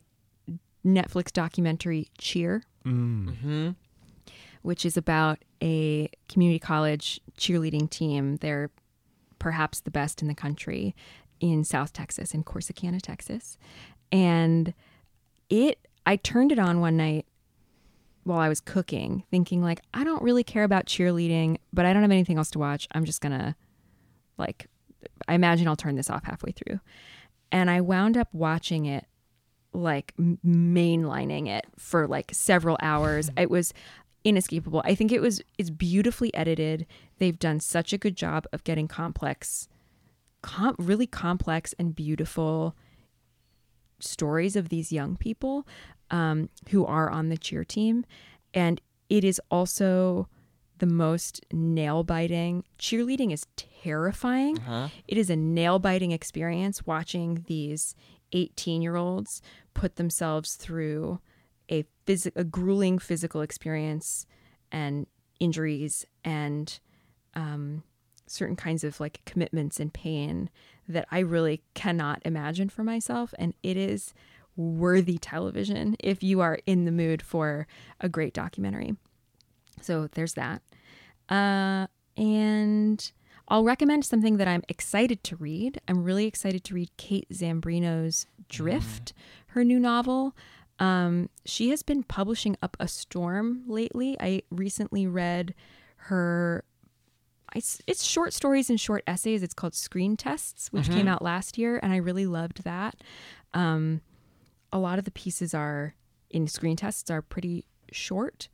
Netflix 0.86 1.32
documentary 1.32 2.08
Cheer, 2.18 2.62
Mm. 2.84 3.28
Mm-hmm. 3.28 3.70
Which 4.62 4.84
is 4.84 4.96
about 4.96 5.38
a 5.62 6.10
community 6.28 6.58
college 6.58 7.20
cheerleading 7.38 7.88
team. 7.90 8.36
They're 8.36 8.70
perhaps 9.38 9.80
the 9.80 9.90
best 9.90 10.22
in 10.22 10.28
the 10.28 10.34
country 10.34 10.94
in 11.40 11.64
South 11.64 11.92
Texas, 11.92 12.34
in 12.34 12.44
Corsicana, 12.44 13.00
Texas. 13.00 13.56
And 14.10 14.74
it, 15.48 15.86
I 16.06 16.16
turned 16.16 16.52
it 16.52 16.58
on 16.58 16.80
one 16.80 16.96
night 16.96 17.26
while 18.24 18.38
I 18.38 18.48
was 18.48 18.60
cooking, 18.60 19.24
thinking 19.30 19.62
like 19.62 19.80
I 19.94 20.04
don't 20.04 20.22
really 20.22 20.44
care 20.44 20.64
about 20.64 20.86
cheerleading, 20.86 21.58
but 21.72 21.86
I 21.86 21.92
don't 21.92 22.02
have 22.02 22.10
anything 22.10 22.38
else 22.38 22.50
to 22.52 22.58
watch. 22.58 22.86
I'm 22.92 23.04
just 23.04 23.20
gonna 23.20 23.56
like 24.36 24.66
I 25.26 25.34
imagine 25.34 25.66
I'll 25.66 25.76
turn 25.76 25.96
this 25.96 26.10
off 26.10 26.24
halfway 26.24 26.52
through. 26.52 26.80
And 27.50 27.70
I 27.70 27.80
wound 27.80 28.16
up 28.16 28.28
watching 28.32 28.86
it 28.86 29.06
like 29.72 30.12
mainlining 30.18 31.48
it 31.48 31.66
for 31.78 32.06
like 32.06 32.30
several 32.32 32.76
hours. 32.80 33.30
It 33.36 33.50
was 33.50 33.72
inescapable. 34.24 34.82
I 34.84 34.94
think 34.94 35.12
it 35.12 35.20
was 35.20 35.40
it's 35.58 35.70
beautifully 35.70 36.34
edited. 36.34 36.86
They've 37.18 37.38
done 37.38 37.60
such 37.60 37.92
a 37.92 37.98
good 37.98 38.16
job 38.16 38.46
of 38.52 38.64
getting 38.64 38.88
complex 38.88 39.68
com- 40.42 40.76
really 40.78 41.06
complex 41.06 41.74
and 41.78 41.94
beautiful 41.94 42.76
stories 44.00 44.56
of 44.56 44.68
these 44.68 44.92
young 44.92 45.16
people 45.16 45.66
um, 46.10 46.48
who 46.70 46.86
are 46.86 47.10
on 47.10 47.28
the 47.28 47.36
cheer 47.36 47.64
team. 47.64 48.04
And 48.54 48.80
it 49.08 49.24
is 49.24 49.40
also 49.50 50.28
the 50.78 50.86
most 50.86 51.44
nail 51.52 52.04
biting. 52.04 52.64
Cheerleading 52.78 53.32
is 53.32 53.46
terrifying. 53.56 54.56
Huh? 54.58 54.88
It 55.08 55.18
is 55.18 55.30
a 55.30 55.36
nail 55.36 55.78
biting 55.78 56.12
experience 56.12 56.86
watching 56.86 57.44
these 57.46 57.94
18 58.32 58.82
year 58.82 58.96
olds 58.96 59.42
put 59.74 59.96
themselves 59.96 60.54
through 60.54 61.20
a, 61.70 61.84
phys- 62.06 62.32
a 62.36 62.44
grueling 62.44 62.98
physical 62.98 63.40
experience 63.40 64.26
and 64.70 65.06
injuries 65.40 66.06
and 66.24 66.78
um, 67.34 67.82
certain 68.26 68.56
kinds 68.56 68.84
of 68.84 69.00
like 69.00 69.20
commitments 69.24 69.80
and 69.80 69.92
pain 69.92 70.50
that 70.88 71.06
I 71.10 71.20
really 71.20 71.62
cannot 71.74 72.20
imagine 72.24 72.68
for 72.68 72.82
myself. 72.82 73.34
And 73.38 73.54
it 73.62 73.76
is 73.76 74.14
worthy 74.56 75.18
television 75.18 75.96
if 76.00 76.22
you 76.22 76.40
are 76.40 76.58
in 76.66 76.84
the 76.84 76.92
mood 76.92 77.22
for 77.22 77.66
a 78.00 78.08
great 78.08 78.34
documentary. 78.34 78.96
So 79.80 80.08
there's 80.12 80.34
that. 80.34 80.62
Uh, 81.28 81.86
and 82.16 83.12
I'll 83.48 83.64
recommend 83.64 84.04
something 84.04 84.36
that 84.38 84.48
I'm 84.48 84.64
excited 84.68 85.22
to 85.24 85.36
read. 85.36 85.80
I'm 85.88 86.02
really 86.02 86.26
excited 86.26 86.64
to 86.64 86.74
read 86.74 86.90
Kate 86.96 87.28
Zambreno's 87.32 88.26
Drift, 88.48 89.12
her 89.48 89.64
new 89.64 89.78
novel. 89.78 90.34
Um, 90.78 91.28
she 91.44 91.70
has 91.70 91.82
been 91.82 92.02
publishing 92.02 92.56
up 92.62 92.76
a 92.78 92.88
storm 92.88 93.62
lately. 93.66 94.16
I 94.20 94.42
recently 94.50 95.06
read 95.06 95.54
her. 95.96 96.64
It's, 97.54 97.80
it's 97.86 98.04
short 98.04 98.32
stories 98.32 98.68
and 98.70 98.78
short 98.78 99.02
essays. 99.06 99.42
It's 99.42 99.54
called 99.54 99.74
Screen 99.74 100.16
Tests, 100.16 100.68
which 100.70 100.90
came 100.90 101.08
out 101.08 101.22
last 101.22 101.56
year, 101.56 101.80
and 101.82 101.92
I 101.92 101.96
really 101.96 102.26
loved 102.26 102.62
that. 102.64 102.96
Um, 103.54 104.02
a 104.72 104.78
lot 104.78 104.98
of 104.98 105.04
the 105.06 105.10
pieces 105.10 105.54
are 105.54 105.94
in 106.30 106.46
Screen 106.46 106.76
Tests 106.76 107.10
are 107.10 107.22
pretty 107.22 107.64
short 107.90 108.48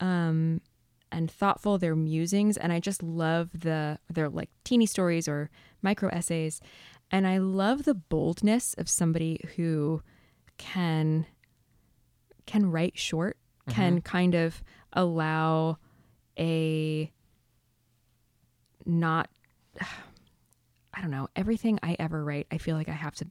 um, 0.00 0.60
and 1.12 1.30
thoughtful. 1.30 1.78
They're 1.78 1.94
musings, 1.94 2.56
and 2.56 2.72
I 2.72 2.80
just 2.80 3.02
love 3.02 3.50
the 3.52 3.98
they're 4.08 4.30
like 4.30 4.50
teeny 4.64 4.86
stories 4.86 5.28
or 5.28 5.50
micro 5.82 6.08
essays, 6.08 6.60
and 7.10 7.26
I 7.26 7.38
love 7.38 7.84
the 7.84 7.94
boldness 7.94 8.74
of 8.74 8.88
somebody 8.88 9.40
who 9.56 10.02
can 10.56 11.26
can 12.48 12.70
write 12.70 12.98
short, 12.98 13.36
can 13.68 13.96
mm-hmm. 13.96 14.00
kind 14.00 14.34
of 14.34 14.62
allow 14.94 15.76
a 16.38 17.12
not 18.86 19.28
I 20.94 21.00
don't 21.00 21.12
know, 21.12 21.28
everything 21.36 21.78
I 21.80 21.94
ever 22.00 22.24
write, 22.24 22.48
I 22.50 22.58
feel 22.58 22.74
like 22.74 22.88
I 22.88 22.92
have 22.92 23.14
to 23.16 23.26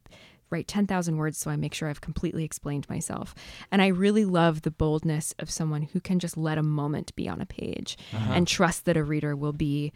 write 0.50 0.70
10,000 0.70 1.18
words 1.18 1.38
so 1.38 1.52
I 1.52 1.58
make 1.58 1.74
sure 1.74 1.90
I've 1.90 2.00
completely 2.00 2.46
explained 2.46 2.88
myself. 2.88 3.36
And 3.72 3.82
I 3.82 3.88
really 3.88 4.24
love 4.24 4.62
the 4.62 4.72
boldness 4.72 5.34
of 5.40 5.50
someone 5.50 5.82
who 5.82 6.00
can 6.00 6.20
just 6.20 6.38
let 6.38 6.58
a 6.58 6.64
moment 6.64 7.14
be 7.18 7.28
on 7.28 7.42
a 7.42 7.46
page 7.46 7.98
uh-huh. 8.14 8.32
and 8.34 8.48
trust 8.48 8.86
that 8.86 8.96
a 8.96 9.04
reader 9.04 9.36
will 9.36 9.52
be 9.52 9.92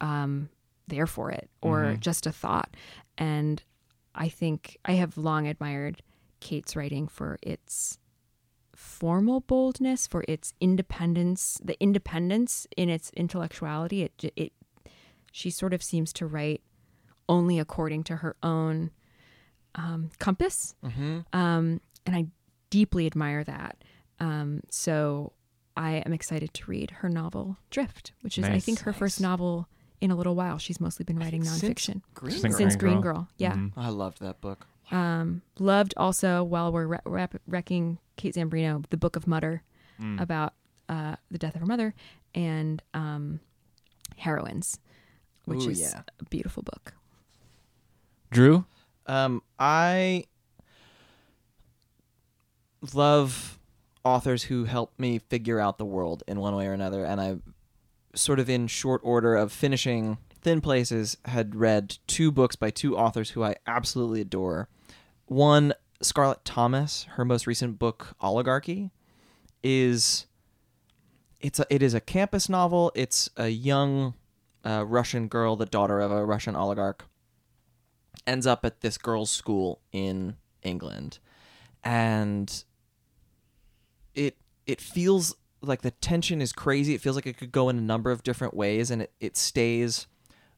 um, 0.00 0.48
there 0.86 1.08
for 1.08 1.32
it 1.32 1.50
or 1.60 1.84
mm-hmm. 1.84 2.00
just 2.00 2.24
a 2.24 2.30
thought. 2.30 2.70
And 3.16 3.60
I 4.14 4.28
think 4.28 4.76
I 4.84 4.92
have 4.92 5.18
long 5.18 5.48
admired 5.48 6.02
Kate's 6.38 6.76
writing 6.76 7.08
for 7.08 7.38
its 7.42 7.98
formal 8.78 9.40
boldness, 9.40 10.06
for 10.06 10.24
its 10.28 10.54
independence, 10.60 11.60
the 11.64 11.76
independence 11.82 12.64
in 12.76 12.88
its 12.88 13.10
intellectuality. 13.16 14.04
It, 14.04 14.32
it, 14.36 14.52
she 15.32 15.50
sort 15.50 15.74
of 15.74 15.82
seems 15.82 16.12
to 16.12 16.26
write 16.26 16.62
only 17.28 17.58
according 17.58 18.04
to 18.04 18.16
her 18.16 18.36
own 18.40 18.92
um, 19.74 20.10
compass. 20.20 20.76
Mm-hmm. 20.84 21.20
Um, 21.32 21.80
and 22.06 22.14
I 22.16 22.26
deeply 22.70 23.06
admire 23.06 23.42
that. 23.42 23.82
Um, 24.20 24.62
so 24.70 25.32
I 25.76 25.94
am 26.06 26.12
excited 26.12 26.54
to 26.54 26.70
read 26.70 26.92
her 26.92 27.08
novel 27.08 27.56
Drift, 27.70 28.12
which 28.20 28.38
is 28.38 28.44
I 28.44 28.60
think 28.60 28.80
her 28.80 28.92
first 28.92 29.20
novel 29.20 29.68
in 30.00 30.12
a 30.12 30.16
little 30.16 30.36
while. 30.36 30.58
She's 30.58 30.80
mostly 30.80 31.02
been 31.04 31.18
writing 31.18 31.42
nonfiction 31.42 32.02
Green 32.14 32.38
Since 32.38 32.42
Girl. 32.42 32.58
since 32.58 32.76
Green 32.76 32.92
Green 32.92 33.02
Girl. 33.02 33.14
Girl. 33.14 33.28
Yeah. 33.38 33.54
Mhm. 33.54 33.72
I 33.76 33.88
loved 33.88 34.20
that 34.20 34.40
book. 34.40 34.68
Um, 34.92 35.42
loved 35.58 35.94
also 35.96 36.44
while 36.44 36.72
we're 36.72 36.86
re- 36.86 36.98
rep- 37.04 37.42
wrecking 37.46 37.98
Kate 38.18 38.34
Zambreno, 38.34 38.84
the 38.90 38.98
Book 38.98 39.16
of 39.16 39.26
Mutter 39.26 39.62
Mm. 39.98 40.20
about 40.20 40.52
uh, 40.88 41.16
the 41.30 41.38
death 41.38 41.54
of 41.56 41.60
her 41.60 41.66
mother 41.66 41.92
and 42.34 42.80
um, 42.94 43.40
heroines, 44.16 44.78
which 45.44 45.64
Ooh, 45.64 45.70
is 45.70 45.80
yeah. 45.80 46.02
a 46.20 46.24
beautiful 46.26 46.62
book. 46.62 46.94
Drew? 48.30 48.64
Um, 49.06 49.42
I 49.58 50.24
love 52.94 53.58
authors 54.04 54.44
who 54.44 54.64
help 54.64 54.92
me 54.98 55.18
figure 55.18 55.58
out 55.58 55.78
the 55.78 55.84
world 55.84 56.22
in 56.28 56.40
one 56.40 56.54
way 56.54 56.66
or 56.66 56.72
another, 56.72 57.04
and 57.04 57.20
I 57.20 57.36
sort 58.14 58.38
of 58.38 58.48
in 58.48 58.66
short 58.68 59.00
order 59.04 59.34
of 59.34 59.52
finishing 59.52 60.18
Thin 60.40 60.60
Places 60.60 61.16
had 61.24 61.56
read 61.56 61.98
two 62.06 62.30
books 62.30 62.56
by 62.56 62.70
two 62.70 62.96
authors 62.96 63.30
who 63.30 63.42
I 63.42 63.56
absolutely 63.66 64.20
adore. 64.20 64.68
One, 65.26 65.74
Scarlett 66.00 66.44
Thomas, 66.44 67.04
her 67.14 67.24
most 67.24 67.46
recent 67.46 67.78
book, 67.78 68.14
Oligarchy, 68.20 68.90
is 69.62 70.26
it's 71.40 71.58
a 71.58 71.66
it 71.70 71.82
is 71.82 71.94
a 71.94 72.00
campus 72.00 72.48
novel. 72.48 72.92
It's 72.94 73.30
a 73.36 73.48
young 73.48 74.14
uh, 74.64 74.84
Russian 74.86 75.28
girl, 75.28 75.56
the 75.56 75.66
daughter 75.66 76.00
of 76.00 76.10
a 76.10 76.24
Russian 76.24 76.54
oligarch, 76.54 77.04
ends 78.26 78.46
up 78.46 78.64
at 78.64 78.80
this 78.80 78.98
girls' 78.98 79.30
school 79.30 79.80
in 79.92 80.36
England, 80.62 81.18
and 81.82 82.64
it 84.14 84.36
it 84.66 84.80
feels 84.80 85.34
like 85.60 85.82
the 85.82 85.90
tension 85.90 86.40
is 86.40 86.52
crazy. 86.52 86.94
It 86.94 87.00
feels 87.00 87.16
like 87.16 87.26
it 87.26 87.38
could 87.38 87.52
go 87.52 87.68
in 87.68 87.78
a 87.78 87.82
number 87.82 88.10
of 88.10 88.22
different 88.22 88.54
ways, 88.54 88.90
and 88.90 89.02
it, 89.02 89.12
it 89.18 89.36
stays 89.36 90.06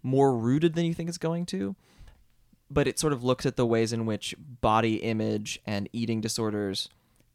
more 0.03 0.36
rooted 0.36 0.74
than 0.74 0.84
you 0.84 0.95
think 0.95 1.09
it's 1.09 1.18
going 1.18 1.47
to. 1.47 1.76
But 2.71 2.87
it 2.87 2.99
sort 2.99 3.12
of 3.12 3.25
looks 3.25 3.47
at 3.47 3.57
the 3.57 3.66
ways 3.66 3.93
in 3.93 4.07
which 4.07 4.35
body 4.39 4.97
image 4.97 5.61
and 5.67 5.88
eating 5.92 6.21
disorders 6.21 6.88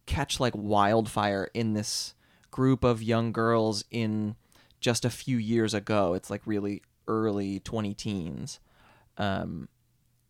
catch 0.05 0.39
like 0.39 0.53
wildfire 0.55 1.49
in 1.53 1.73
this 1.73 2.13
group 2.51 2.83
of 2.83 3.03
young 3.03 3.31
girls 3.31 3.83
in 3.91 4.35
just 4.79 5.03
a 5.03 5.09
few 5.09 5.37
years 5.37 5.73
ago. 5.73 6.13
It's 6.13 6.29
like 6.29 6.41
really 6.45 6.83
early 7.07 7.59
20 7.59 7.93
teens. 7.95 8.59
Um, 9.17 9.67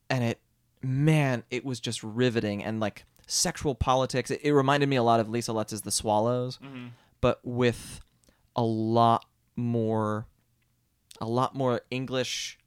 and 0.09 0.23
it, 0.23 0.39
man, 0.81 1.43
it 1.51 1.65
was 1.65 1.79
just 1.79 2.03
riveting 2.03 2.63
and 2.63 2.79
like 2.79 3.05
sexual 3.27 3.75
politics. 3.75 4.31
It, 4.31 4.41
it 4.43 4.53
reminded 4.53 4.89
me 4.89 4.95
a 4.95 5.03
lot 5.03 5.19
of 5.19 5.29
Lisa 5.29 5.53
Lutz's 5.53 5.81
The 5.81 5.91
Swallows, 5.91 6.59
but 7.21 7.39
with 7.43 8.01
a 8.55 8.63
lot 8.63 9.25
more, 9.55 10.27
a 11.19 11.25
lot 11.27 11.55
more 11.55 11.81
English 11.91 12.57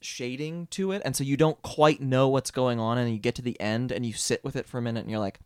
shading 0.00 0.66
to 0.68 0.92
it. 0.92 1.02
And 1.04 1.14
so 1.14 1.24
you 1.24 1.36
don't 1.36 1.60
quite 1.62 2.00
know 2.00 2.28
what's 2.28 2.50
going 2.50 2.80
on. 2.80 2.98
And 2.98 3.12
you 3.12 3.18
get 3.18 3.34
to 3.36 3.42
the 3.42 3.60
end 3.60 3.92
and 3.92 4.04
you 4.04 4.12
sit 4.12 4.42
with 4.44 4.56
it 4.56 4.66
for 4.66 4.78
a 4.78 4.82
minute 4.82 5.00
and 5.00 5.10
you're 5.10 5.20
like, 5.20 5.40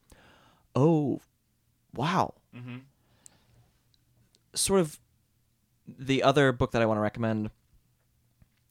oh, 0.74 1.20
wow. 1.94 2.34
Mm-hmm. 2.56 2.78
Sort 4.54 4.80
of 4.80 5.00
the 5.86 6.22
other 6.22 6.52
book 6.52 6.72
that 6.72 6.82
I 6.82 6.86
want 6.86 6.98
to 6.98 7.02
recommend 7.02 7.50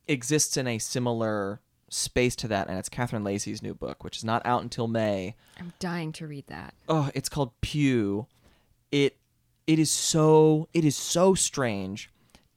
exists 0.07 0.57
in 0.57 0.68
a 0.68 0.80
similar 0.80 1.61
space 1.89 2.35
to 2.38 2.47
that, 2.47 2.68
and 2.68 2.77
it's 2.77 2.89
Catherine 2.89 3.23
Lacey's 3.23 3.61
new 3.61 3.73
book, 3.73 4.03
which 4.03 4.18
is 4.18 4.23
not 4.23 4.41
out 4.45 4.64
until 4.64 4.88
May. 4.88 5.35
I'm 5.60 5.73
dying 5.80 6.11
to 6.14 6.27
read 6.27 6.47
that. 6.47 6.73
Oh, 6.89 7.10
it's 7.14 7.30
called 7.30 7.51
Pew. 7.61 8.27
It 8.91 9.18
it 9.68 9.80
is 9.80 9.91
so 9.91 10.68
it 10.73 10.84
is 10.84 10.97
so 10.97 11.35
strange. 11.35 12.10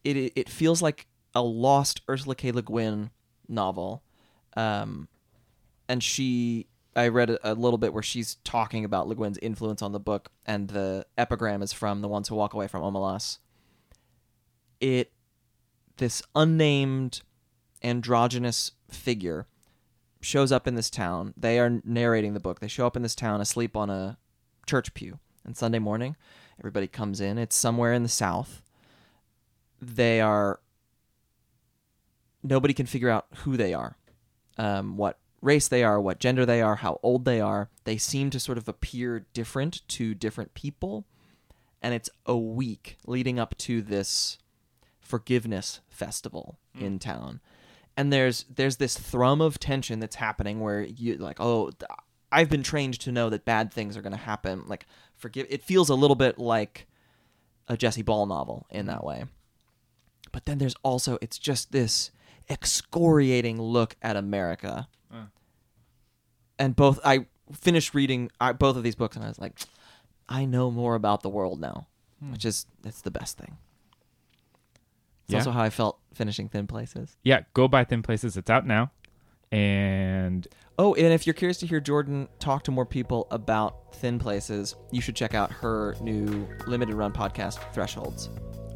It 0.03 0.17
it, 0.17 0.33
it 0.35 0.49
feels 0.49 0.81
like 0.81 1.07
a 1.35 1.41
lost 1.41 2.01
Ursula 2.09 2.35
K. 2.35 2.51
Le 2.51 2.61
Guin 2.61 3.11
novel. 3.47 4.03
Um, 4.55 5.07
and 5.87 6.03
she 6.03 6.67
I 6.95 7.09
read 7.09 7.29
a, 7.29 7.51
a 7.51 7.53
little 7.53 7.77
bit 7.77 7.93
where 7.93 8.03
she's 8.03 8.35
talking 8.43 8.83
about 8.83 9.07
Le 9.07 9.15
Guin's 9.15 9.37
influence 9.39 9.81
on 9.81 9.91
the 9.91 9.99
book, 9.99 10.29
and 10.45 10.69
the 10.69 11.05
epigram 11.17 11.61
is 11.61 11.71
from 11.71 12.01
The 12.01 12.07
Ones 12.07 12.27
Who 12.27 12.35
Walk 12.35 12.53
Away 12.53 12.67
from 12.67 12.81
Omelas. 12.81 13.37
It 14.79 15.11
this 15.97 16.21
unnamed 16.35 17.21
androgynous 17.83 18.71
figure 18.89 19.47
shows 20.21 20.51
up 20.51 20.67
in 20.67 20.75
this 20.75 20.89
town. 20.89 21.33
They 21.37 21.59
are 21.59 21.81
narrating 21.83 22.33
the 22.33 22.39
book. 22.39 22.59
They 22.59 22.67
show 22.67 22.87
up 22.87 22.95
in 22.95 23.03
this 23.03 23.15
town 23.15 23.41
asleep 23.41 23.75
on 23.75 23.89
a 23.89 24.17
church 24.65 24.93
pew 24.93 25.19
on 25.45 25.53
Sunday 25.53 25.79
morning, 25.79 26.15
Everybody 26.59 26.87
comes 26.87 27.21
in. 27.21 27.37
It's 27.37 27.55
somewhere 27.55 27.93
in 27.93 28.03
the 28.03 28.09
South. 28.09 28.61
They 29.81 30.19
are. 30.21 30.59
Nobody 32.47 32.73
can 32.73 32.85
figure 32.85 33.09
out 33.09 33.27
who 33.37 33.57
they 33.57 33.73
are, 33.73 33.97
um, 34.57 34.97
what 34.97 35.19
race 35.41 35.67
they 35.67 35.83
are, 35.83 35.99
what 35.99 36.19
gender 36.19 36.45
they 36.45 36.61
are, 36.61 36.77
how 36.77 36.99
old 37.03 37.25
they 37.25 37.41
are. 37.41 37.69
They 37.83 37.97
seem 37.97 38.29
to 38.31 38.39
sort 38.39 38.57
of 38.57 38.67
appear 38.67 39.25
different 39.33 39.87
to 39.89 40.13
different 40.15 40.53
people. 40.53 41.05
And 41.81 41.93
it's 41.93 42.09
a 42.25 42.35
week 42.37 42.97
leading 43.05 43.39
up 43.39 43.57
to 43.59 43.81
this 43.81 44.37
forgiveness 44.99 45.79
festival 45.89 46.59
in 46.79 46.99
town. 46.99 47.39
And 47.95 48.11
there's 48.11 48.45
there's 48.53 48.77
this 48.77 48.97
thrum 48.97 49.41
of 49.41 49.59
tension 49.59 49.99
that's 49.99 50.17
happening 50.17 50.59
where 50.59 50.81
you 50.81 51.15
like, 51.17 51.39
oh, 51.39 51.71
I've 52.31 52.49
been 52.49 52.63
trained 52.63 52.99
to 52.99 53.11
know 53.11 53.29
that 53.29 53.45
bad 53.45 53.71
things 53.71 53.95
are 53.95 54.01
going 54.01 54.11
to 54.11 54.17
happen. 54.17 54.63
Like 54.67 54.85
forgive 55.15 55.47
it 55.49 55.63
feels 55.63 55.89
a 55.89 55.95
little 55.95 56.15
bit 56.15 56.37
like 56.37 56.87
a 57.67 57.77
Jesse 57.77 58.01
Ball 58.01 58.25
novel 58.25 58.67
in 58.69 58.85
that 58.87 59.03
way. 59.03 59.25
But 60.31 60.45
then 60.45 60.57
there's 60.57 60.75
also 60.83 61.17
it's 61.21 61.39
just 61.39 61.71
this 61.71 62.11
excoriating 62.49 63.61
look 63.61 63.95
at 64.01 64.15
America. 64.15 64.87
And 66.59 66.75
both 66.75 66.99
I 67.05 67.27
finished 67.53 67.93
reading 67.93 68.31
uh, 68.41 68.51
both 68.53 68.77
of 68.77 68.83
these 68.83 68.95
books 68.95 69.15
and 69.15 69.23
I 69.23 69.27
was 69.27 69.37
like, 69.39 69.59
I 70.27 70.45
know 70.45 70.71
more 70.71 70.95
about 70.95 71.21
the 71.21 71.29
world 71.29 71.59
now, 71.61 71.87
which 72.31 72.45
is 72.45 72.65
that's 72.81 73.01
the 73.01 73.11
best 73.11 73.37
thing. 73.37 73.57
It's 75.25 75.33
Yeah. 75.33 75.37
also 75.39 75.51
how 75.51 75.61
I 75.61 75.69
felt 75.69 75.99
finishing 76.13 76.49
Thin 76.49 76.65
Places. 76.67 77.15
Yeah, 77.23 77.41
go 77.53 77.67
buy 77.67 77.83
Thin 77.83 78.01
Places. 78.01 78.37
It's 78.37 78.49
out 78.49 78.65
now. 78.65 78.91
And 79.51 80.47
Oh, 80.79 80.93
and 80.95 81.13
if 81.13 81.25
you're 81.27 81.33
curious 81.33 81.57
to 81.59 81.67
hear 81.67 81.79
Jordan 81.79 82.27
talk 82.39 82.63
to 82.63 82.71
more 82.71 82.85
people 82.85 83.27
about 83.31 83.95
Thin 83.95 84.19
Places, 84.19 84.75
you 84.91 84.99
should 85.01 85.15
check 85.15 85.33
out 85.33 85.51
her 85.51 85.95
new 86.01 86.47
limited 86.67 86.95
run 86.95 87.11
podcast, 87.13 87.57
Thresholds, 87.73 88.29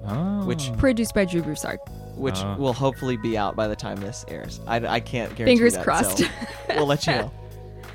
oh, 0.08 0.46
Which- 0.46 0.72
Produced 0.78 1.14
by 1.14 1.26
Drew 1.26 1.42
Broussard. 1.42 1.80
which 2.16 2.38
Ah. 2.40 2.56
will 2.58 2.74
hopefully 2.74 3.18
be 3.18 3.38
out 3.38 3.56
by 3.56 3.68
the 3.68 3.76
time 3.76 4.00
this 4.00 4.26
airs. 4.28 4.60
I, 4.68 4.76
I 4.86 5.00
can't 5.00 5.34
guarantee 5.36 5.46
Fingers 5.56 5.74
that, 5.74 5.84
crossed. 5.84 6.18
so 6.20 6.26
we'll 6.76 6.86
let 6.86 7.06
you 7.08 7.14
know. 7.14 7.32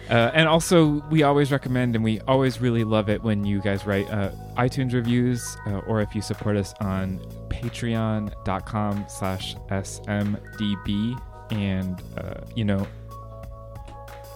Uh, 0.09 0.31
and 0.35 0.47
also, 0.49 1.03
we 1.11 1.25
always 1.25 1.51
recommend 1.51 1.97
and 1.97 2.05
we 2.05 2.21
always 2.29 2.61
really 2.61 2.85
love 2.85 3.09
it 3.09 3.21
when 3.25 3.45
you 3.45 3.61
guys 3.61 3.85
write 3.87 4.09
uh, 4.09 4.31
iTunes 4.57 4.93
reviews 4.95 5.57
uh, 5.67 5.79
or 5.89 6.01
if 6.01 6.15
you 6.15 6.23
support 6.23 6.57
us 6.57 6.73
on 6.81 7.19
patreon.com 7.49 9.05
slash 9.09 9.57
smdb 9.69 11.21
and, 11.51 12.03
uh, 12.19 12.35
you 12.55 12.65
know, 12.65 12.87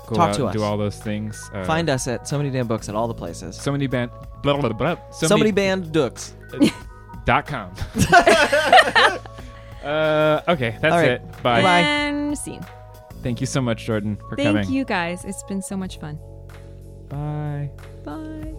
go 0.08 0.16
Talk 0.16 0.30
out 0.30 0.34
to 0.34 0.46
and 0.46 0.56
do 0.56 0.64
all 0.64 0.76
those 0.76 0.98
things. 0.98 1.48
Uh, 1.54 1.64
Find 1.64 1.88
us 1.88 2.08
at 2.08 2.26
so 2.26 2.36
many 2.36 2.50
damn 2.50 2.66
books 2.66 2.88
at 2.88 2.96
all 2.96 3.06
the 3.06 3.14
places. 3.14 3.54
so 3.56 3.70
many 3.70 3.86
band 3.86 4.10
blah, 4.42 4.54
blah, 4.58 4.70
blah, 4.70 4.94
blah, 4.96 5.10
So, 5.12 5.36
many 5.38 5.52
band 5.52 5.92
dooks. 5.92 6.32
dot 7.24 7.46
com. 7.46 7.72
uh, 9.84 10.40
okay, 10.48 10.76
that's 10.80 10.92
All 10.92 11.00
right. 11.00 11.10
it. 11.12 11.42
Bye. 11.42 11.62
Bye. 11.62 11.80
And 11.80 12.36
scene. 12.38 12.64
Thank 13.22 13.40
you 13.40 13.46
so 13.46 13.60
much, 13.60 13.84
Jordan, 13.84 14.16
for 14.28 14.36
Thank 14.36 14.56
coming. 14.56 14.70
you 14.70 14.84
guys. 14.84 15.24
It's 15.24 15.42
been 15.42 15.62
so 15.62 15.76
much 15.76 15.98
fun. 15.98 16.18
Bye. 17.08 17.70
Bye. 18.04 18.54